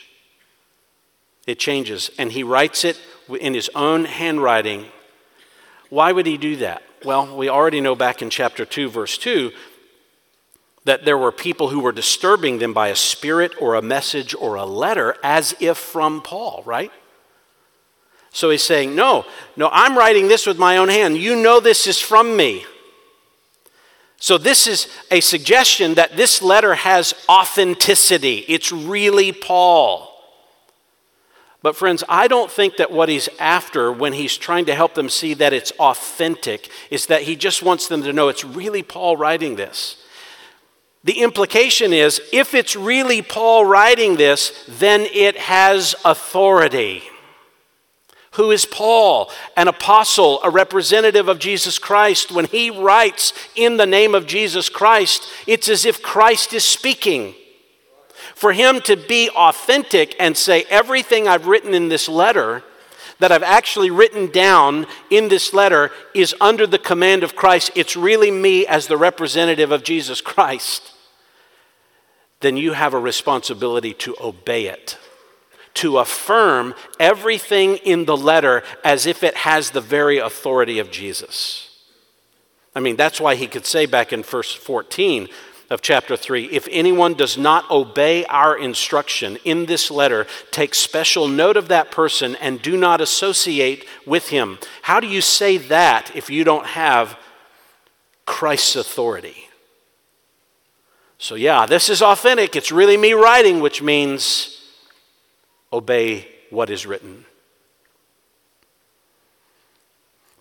It 1.48 1.58
changes. 1.58 2.12
And 2.20 2.32
he 2.32 2.44
writes 2.44 2.86
it 2.86 3.02
in 3.40 3.56
his 3.56 3.72
own 3.74 4.06
handwriting. 4.06 4.86
Why 5.90 6.12
would 6.12 6.28
he 6.28 6.38
do 6.38 6.58
that? 6.58 6.84
Well, 7.04 7.36
we 7.36 7.50
already 7.50 7.82
know 7.82 7.96
back 7.96 8.22
in 8.22 8.30
chapter 8.30 8.66
2, 8.66 8.90
verse 8.90 9.18
2, 9.18 9.52
that 10.86 11.06
there 11.06 11.18
were 11.18 11.32
people 11.32 11.70
who 11.70 11.80
were 11.80 11.92
disturbing 11.92 12.60
them 12.60 12.74
by 12.74 12.90
a 12.90 12.96
spirit 12.96 13.54
or 13.60 13.76
a 13.76 13.82
message 13.82 14.36
or 14.36 14.56
a 14.56 14.66
letter 14.66 15.16
as 15.24 15.56
if 15.60 15.78
from 15.78 16.22
Paul, 16.22 16.62
right? 16.66 16.92
So 18.32 18.50
he's 18.50 18.64
saying, 18.64 18.96
No, 18.96 19.26
no, 19.56 19.70
I'm 19.72 19.98
writing 19.98 20.28
this 20.28 20.46
with 20.46 20.58
my 20.58 20.78
own 20.78 20.90
hand. 20.90 21.18
You 21.18 21.36
know 21.36 21.60
this 21.60 21.88
is 21.88 22.00
from 22.00 22.36
me. 22.36 22.66
So 24.18 24.38
this 24.38 24.68
is 24.68 24.88
a 25.12 25.20
suggestion 25.20 25.96
that 25.96 26.16
this 26.16 26.42
letter 26.42 26.76
has 26.76 27.14
authenticity. 27.30 28.46
It's 28.48 28.72
really 28.72 29.34
Paul. 29.34 30.10
But, 31.62 31.78
friends, 31.78 32.04
I 32.10 32.28
don't 32.28 32.52
think 32.52 32.78
that 32.78 32.92
what 32.92 33.08
he's 33.08 33.30
after 33.40 33.92
when 33.92 34.14
he's 34.14 34.36
trying 34.36 34.66
to 34.66 34.76
help 34.76 34.96
them 34.96 35.08
see 35.10 35.34
that 35.36 35.54
it's 35.54 35.72
authentic 35.72 36.70
is 36.90 37.06
that 37.06 37.22
he 37.22 37.38
just 37.38 37.64
wants 37.64 37.88
them 37.88 38.04
to 38.04 38.12
know 38.12 38.28
it's 38.28 38.44
really 38.44 38.84
Paul 38.84 39.16
writing 39.16 39.56
this. 39.56 40.03
The 41.04 41.22
implication 41.22 41.92
is 41.92 42.22
if 42.32 42.54
it's 42.54 42.76
really 42.76 43.22
Paul 43.22 43.66
writing 43.66 44.16
this, 44.16 44.66
then 44.68 45.02
it 45.02 45.38
has 45.38 45.96
authority. 46.06 47.04
Who 48.32 48.52
is 48.52 48.66
Paul? 48.66 49.30
An 49.58 49.68
apostle, 49.68 50.40
a 50.44 50.50
representative 50.50 51.28
of 51.28 51.40
Jesus 51.40 51.78
Christ. 51.78 52.32
When 52.32 52.46
he 52.46 52.70
writes 52.70 53.34
in 53.56 53.78
the 53.78 53.86
name 53.86 54.16
of 54.16 54.26
Jesus 54.26 54.70
Christ, 54.70 55.30
it's 55.46 55.68
as 55.68 55.86
if 55.86 56.02
Christ 56.02 56.54
is 56.54 56.64
speaking. 56.64 57.36
For 58.34 58.54
him 58.54 58.80
to 58.82 58.96
be 58.96 59.30
authentic 59.30 60.16
and 60.20 60.36
say, 60.36 60.64
everything 60.70 61.28
I've 61.28 61.48
written 61.48 61.74
in 61.74 61.90
this 61.90 62.08
letter, 62.08 62.64
that 63.20 63.32
I've 63.32 63.44
actually 63.44 63.92
written 63.92 64.32
down 64.32 64.88
in 65.10 65.28
this 65.28 65.54
letter, 65.54 65.92
is 66.16 66.34
under 66.42 66.66
the 66.66 66.80
command 66.80 67.24
of 67.24 67.36
Christ. 67.36 67.72
It's 67.76 67.96
really 67.96 68.32
me 68.32 68.66
as 68.66 68.88
the 68.88 68.98
representative 68.98 69.72
of 69.72 69.84
Jesus 69.84 70.22
Christ 70.22 70.93
then 72.44 72.58
you 72.58 72.74
have 72.74 72.94
a 72.94 73.00
responsibility 73.00 73.94
to 73.96 74.16
obey 74.22 74.68
it, 74.68 74.98
to 75.76 75.98
affirm 75.98 76.76
everything 77.00 77.78
in 77.78 78.06
the 78.06 78.18
letter 78.18 78.64
as 78.84 79.06
if 79.06 79.24
it 79.24 79.36
has 79.38 79.72
the 79.72 79.82
very 79.82 80.20
authority 80.20 80.78
of 80.80 80.92
Jesus. 80.92 81.70
I 82.76 82.80
mean, 82.80 82.96
that's 82.96 83.22
why 83.22 83.36
he 83.36 83.48
could 83.48 83.66
say 83.66 83.86
back 83.86 84.14
in 84.14 84.24
verse 84.24 84.54
14 84.54 85.28
of 85.70 85.82
chapter 85.82 86.16
3 86.16 86.46
if 86.52 86.68
anyone 86.70 87.14
does 87.14 87.38
not 87.38 87.70
obey 87.72 88.26
our 88.26 88.56
instruction 88.58 89.38
in 89.44 89.66
this 89.66 89.90
letter, 89.90 90.28
take 90.52 90.76
special 90.76 91.28
note 91.28 91.58
of 91.58 91.70
that 91.70 91.90
person 91.90 92.36
and 92.36 92.62
do 92.62 92.78
not 92.78 93.02
associate 93.02 93.86
with 94.06 94.30
him. 94.30 94.60
How 94.84 95.00
do 95.00 95.08
you 95.08 95.22
say 95.22 95.58
that 95.58 96.12
if 96.16 96.30
you 96.30 96.44
don't 96.44 96.68
have 96.68 97.18
Christ's 98.26 98.76
authority. 98.76 99.43
So, 101.24 101.36
yeah, 101.36 101.66
this 101.66 101.88
is 101.88 102.02
authentic. 102.02 102.54
It's 102.54 102.70
really 102.70 102.98
me 102.98 103.14
writing, 103.14 103.62
which 103.62 103.82
means 103.82 104.62
obey 105.72 106.28
what 106.50 106.70
is 106.70 106.86
written. 106.86 107.24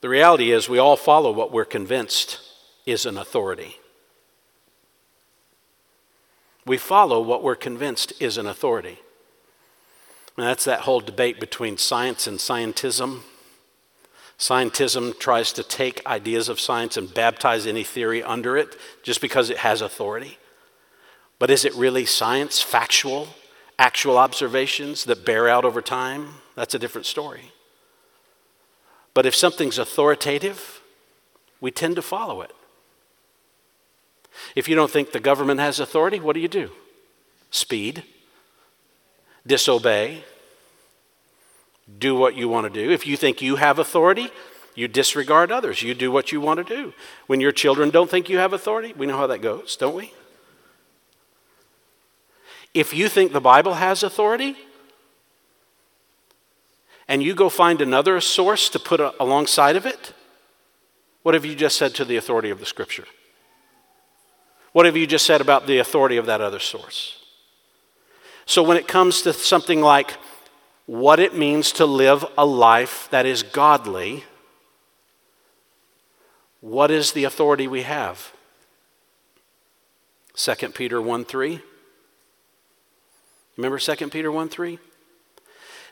The 0.00 0.08
reality 0.08 0.50
is, 0.50 0.68
we 0.68 0.80
all 0.80 0.96
follow 0.96 1.30
what 1.30 1.52
we're 1.52 1.64
convinced 1.64 2.40
is 2.84 3.06
an 3.06 3.16
authority. 3.16 3.76
We 6.66 6.78
follow 6.78 7.20
what 7.20 7.44
we're 7.44 7.54
convinced 7.54 8.12
is 8.20 8.36
an 8.36 8.48
authority. 8.48 8.98
And 10.36 10.44
that's 10.44 10.64
that 10.64 10.80
whole 10.80 10.98
debate 10.98 11.38
between 11.38 11.76
science 11.76 12.26
and 12.26 12.40
scientism. 12.40 13.20
Scientism 14.36 15.16
tries 15.20 15.52
to 15.52 15.62
take 15.62 16.04
ideas 16.08 16.48
of 16.48 16.58
science 16.58 16.96
and 16.96 17.14
baptize 17.14 17.68
any 17.68 17.84
theory 17.84 18.20
under 18.20 18.56
it 18.56 18.76
just 19.04 19.20
because 19.20 19.48
it 19.48 19.58
has 19.58 19.80
authority. 19.80 20.38
But 21.43 21.51
is 21.51 21.64
it 21.64 21.74
really 21.74 22.07
science, 22.07 22.61
factual, 22.62 23.26
actual 23.76 24.16
observations 24.16 25.07
that 25.07 25.24
bear 25.24 25.49
out 25.49 25.64
over 25.64 25.82
time? 25.82 26.34
That's 26.55 26.72
a 26.72 26.78
different 26.78 27.05
story. 27.05 27.51
But 29.12 29.26
if 29.26 29.34
something's 29.34 29.76
authoritative, 29.76 30.80
we 31.61 31.72
tend 31.72 31.97
to 31.97 32.03
follow 32.03 32.43
it. 32.43 32.53
If 34.55 34.68
you 34.68 34.76
don't 34.76 34.88
think 34.93 35.11
the 35.11 35.18
government 35.18 35.59
has 35.59 35.80
authority, 35.80 36.20
what 36.20 36.34
do 36.34 36.40
you 36.40 36.47
do? 36.47 36.70
Speed, 37.51 38.05
disobey, 39.45 40.22
do 41.99 42.14
what 42.14 42.36
you 42.36 42.49
want 42.49 42.72
to 42.72 42.80
do. 42.82 42.88
If 42.88 43.05
you 43.05 43.16
think 43.16 43.43
you 43.43 43.57
have 43.57 43.80
authority, 43.80 44.30
you 44.76 44.86
disregard 44.86 45.51
others. 45.51 45.82
You 45.82 45.95
do 45.95 46.12
what 46.12 46.30
you 46.30 46.40
want 46.40 46.64
to 46.64 46.76
do. 46.76 46.95
When 47.26 47.40
your 47.40 47.51
children 47.51 47.90
don't 47.90 48.09
think 48.09 48.28
you 48.28 48.38
have 48.38 48.53
authority, 48.53 48.93
we 48.97 49.07
know 49.07 49.16
how 49.16 49.26
that 49.26 49.43
goes, 49.43 49.74
don't 49.74 49.97
we? 49.97 50.12
If 52.74 52.94
you 52.94 53.08
think 53.08 53.32
the 53.32 53.40
Bible 53.40 53.74
has 53.74 54.02
authority, 54.02 54.56
and 57.08 57.22
you 57.22 57.34
go 57.34 57.48
find 57.48 57.80
another 57.80 58.20
source 58.20 58.68
to 58.70 58.78
put 58.78 59.00
a, 59.00 59.12
alongside 59.22 59.76
of 59.76 59.84
it, 59.84 60.14
what 61.22 61.34
have 61.34 61.44
you 61.44 61.54
just 61.54 61.76
said 61.76 61.94
to 61.96 62.04
the 62.04 62.16
authority 62.16 62.50
of 62.50 62.58
the 62.58 62.66
Scripture? 62.66 63.04
What 64.72 64.86
have 64.86 64.96
you 64.96 65.06
just 65.06 65.26
said 65.26 65.40
about 65.40 65.66
the 65.66 65.78
authority 65.78 66.16
of 66.16 66.26
that 66.26 66.40
other 66.40 66.58
source? 66.58 67.18
So, 68.46 68.62
when 68.62 68.76
it 68.76 68.88
comes 68.88 69.22
to 69.22 69.32
something 69.32 69.82
like 69.82 70.16
what 70.86 71.20
it 71.20 71.36
means 71.36 71.72
to 71.72 71.86
live 71.86 72.24
a 72.36 72.46
life 72.46 73.08
that 73.10 73.26
is 73.26 73.42
godly, 73.42 74.24
what 76.60 76.90
is 76.90 77.12
the 77.12 77.24
authority 77.24 77.68
we 77.68 77.82
have? 77.82 78.32
2 80.34 80.54
Peter 80.70 81.00
1 81.00 81.24
3. 81.24 81.60
Remember 83.57 83.78
2 83.78 84.09
Peter 84.09 84.32
1 84.32 84.48
3? 84.48 84.78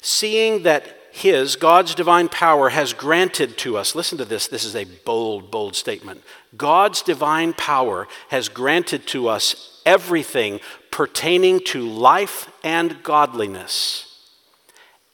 Seeing 0.02 0.62
that 0.62 0.96
his, 1.12 1.56
God's 1.56 1.94
divine 1.94 2.28
power, 2.28 2.68
has 2.70 2.92
granted 2.92 3.58
to 3.58 3.76
us. 3.76 3.94
Listen 3.94 4.16
to 4.18 4.24
this. 4.24 4.46
This 4.46 4.64
is 4.64 4.76
a 4.76 4.84
bold, 4.84 5.50
bold 5.50 5.74
statement. 5.74 6.22
God's 6.56 7.02
divine 7.02 7.52
power 7.52 8.08
has 8.28 8.48
granted 8.48 9.06
to 9.08 9.28
us 9.28 9.82
everything 9.84 10.60
pertaining 10.90 11.60
to 11.66 11.82
life 11.82 12.50
and 12.62 13.02
godliness. 13.02 14.06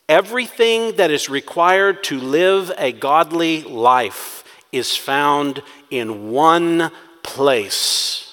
Everything 0.09 0.97
that 0.97 1.11
is 1.11 1.29
required 1.29 2.05
to 2.05 2.21
live 2.21 2.71
a 2.79 2.93
godly 2.93 3.63
life 3.63 4.45
is 4.71 4.97
found 4.97 5.63
in 5.91 6.31
one 6.31 6.93
place. 7.23 8.26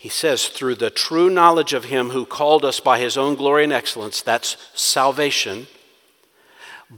He 0.00 0.08
says, 0.08 0.48
through 0.48 0.76
the 0.76 0.88
true 0.88 1.28
knowledge 1.28 1.74
of 1.74 1.84
Him 1.84 2.08
who 2.08 2.24
called 2.24 2.64
us 2.64 2.80
by 2.80 2.98
His 2.98 3.18
own 3.18 3.34
glory 3.34 3.64
and 3.64 3.72
excellence, 3.72 4.22
that's 4.22 4.56
salvation. 4.72 5.66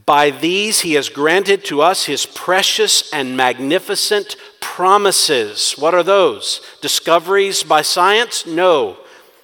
By 0.07 0.30
these 0.30 0.82
He 0.82 0.92
has 0.92 1.09
granted 1.09 1.64
to 1.64 1.80
us 1.82 2.05
His 2.05 2.26
precious 2.26 3.12
and 3.12 3.36
magnificent 3.36 4.36
promises. 4.61 5.72
What 5.72 5.94
are 5.94 6.05
those? 6.05 6.61
Discoveries 6.80 7.64
by 7.64 7.82
science? 7.82 8.46
No. 8.46 8.98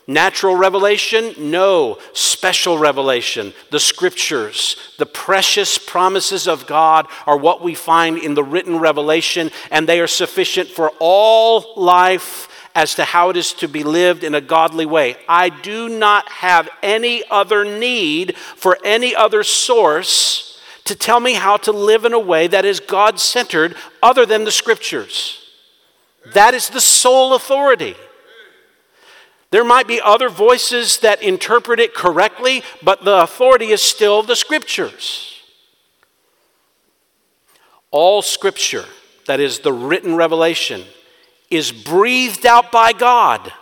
Natural 0.06 0.54
revelation? 0.54 1.34
No. 1.36 1.98
Special 2.12 2.78
revelation. 2.78 3.52
The 3.72 3.80
scriptures. 3.80 4.76
The 4.98 5.06
precious 5.06 5.78
promises 5.78 6.46
of 6.46 6.68
God 6.68 7.08
are 7.26 7.36
what 7.36 7.60
we 7.60 7.74
find 7.74 8.18
in 8.18 8.34
the 8.34 8.44
written 8.44 8.78
revelation, 8.78 9.50
and 9.72 9.88
they 9.88 9.98
are 9.98 10.06
sufficient 10.06 10.68
for 10.68 10.92
all 11.00 11.74
life 11.74 12.47
as 12.74 12.94
to 12.94 13.04
how 13.04 13.30
it 13.30 13.36
is 13.36 13.52
to 13.54 13.68
be 13.68 13.82
lived 13.82 14.24
in 14.24 14.34
a 14.34 14.40
godly 14.40 14.86
way. 14.86 15.16
I 15.28 15.48
do 15.48 15.88
not 15.88 16.28
have 16.28 16.68
any 16.82 17.24
other 17.30 17.64
need 17.64 18.36
for 18.36 18.78
any 18.84 19.14
other 19.14 19.42
source 19.42 20.60
to 20.84 20.94
tell 20.94 21.20
me 21.20 21.34
how 21.34 21.56
to 21.58 21.72
live 21.72 22.04
in 22.04 22.14
a 22.14 22.18
way 22.18 22.46
that 22.46 22.64
is 22.64 22.80
God 22.80 23.20
centered 23.20 23.76
other 24.02 24.24
than 24.24 24.44
the 24.44 24.50
scriptures. 24.50 25.38
That 26.32 26.54
is 26.54 26.70
the 26.70 26.80
sole 26.80 27.34
authority. 27.34 27.94
There 29.50 29.64
might 29.64 29.86
be 29.86 30.00
other 30.00 30.28
voices 30.28 30.98
that 30.98 31.22
interpret 31.22 31.80
it 31.80 31.94
correctly, 31.94 32.62
but 32.82 33.04
the 33.04 33.22
authority 33.22 33.66
is 33.66 33.82
still 33.82 34.22
the 34.22 34.36
scriptures. 34.36 35.34
All 37.90 38.20
scripture, 38.20 38.84
that 39.26 39.40
is 39.40 39.60
the 39.60 39.72
written 39.72 40.16
revelation, 40.16 40.84
is 41.50 41.72
breathed 41.72 42.46
out 42.46 42.70
by 42.70 42.92
God. 42.92 43.52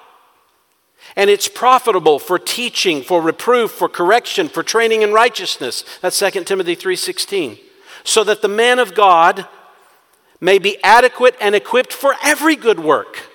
And 1.14 1.30
it's 1.30 1.48
profitable 1.48 2.18
for 2.18 2.38
teaching, 2.38 3.02
for 3.02 3.22
reproof, 3.22 3.70
for 3.70 3.88
correction, 3.88 4.48
for 4.48 4.62
training 4.62 5.02
in 5.02 5.12
righteousness. 5.12 5.84
That's 6.02 6.16
2 6.16 6.46
Timothy 6.46 6.74
3:16. 6.74 7.58
So 8.04 8.22
that 8.24 8.42
the 8.42 8.48
man 8.48 8.78
of 8.78 8.94
God 8.94 9.48
may 10.40 10.58
be 10.58 10.82
adequate 10.82 11.36
and 11.40 11.54
equipped 11.54 11.92
for 11.92 12.14
every 12.22 12.56
good 12.56 12.80
work. 12.80 13.30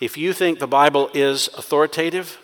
If 0.00 0.16
you 0.16 0.32
think 0.32 0.58
the 0.58 0.66
Bible 0.66 1.10
is 1.14 1.48
authoritative, 1.56 2.38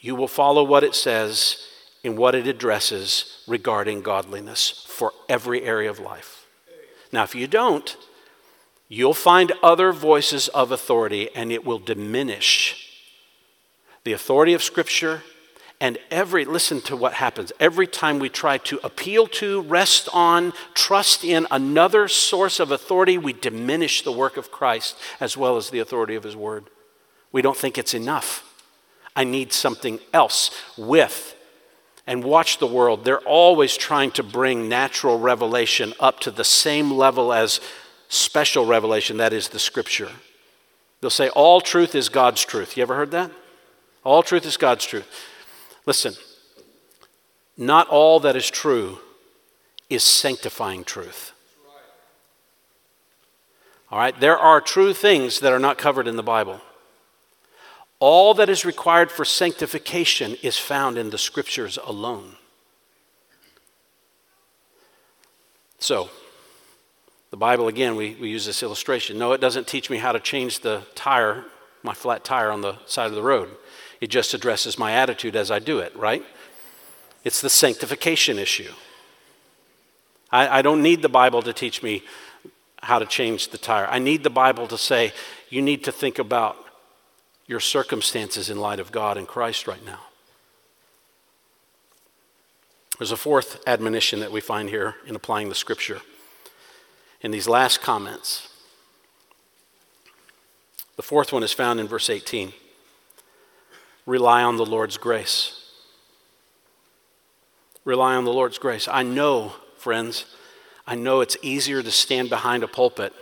you 0.00 0.14
will 0.14 0.28
follow 0.28 0.62
what 0.62 0.84
it 0.84 0.94
says 0.94 1.66
in 2.02 2.16
what 2.16 2.34
it 2.34 2.46
addresses 2.46 3.42
regarding 3.46 4.02
godliness 4.02 4.84
for 4.88 5.12
every 5.28 5.62
area 5.62 5.90
of 5.90 5.98
life. 5.98 6.46
Now, 7.12 7.22
if 7.22 7.34
you 7.34 7.46
don't, 7.46 7.96
You'll 8.88 9.14
find 9.14 9.52
other 9.62 9.92
voices 9.92 10.48
of 10.48 10.70
authority, 10.70 11.28
and 11.34 11.50
it 11.50 11.64
will 11.64 11.78
diminish 11.78 12.82
the 14.04 14.12
authority 14.12 14.54
of 14.54 14.62
Scripture. 14.62 15.22
And 15.78 15.98
every, 16.10 16.46
listen 16.46 16.80
to 16.82 16.96
what 16.96 17.14
happens. 17.14 17.52
Every 17.60 17.86
time 17.86 18.18
we 18.18 18.30
try 18.30 18.56
to 18.58 18.80
appeal 18.82 19.26
to, 19.26 19.60
rest 19.62 20.08
on, 20.12 20.54
trust 20.72 21.22
in 21.22 21.46
another 21.50 22.08
source 22.08 22.60
of 22.60 22.70
authority, 22.70 23.18
we 23.18 23.34
diminish 23.34 24.02
the 24.02 24.12
work 24.12 24.38
of 24.38 24.50
Christ 24.50 24.96
as 25.20 25.36
well 25.36 25.56
as 25.56 25.68
the 25.68 25.80
authority 25.80 26.14
of 26.14 26.22
His 26.22 26.36
Word. 26.36 26.70
We 27.30 27.42
don't 27.42 27.56
think 27.56 27.76
it's 27.76 27.92
enough. 27.92 28.42
I 29.14 29.24
need 29.24 29.52
something 29.52 29.98
else 30.14 30.50
with. 30.78 31.34
And 32.06 32.22
watch 32.22 32.58
the 32.58 32.66
world. 32.66 33.04
They're 33.04 33.18
always 33.18 33.76
trying 33.76 34.12
to 34.12 34.22
bring 34.22 34.68
natural 34.68 35.18
revelation 35.18 35.92
up 35.98 36.20
to 36.20 36.30
the 36.30 36.44
same 36.44 36.92
level 36.92 37.32
as 37.32 37.60
special 38.08 38.66
revelation, 38.66 39.16
that 39.16 39.32
is 39.32 39.48
the 39.48 39.58
scripture. 39.58 40.10
They'll 41.00 41.10
say, 41.10 41.28
All 41.30 41.60
truth 41.60 41.94
is 41.94 42.08
God's 42.08 42.44
truth. 42.44 42.76
You 42.76 42.82
ever 42.82 42.96
heard 42.96 43.10
that? 43.10 43.30
All 44.04 44.22
truth 44.22 44.46
is 44.46 44.56
God's 44.56 44.84
truth. 44.84 45.08
Listen, 45.84 46.14
not 47.56 47.88
all 47.88 48.20
that 48.20 48.36
is 48.36 48.50
true 48.50 48.98
is 49.88 50.02
sanctifying 50.02 50.84
truth. 50.84 51.32
All 53.90 53.98
right, 53.98 54.18
there 54.18 54.36
are 54.38 54.60
true 54.60 54.92
things 54.92 55.40
that 55.40 55.52
are 55.52 55.60
not 55.60 55.78
covered 55.78 56.08
in 56.08 56.16
the 56.16 56.22
Bible. 56.22 56.60
All 57.98 58.34
that 58.34 58.48
is 58.48 58.64
required 58.64 59.10
for 59.10 59.24
sanctification 59.24 60.36
is 60.42 60.58
found 60.58 60.98
in 60.98 61.10
the 61.10 61.18
scriptures 61.18 61.78
alone. 61.84 62.36
So, 65.78 66.10
the 67.36 67.40
Bible, 67.40 67.68
again, 67.68 67.96
we, 67.96 68.16
we 68.18 68.30
use 68.30 68.46
this 68.46 68.62
illustration. 68.62 69.18
No, 69.18 69.34
it 69.34 69.42
doesn't 69.42 69.66
teach 69.66 69.90
me 69.90 69.98
how 69.98 70.12
to 70.12 70.18
change 70.18 70.60
the 70.60 70.80
tire, 70.94 71.44
my 71.82 71.92
flat 71.92 72.24
tire 72.24 72.50
on 72.50 72.62
the 72.62 72.78
side 72.86 73.08
of 73.08 73.14
the 73.14 73.20
road. 73.20 73.50
It 74.00 74.06
just 74.06 74.32
addresses 74.32 74.78
my 74.78 74.92
attitude 74.92 75.36
as 75.36 75.50
I 75.50 75.58
do 75.58 75.80
it, 75.80 75.94
right? 75.94 76.24
It's 77.24 77.42
the 77.42 77.50
sanctification 77.50 78.38
issue. 78.38 78.72
I, 80.32 80.60
I 80.60 80.62
don't 80.62 80.82
need 80.82 81.02
the 81.02 81.10
Bible 81.10 81.42
to 81.42 81.52
teach 81.52 81.82
me 81.82 82.04
how 82.82 82.98
to 82.98 83.04
change 83.04 83.48
the 83.48 83.58
tire. 83.58 83.86
I 83.86 83.98
need 83.98 84.22
the 84.22 84.30
Bible 84.30 84.66
to 84.68 84.78
say, 84.78 85.12
you 85.50 85.60
need 85.60 85.84
to 85.84 85.92
think 85.92 86.18
about 86.18 86.56
your 87.46 87.60
circumstances 87.60 88.48
in 88.48 88.58
light 88.58 88.80
of 88.80 88.92
God 88.92 89.18
and 89.18 89.28
Christ 89.28 89.66
right 89.66 89.84
now. 89.84 90.00
There's 92.98 93.12
a 93.12 93.16
fourth 93.18 93.62
admonition 93.66 94.20
that 94.20 94.32
we 94.32 94.40
find 94.40 94.70
here 94.70 94.94
in 95.06 95.14
applying 95.14 95.50
the 95.50 95.54
scripture. 95.54 96.00
In 97.26 97.32
these 97.32 97.48
last 97.48 97.82
comments. 97.82 98.48
The 100.94 101.02
fourth 101.02 101.32
one 101.32 101.42
is 101.42 101.52
found 101.52 101.80
in 101.80 101.88
verse 101.88 102.08
18 102.08 102.52
rely 104.06 104.44
on 104.44 104.56
the 104.58 104.64
Lord's 104.64 104.96
grace. 104.96 105.72
Rely 107.84 108.14
on 108.14 108.24
the 108.24 108.32
Lord's 108.32 108.58
grace. 108.58 108.86
I 108.86 109.02
know, 109.02 109.54
friends, 109.76 110.26
I 110.86 110.94
know 110.94 111.20
it's 111.20 111.36
easier 111.42 111.82
to 111.82 111.90
stand 111.90 112.30
behind 112.30 112.62
a 112.62 112.68
pulpit 112.68 113.12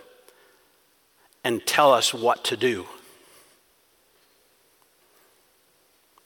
and 1.42 1.64
tell 1.64 1.90
us 1.90 2.12
what 2.12 2.44
to 2.44 2.58
do. 2.58 2.84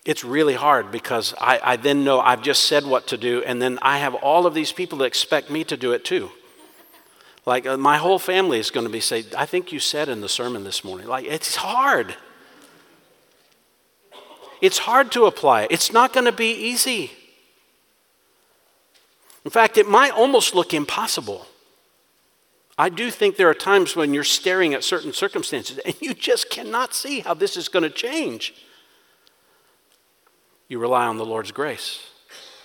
It's 0.05 0.25
really 0.25 0.55
hard 0.55 0.91
because 0.91 1.33
I, 1.41 1.61
I, 1.63 1.77
then 1.77 2.03
know 2.03 2.19
I've 2.19 2.43
just 2.43 2.65
said 2.65 2.85
what 2.85 3.07
to 3.07 3.17
do, 3.17 3.45
and 3.45 3.63
then 3.63 3.79
I 3.83 3.99
have 3.99 4.17
all 4.17 4.47
of 4.47 4.55
these 4.55 4.73
people 4.73 4.99
that 4.99 5.05
expect 5.05 5.49
me 5.49 5.63
to 5.63 5.77
do 5.77 5.93
it 5.93 6.05
too. 6.05 6.33
Like 7.49 7.65
uh, 7.65 7.79
my 7.79 7.97
whole 7.97 8.19
family 8.19 8.59
is 8.59 8.71
going 8.71 8.85
to 8.85 8.93
be 8.93 9.01
say, 9.01 9.25
I 9.35 9.47
think 9.47 9.73
you 9.73 9.81
said 9.81 10.11
in 10.11 10.21
the 10.21 10.29
sermon 10.29 10.65
this 10.65 10.85
morning. 10.85 11.07
Like 11.07 11.25
it's 11.25 11.57
hard. 11.57 12.15
It's 14.61 14.77
hard 14.77 15.11
to 15.13 15.25
apply. 15.25 15.67
It's 15.71 15.91
not 15.91 16.13
going 16.13 16.27
to 16.27 16.33
be 16.33 16.53
easy. 16.53 17.11
In 19.47 19.51
fact, 19.51 19.79
it 19.79 19.89
might 19.89 20.11
almost 20.11 20.55
look 20.55 20.75
impossible. 20.75 21.47
I 22.77 22.91
do 22.91 23.11
think 23.11 23.37
there 23.37 23.49
are 23.49 23.55
times 23.55 23.97
when 23.97 24.13
you're 24.13 24.25
staring 24.25 24.75
at 24.75 24.85
certain 24.85 25.15
circumstances 25.15 25.79
and 25.87 25.95
you 26.03 26.13
just 26.13 26.51
cannot 26.51 26.93
see 26.93 27.21
how 27.21 27.33
this 27.33 27.57
is 27.57 27.71
going 27.71 27.83
to 27.83 27.89
change. 27.89 28.53
You 30.69 30.79
rely 30.79 31.07
on 31.07 31.17
the 31.17 31.25
Lord's 31.25 31.51
grace. 31.51 32.11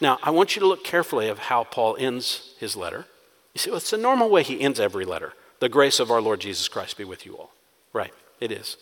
Now, 0.02 0.20
I 0.22 0.32
want 0.32 0.58
you 0.58 0.60
to 0.60 0.68
look 0.68 0.84
carefully 0.84 1.30
of 1.30 1.40
how 1.40 1.64
Paul 1.64 1.96
ends 1.98 2.54
his 2.60 2.76
letter. 2.76 3.06
You 3.54 3.60
see, 3.60 3.72
it's 3.72 3.92
the 3.92 3.98
normal 3.98 4.30
way 4.30 4.44
he 4.44 4.62
ends 4.62 4.80
every 4.80 5.06
letter. 5.06 5.34
The 5.60 5.70
grace 5.70 6.00
of 6.00 6.12
our 6.12 6.22
Lord 6.22 6.42
Jesus 6.42 6.68
Christ 6.68 6.98
be 6.98 7.04
with 7.04 7.26
you 7.26 7.38
all. 7.38 7.52
Right, 7.94 8.14
it 8.40 8.52
is. 8.52 8.78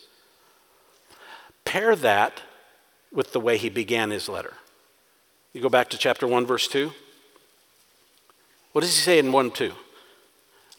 Pair 1.65 1.95
that 1.95 2.41
with 3.11 3.33
the 3.33 3.39
way 3.39 3.57
he 3.57 3.69
began 3.69 4.09
his 4.09 4.29
letter. 4.29 4.53
You 5.53 5.61
go 5.61 5.69
back 5.69 5.89
to 5.89 5.97
chapter 5.97 6.25
1, 6.25 6.45
verse 6.45 6.67
2. 6.67 6.91
What 8.71 8.81
does 8.81 8.95
he 8.95 9.01
say 9.01 9.19
in 9.19 9.31
1 9.31 9.51
2? 9.51 9.73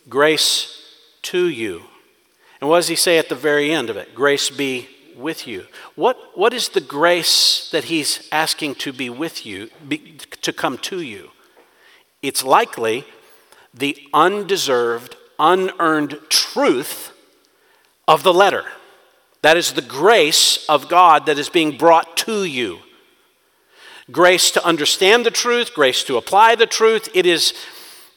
Grace 0.09 0.97
to 1.23 1.47
you. 1.47 1.83
And 2.61 2.71
what 2.71 2.79
does 2.79 2.89
he 2.89 2.97
say 2.97 3.19
at 3.19 3.29
the 3.29 3.35
very 3.35 3.71
end 3.71 3.91
of 3.91 3.97
it? 3.97 4.15
Grace 4.15 4.49
be 4.49 4.89
with 5.17 5.47
you. 5.47 5.67
What, 5.95 6.17
what 6.35 6.55
is 6.55 6.71
the 6.71 6.81
grace 6.81 7.71
that 7.71 7.85
he's 7.85 8.29
asking 8.33 8.77
to 8.77 8.93
be 8.93 9.11
with 9.11 9.45
you, 9.45 9.69
be, 9.87 10.17
to 10.41 10.53
come 10.53 10.79
to 10.79 11.01
you? 11.03 11.31
It's 12.23 12.45
likely 12.45 13.05
the 13.75 13.97
undeserved, 14.13 15.17
unearned 15.39 16.19
truth 16.29 17.13
of 18.07 18.23
the 18.23 18.35
letter. 18.35 18.65
That 19.43 19.57
is 19.57 19.73
the 19.73 19.83
grace 19.83 20.65
of 20.69 20.89
God 20.89 21.27
that 21.27 21.39
is 21.39 21.49
being 21.49 21.77
brought 21.77 22.17
to 22.19 22.45
you. 22.45 22.79
Grace 24.11 24.51
to 24.53 24.65
understand 24.65 25.25
the 25.25 25.31
truth, 25.31 25.75
grace 25.75 26.05
to 26.05 26.17
apply 26.17 26.55
the 26.55 26.67
truth. 26.67 27.09
It 27.15 27.27
is 27.27 27.55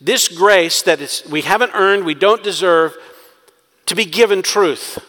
this 0.01 0.27
grace 0.27 0.81
that 0.83 0.99
is, 0.99 1.23
we 1.29 1.41
haven't 1.41 1.71
earned, 1.73 2.05
we 2.05 2.13
don't 2.13 2.43
deserve, 2.43 2.95
to 3.85 3.95
be 3.95 4.05
given 4.05 4.41
truth. 4.41 4.99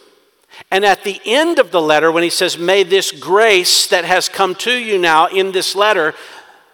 And 0.71 0.85
at 0.85 1.03
the 1.03 1.19
end 1.25 1.59
of 1.59 1.71
the 1.71 1.81
letter, 1.81 2.11
when 2.11 2.23
he 2.23 2.29
says, 2.29 2.57
May 2.57 2.83
this 2.83 3.11
grace 3.11 3.87
that 3.87 4.05
has 4.05 4.29
come 4.29 4.55
to 4.55 4.71
you 4.71 4.97
now 4.97 5.27
in 5.27 5.51
this 5.51 5.75
letter, 5.75 6.15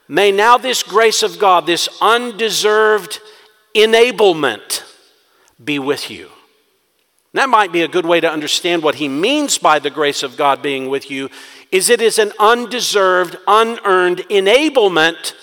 may 0.07 0.31
now 0.31 0.57
this 0.57 0.83
grace 0.83 1.23
of 1.23 1.39
God, 1.39 1.65
this 1.65 1.89
undeserved 2.01 3.19
enablement, 3.73 4.83
be 5.63 5.79
with 5.79 6.09
you. 6.09 6.29
That 7.33 7.49
might 7.49 7.71
be 7.71 7.81
a 7.81 7.87
good 7.87 8.05
way 8.05 8.19
to 8.19 8.31
understand 8.31 8.83
what 8.83 8.95
he 8.95 9.07
means 9.07 9.57
by 9.57 9.79
the 9.79 9.89
grace 9.89 10.21
of 10.21 10.37
God 10.37 10.61
being 10.61 10.87
with 10.87 11.09
you 11.09 11.29
is 11.71 11.89
it 11.89 12.01
is 12.01 12.19
an 12.19 12.31
undeserved, 12.39 13.35
unearned 13.47 14.19
enablement 14.29 15.33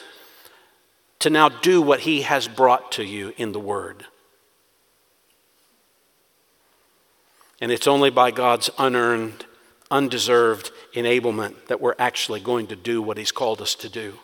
to 1.19 1.31
now 1.31 1.49
do 1.49 1.83
what 1.83 2.01
he 2.01 2.23
has 2.23 2.47
brought 2.47 2.93
to 2.93 3.05
you 3.05 3.35
in 3.37 3.51
the 3.51 3.59
word. 3.59 4.07
And 7.61 7.73
it's 7.73 7.89
only 7.89 8.11
by 8.11 8.31
God's 8.31 8.71
unearned, 8.79 9.45
undeserved 9.91 10.71
enablement 10.95 11.67
that 11.67 11.81
we're 11.81 11.97
actually 11.99 12.41
going 12.41 12.69
to 12.69 12.77
do 12.77 13.03
what 13.03 13.19
he's 13.19 13.33
called 13.33 13.61
us 13.61 13.75
to 13.75 13.89
do. 13.89 14.15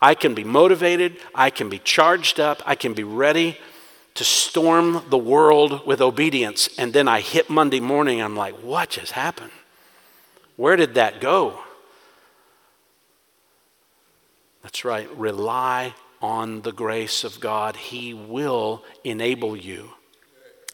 I 0.00 0.14
can 0.14 0.34
be 0.34 0.44
motivated, 0.44 1.16
I 1.34 1.50
can 1.50 1.68
be 1.68 1.78
charged 1.78 2.38
up, 2.38 2.62
I 2.64 2.74
can 2.74 2.94
be 2.94 3.04
ready 3.04 3.58
to 4.14 4.24
storm 4.24 5.04
the 5.10 5.18
world 5.18 5.86
with 5.86 6.00
obedience. 6.00 6.68
And 6.78 6.92
then 6.92 7.08
I 7.08 7.20
hit 7.20 7.48
Monday 7.48 7.80
morning, 7.80 8.20
I'm 8.20 8.36
like, 8.36 8.54
what 8.56 8.90
just 8.90 9.12
happened? 9.12 9.52
Where 10.56 10.76
did 10.76 10.94
that 10.94 11.20
go? 11.20 11.60
That's 14.62 14.84
right, 14.84 15.08
rely 15.16 15.94
on 16.20 16.62
the 16.62 16.72
grace 16.72 17.24
of 17.24 17.38
God. 17.40 17.76
He 17.76 18.12
will 18.12 18.84
enable 19.04 19.56
you. 19.56 19.90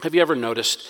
Have 0.02 0.14
you 0.14 0.22
ever 0.22 0.34
noticed? 0.34 0.88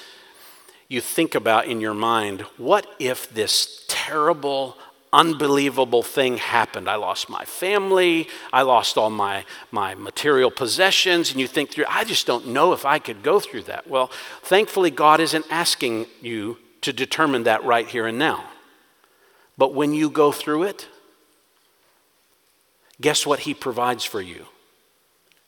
You 0.89 1.01
think 1.01 1.35
about 1.35 1.67
in 1.67 1.81
your 1.81 1.95
mind, 1.95 2.43
what 2.57 2.87
if 2.99 3.29
this 3.29 3.85
terrible, 3.89 4.77
unbelievable 5.15 6.03
thing 6.03 6.37
happened. 6.37 6.89
I 6.89 6.97
lost 6.97 7.31
my 7.31 7.45
family, 7.45 8.29
I 8.53 8.63
lost 8.63 8.99
all 8.99 9.11
my, 9.11 9.45
my 9.71 9.95
material 9.95 10.51
possessions, 10.51 11.31
and 11.31 11.41
you 11.41 11.47
think 11.47 11.71
through, 11.71 11.87
I 11.89 12.05
just 12.05 12.27
don't 12.27 12.49
know 12.49 12.73
if 12.73 12.85
I 12.85 12.99
could 12.99 13.23
go 13.23 13.39
through 13.39 13.63
that. 13.63 13.89
Well, 13.89 14.09
thankfully, 14.43 14.91
God 14.91 15.21
isn't 15.21 15.47
asking 15.49 16.07
you 16.21 16.59
to 16.81 16.93
determine 16.93 17.45
that 17.45 17.65
right 17.65 17.87
here 17.87 18.07
and 18.07 18.19
now. 18.19 18.45
But 19.57 19.73
when 19.73 19.95
you 19.95 20.11
go 20.11 20.33
through 20.33 20.65
it, 20.65 20.89
guess 23.01 23.25
what 23.25 23.41
He 23.41 23.55
provides 23.55 24.05
for 24.05 24.21
you 24.21 24.47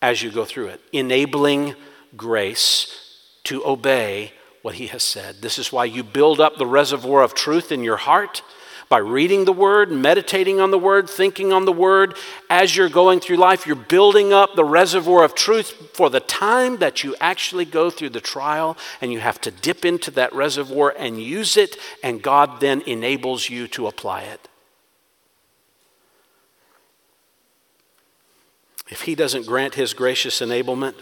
as 0.00 0.22
you 0.22 0.30
go 0.30 0.44
through 0.44 0.68
it? 0.68 0.80
Enabling 0.92 1.74
grace 2.16 3.02
to 3.44 3.66
obey 3.66 4.32
what 4.62 4.76
He 4.76 4.86
has 4.86 5.02
said. 5.02 5.42
This 5.42 5.58
is 5.58 5.72
why 5.72 5.84
you 5.86 6.04
build 6.04 6.40
up 6.40 6.56
the 6.56 6.66
reservoir 6.66 7.22
of 7.22 7.34
truth 7.34 7.72
in 7.72 7.82
your 7.82 7.96
heart 7.96 8.42
by 8.88 8.98
reading 8.98 9.44
the 9.44 9.52
Word, 9.52 9.90
meditating 9.90 10.60
on 10.60 10.70
the 10.70 10.78
Word, 10.78 11.10
thinking 11.10 11.52
on 11.52 11.64
the 11.64 11.72
Word. 11.72 12.14
As 12.48 12.76
you're 12.76 12.88
going 12.88 13.20
through 13.20 13.36
life, 13.36 13.66
you're 13.66 13.74
building 13.76 14.32
up 14.32 14.54
the 14.54 14.64
reservoir 14.64 15.24
of 15.24 15.34
truth 15.34 15.90
for 15.94 16.08
the 16.08 16.20
time 16.20 16.76
that 16.78 17.02
you 17.02 17.16
actually 17.20 17.64
go 17.64 17.90
through 17.90 18.10
the 18.10 18.20
trial, 18.20 18.76
and 19.00 19.12
you 19.12 19.18
have 19.18 19.40
to 19.40 19.50
dip 19.50 19.84
into 19.84 20.10
that 20.12 20.32
reservoir 20.32 20.94
and 20.96 21.20
use 21.20 21.56
it, 21.56 21.76
and 22.02 22.22
God 22.22 22.60
then 22.60 22.80
enables 22.82 23.50
you 23.50 23.66
to 23.68 23.86
apply 23.86 24.22
it. 24.22 24.48
If 28.88 29.02
He 29.02 29.16
doesn't 29.16 29.46
grant 29.46 29.74
His 29.74 29.94
gracious 29.94 30.40
enablement, 30.40 30.94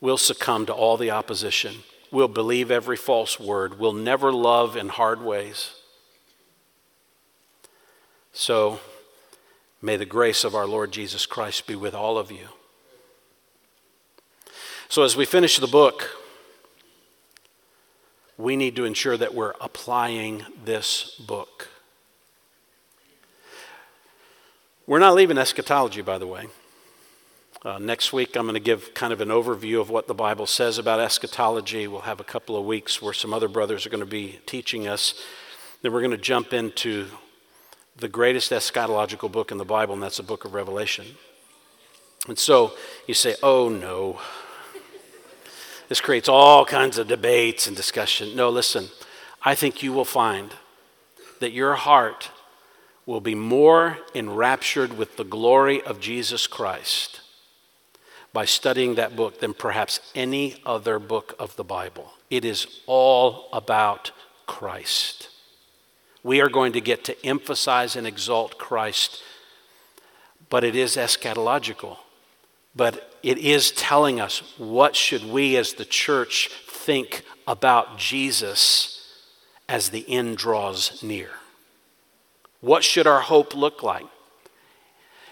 we'll 0.00 0.16
succumb 0.16 0.64
to 0.66 0.72
all 0.72 0.96
the 0.96 1.10
opposition. 1.10 1.82
We'll 2.10 2.28
believe 2.28 2.70
every 2.70 2.96
false 2.96 3.38
word. 3.38 3.78
We'll 3.78 3.92
never 3.92 4.32
love 4.32 4.74
in 4.76 4.88
hard 4.88 5.22
ways. 5.22 5.79
So, 8.32 8.80
may 9.82 9.96
the 9.96 10.06
grace 10.06 10.44
of 10.44 10.54
our 10.54 10.66
Lord 10.66 10.92
Jesus 10.92 11.26
Christ 11.26 11.66
be 11.66 11.74
with 11.74 11.94
all 11.94 12.16
of 12.16 12.30
you. 12.30 12.48
So, 14.88 15.02
as 15.02 15.16
we 15.16 15.24
finish 15.24 15.58
the 15.58 15.66
book, 15.66 16.10
we 18.36 18.56
need 18.56 18.76
to 18.76 18.84
ensure 18.84 19.16
that 19.16 19.34
we're 19.34 19.54
applying 19.60 20.44
this 20.64 21.16
book. 21.26 21.68
We're 24.86 24.98
not 24.98 25.14
leaving 25.14 25.38
eschatology, 25.38 26.02
by 26.02 26.18
the 26.18 26.26
way. 26.26 26.46
Uh, 27.62 27.78
next 27.78 28.12
week, 28.12 28.36
I'm 28.36 28.44
going 28.44 28.54
to 28.54 28.60
give 28.60 28.94
kind 28.94 29.12
of 29.12 29.20
an 29.20 29.28
overview 29.28 29.80
of 29.80 29.90
what 29.90 30.08
the 30.08 30.14
Bible 30.14 30.46
says 30.46 30.78
about 30.78 30.98
eschatology. 30.98 31.86
We'll 31.86 32.00
have 32.00 32.18
a 32.18 32.24
couple 32.24 32.56
of 32.56 32.64
weeks 32.64 33.02
where 33.02 33.12
some 33.12 33.34
other 33.34 33.48
brothers 33.48 33.84
are 33.84 33.90
going 33.90 34.00
to 34.00 34.06
be 34.06 34.40
teaching 34.46 34.88
us. 34.88 35.14
Then 35.82 35.92
we're 35.92 36.00
going 36.00 36.10
to 36.10 36.16
jump 36.16 36.54
into 36.54 37.08
the 38.00 38.08
greatest 38.08 38.50
eschatological 38.50 39.30
book 39.30 39.52
in 39.52 39.58
the 39.58 39.64
Bible, 39.64 39.94
and 39.94 40.02
that's 40.02 40.16
the 40.16 40.22
book 40.22 40.44
of 40.44 40.54
Revelation. 40.54 41.06
And 42.28 42.38
so 42.38 42.72
you 43.06 43.14
say, 43.14 43.36
oh 43.42 43.68
no. 43.68 44.20
This 45.88 46.00
creates 46.00 46.28
all 46.28 46.64
kinds 46.64 46.98
of 46.98 47.08
debates 47.08 47.66
and 47.66 47.76
discussion. 47.76 48.36
No, 48.36 48.48
listen, 48.48 48.88
I 49.42 49.54
think 49.54 49.82
you 49.82 49.92
will 49.92 50.04
find 50.04 50.54
that 51.40 51.52
your 51.52 51.74
heart 51.74 52.30
will 53.06 53.20
be 53.20 53.34
more 53.34 53.98
enraptured 54.14 54.96
with 54.96 55.16
the 55.16 55.24
glory 55.24 55.82
of 55.82 56.00
Jesus 56.00 56.46
Christ 56.46 57.20
by 58.32 58.44
studying 58.44 58.94
that 58.94 59.16
book 59.16 59.40
than 59.40 59.54
perhaps 59.54 59.98
any 60.14 60.62
other 60.64 61.00
book 61.00 61.34
of 61.38 61.56
the 61.56 61.64
Bible. 61.64 62.12
It 62.28 62.44
is 62.44 62.66
all 62.86 63.48
about 63.52 64.12
Christ 64.46 65.28
we 66.22 66.40
are 66.40 66.48
going 66.48 66.72
to 66.72 66.80
get 66.80 67.04
to 67.04 67.26
emphasize 67.26 67.96
and 67.96 68.06
exalt 68.06 68.58
Christ, 68.58 69.22
but 70.48 70.64
it 70.64 70.76
is 70.76 70.96
eschatological. 70.96 71.98
but 72.74 73.18
it 73.22 73.38
is 73.38 73.72
telling 73.72 74.20
us 74.20 74.42
what 74.56 74.96
should 74.96 75.24
we 75.24 75.56
as 75.56 75.74
the 75.74 75.84
church 75.84 76.48
think 76.68 77.22
about 77.46 77.98
Jesus 77.98 79.22
as 79.68 79.90
the 79.90 80.08
end 80.08 80.36
draws 80.36 81.02
near. 81.02 81.30
What 82.60 82.84
should 82.84 83.06
our 83.06 83.20
hope 83.20 83.54
look 83.54 83.82
like? 83.82 84.06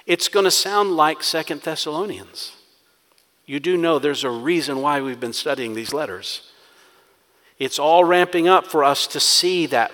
It's 0.07 0.29
going 0.29 0.45
to 0.45 0.51
sound 0.51 0.97
like 0.97 1.23
Second 1.23 1.63
Thessalonians. 1.63 2.53
You 3.47 3.61
do 3.61 3.77
know 3.77 3.99
there's 3.99 4.25
a 4.25 4.31
reason 4.31 4.81
why 4.83 5.01
we've 5.01 5.21
been 5.21 5.33
studying 5.33 5.75
these 5.75 5.93
letters. 5.93 6.51
It's 7.59 7.79
all 7.79 8.05
ramping 8.05 8.49
up 8.49 8.67
for 8.67 8.85
us 8.85 9.07
to 9.09 9.21
see 9.21 9.67
that 9.67 9.91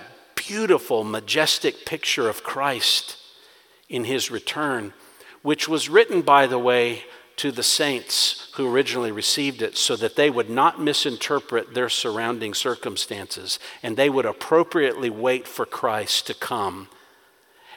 beautiful, 0.47 1.03
majestic 1.03 1.85
picture 1.85 2.29
of 2.29 2.43
Christ 2.43 3.17
in 3.89 4.05
his 4.05 4.31
return, 4.31 4.93
which 5.41 5.67
was 5.67 5.89
written, 5.89 6.21
by 6.21 6.47
the 6.47 6.59
way, 6.59 7.03
to 7.37 7.51
the 7.51 7.63
saints 7.63 8.49
who 8.55 8.73
originally 8.73 9.11
received 9.11 9.61
it 9.61 9.75
so 9.77 9.95
that 9.97 10.15
they 10.15 10.29
would 10.29 10.49
not 10.49 10.81
misinterpret 10.81 11.73
their 11.73 11.89
surrounding 11.89 12.53
circumstances 12.53 13.59
and 13.83 13.97
they 13.97 14.09
would 14.09 14.25
appropriately 14.25 15.09
wait 15.09 15.47
for 15.47 15.65
Christ 15.65 16.27
to 16.27 16.33
come 16.33 16.87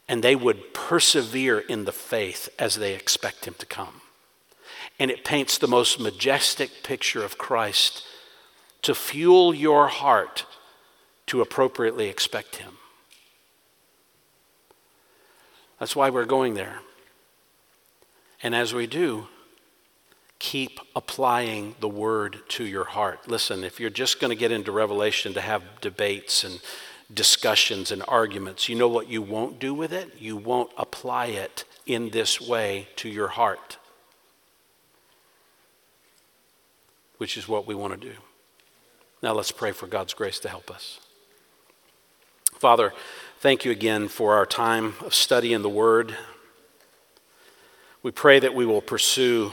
and 0.09 0.23
they 0.23 0.37
would 0.37 0.73
persevere 0.73 1.59
in 1.59 1.85
the 1.85 1.93
faith 1.93 2.49
as 2.59 2.77
they 2.77 2.95
expect 2.95 3.47
him 3.47 3.55
to 3.59 3.67
come. 3.67 4.01
And 4.99 5.11
it 5.11 5.25
paints 5.25 5.59
the 5.59 5.69
most 5.69 6.01
majestic 6.01 6.83
picture 6.83 7.25
of 7.25 7.37
Christ 7.37 8.05
to 8.83 8.95
fuel 8.95 9.53
your 9.53 9.89
heart 9.89 10.47
to 11.29 11.41
appropriately 11.41 12.09
expect 12.09 12.57
him. 12.57 12.75
That's 15.79 15.95
why 15.95 16.11
we're 16.11 16.25
going 16.25 16.55
there. 16.55 16.81
And 18.43 18.55
as 18.55 18.75
we 18.75 18.87
do, 18.87 19.29
keep 20.39 20.81
applying 20.95 21.75
the 21.81 21.89
word 21.89 22.41
to 22.49 22.65
your 22.65 22.85
heart. 22.85 23.29
Listen, 23.29 23.65
if 23.65 23.81
you're 23.81 23.91
just 23.91 24.21
going 24.21 24.31
to 24.31 24.37
get 24.37 24.53
into 24.53 24.73
Revelation 24.73 25.35
to 25.35 25.41
have 25.41 25.81
debates 25.81 26.45
and 26.45 26.61
discussions 27.13 27.91
and 27.91 28.03
arguments, 28.07 28.69
you 28.69 28.75
know 28.75 28.89
what 28.89 29.09
you 29.09 29.23
won't 29.23 29.59
do 29.59 29.75
with 29.75 29.93
it? 29.93 30.15
You 30.19 30.37
won't 30.37 30.71
apply 30.77 31.27
it 31.27 31.65
in 31.87 32.11
this 32.11 32.41
way 32.41 32.89
to 32.97 33.09
your 33.09 33.29
heart, 33.29 33.79
which 37.19 37.37
is 37.37 37.49
what 37.49 37.67
we 37.67 37.75
want 37.75 38.01
to 38.01 38.09
do. 38.09 38.15
Now 39.23 39.33
let's 39.33 39.51
pray 39.51 39.73
for 39.73 39.87
God's 39.89 40.15
grace 40.15 40.39
to 40.41 40.49
help 40.49 40.71
us. 40.71 41.01
Father, 42.59 42.93
thank 43.39 43.65
you 43.65 43.71
again 43.71 44.09
for 44.09 44.35
our 44.35 44.45
time 44.45 44.95
of 45.03 45.15
study 45.15 45.53
in 45.53 45.63
the 45.63 45.69
Word. 45.69 46.17
We 48.03 48.11
pray 48.11 48.41
that 48.41 48.53
we 48.53 48.67
will 48.67 48.81
pursue 48.81 49.53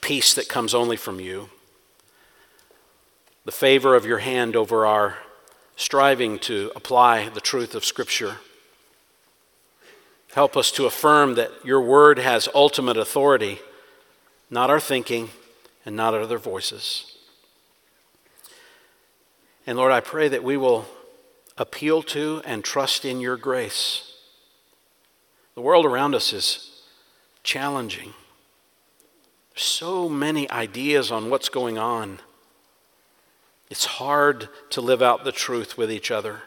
peace 0.00 0.32
that 0.34 0.48
comes 0.48 0.72
only 0.72 0.96
from 0.96 1.18
you, 1.18 1.50
the 3.44 3.50
favor 3.50 3.96
of 3.96 4.06
your 4.06 4.18
hand 4.18 4.54
over 4.54 4.86
our 4.86 5.18
striving 5.74 6.38
to 6.40 6.70
apply 6.76 7.28
the 7.28 7.40
truth 7.40 7.74
of 7.74 7.84
Scripture. 7.84 8.36
Help 10.32 10.56
us 10.56 10.70
to 10.70 10.86
affirm 10.86 11.34
that 11.34 11.50
your 11.64 11.80
word 11.80 12.20
has 12.20 12.48
ultimate 12.54 12.96
authority, 12.96 13.58
not 14.48 14.70
our 14.70 14.78
thinking 14.78 15.30
and 15.84 15.96
not 15.96 16.14
other 16.14 16.38
voices. 16.38 17.16
And 19.66 19.76
Lord, 19.76 19.90
I 19.90 19.98
pray 19.98 20.28
that 20.28 20.44
we 20.44 20.56
will 20.56 20.86
appeal 21.56 22.02
to 22.02 22.42
and 22.44 22.64
trust 22.64 23.04
in 23.04 23.20
your 23.20 23.36
grace. 23.36 24.14
The 25.54 25.60
world 25.60 25.84
around 25.84 26.14
us 26.14 26.32
is 26.32 26.82
challenging. 27.42 28.14
So 29.54 30.08
many 30.08 30.50
ideas 30.50 31.10
on 31.10 31.28
what's 31.28 31.48
going 31.48 31.78
on. 31.78 32.20
It's 33.70 33.84
hard 33.84 34.48
to 34.70 34.80
live 34.80 35.02
out 35.02 35.24
the 35.24 35.32
truth 35.32 35.76
with 35.76 35.90
each 35.90 36.10
other. 36.10 36.42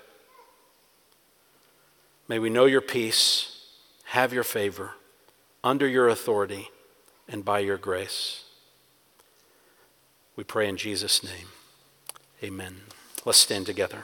May 2.28 2.40
we 2.40 2.50
know 2.50 2.66
your 2.66 2.82
peace, 2.82 3.66
have 4.06 4.34
your 4.34 4.44
favor, 4.44 4.92
under 5.64 5.88
your 5.88 6.08
authority, 6.08 6.70
and 7.28 7.46
by 7.46 7.60
your 7.60 7.78
grace. 7.78 8.44
We 10.36 10.44
pray 10.44 10.68
in 10.68 10.78
Jesus' 10.78 11.24
name. 11.24 11.48
Amen. 12.44 12.82
Let's 13.24 13.40
stand 13.40 13.66
together. 13.66 14.04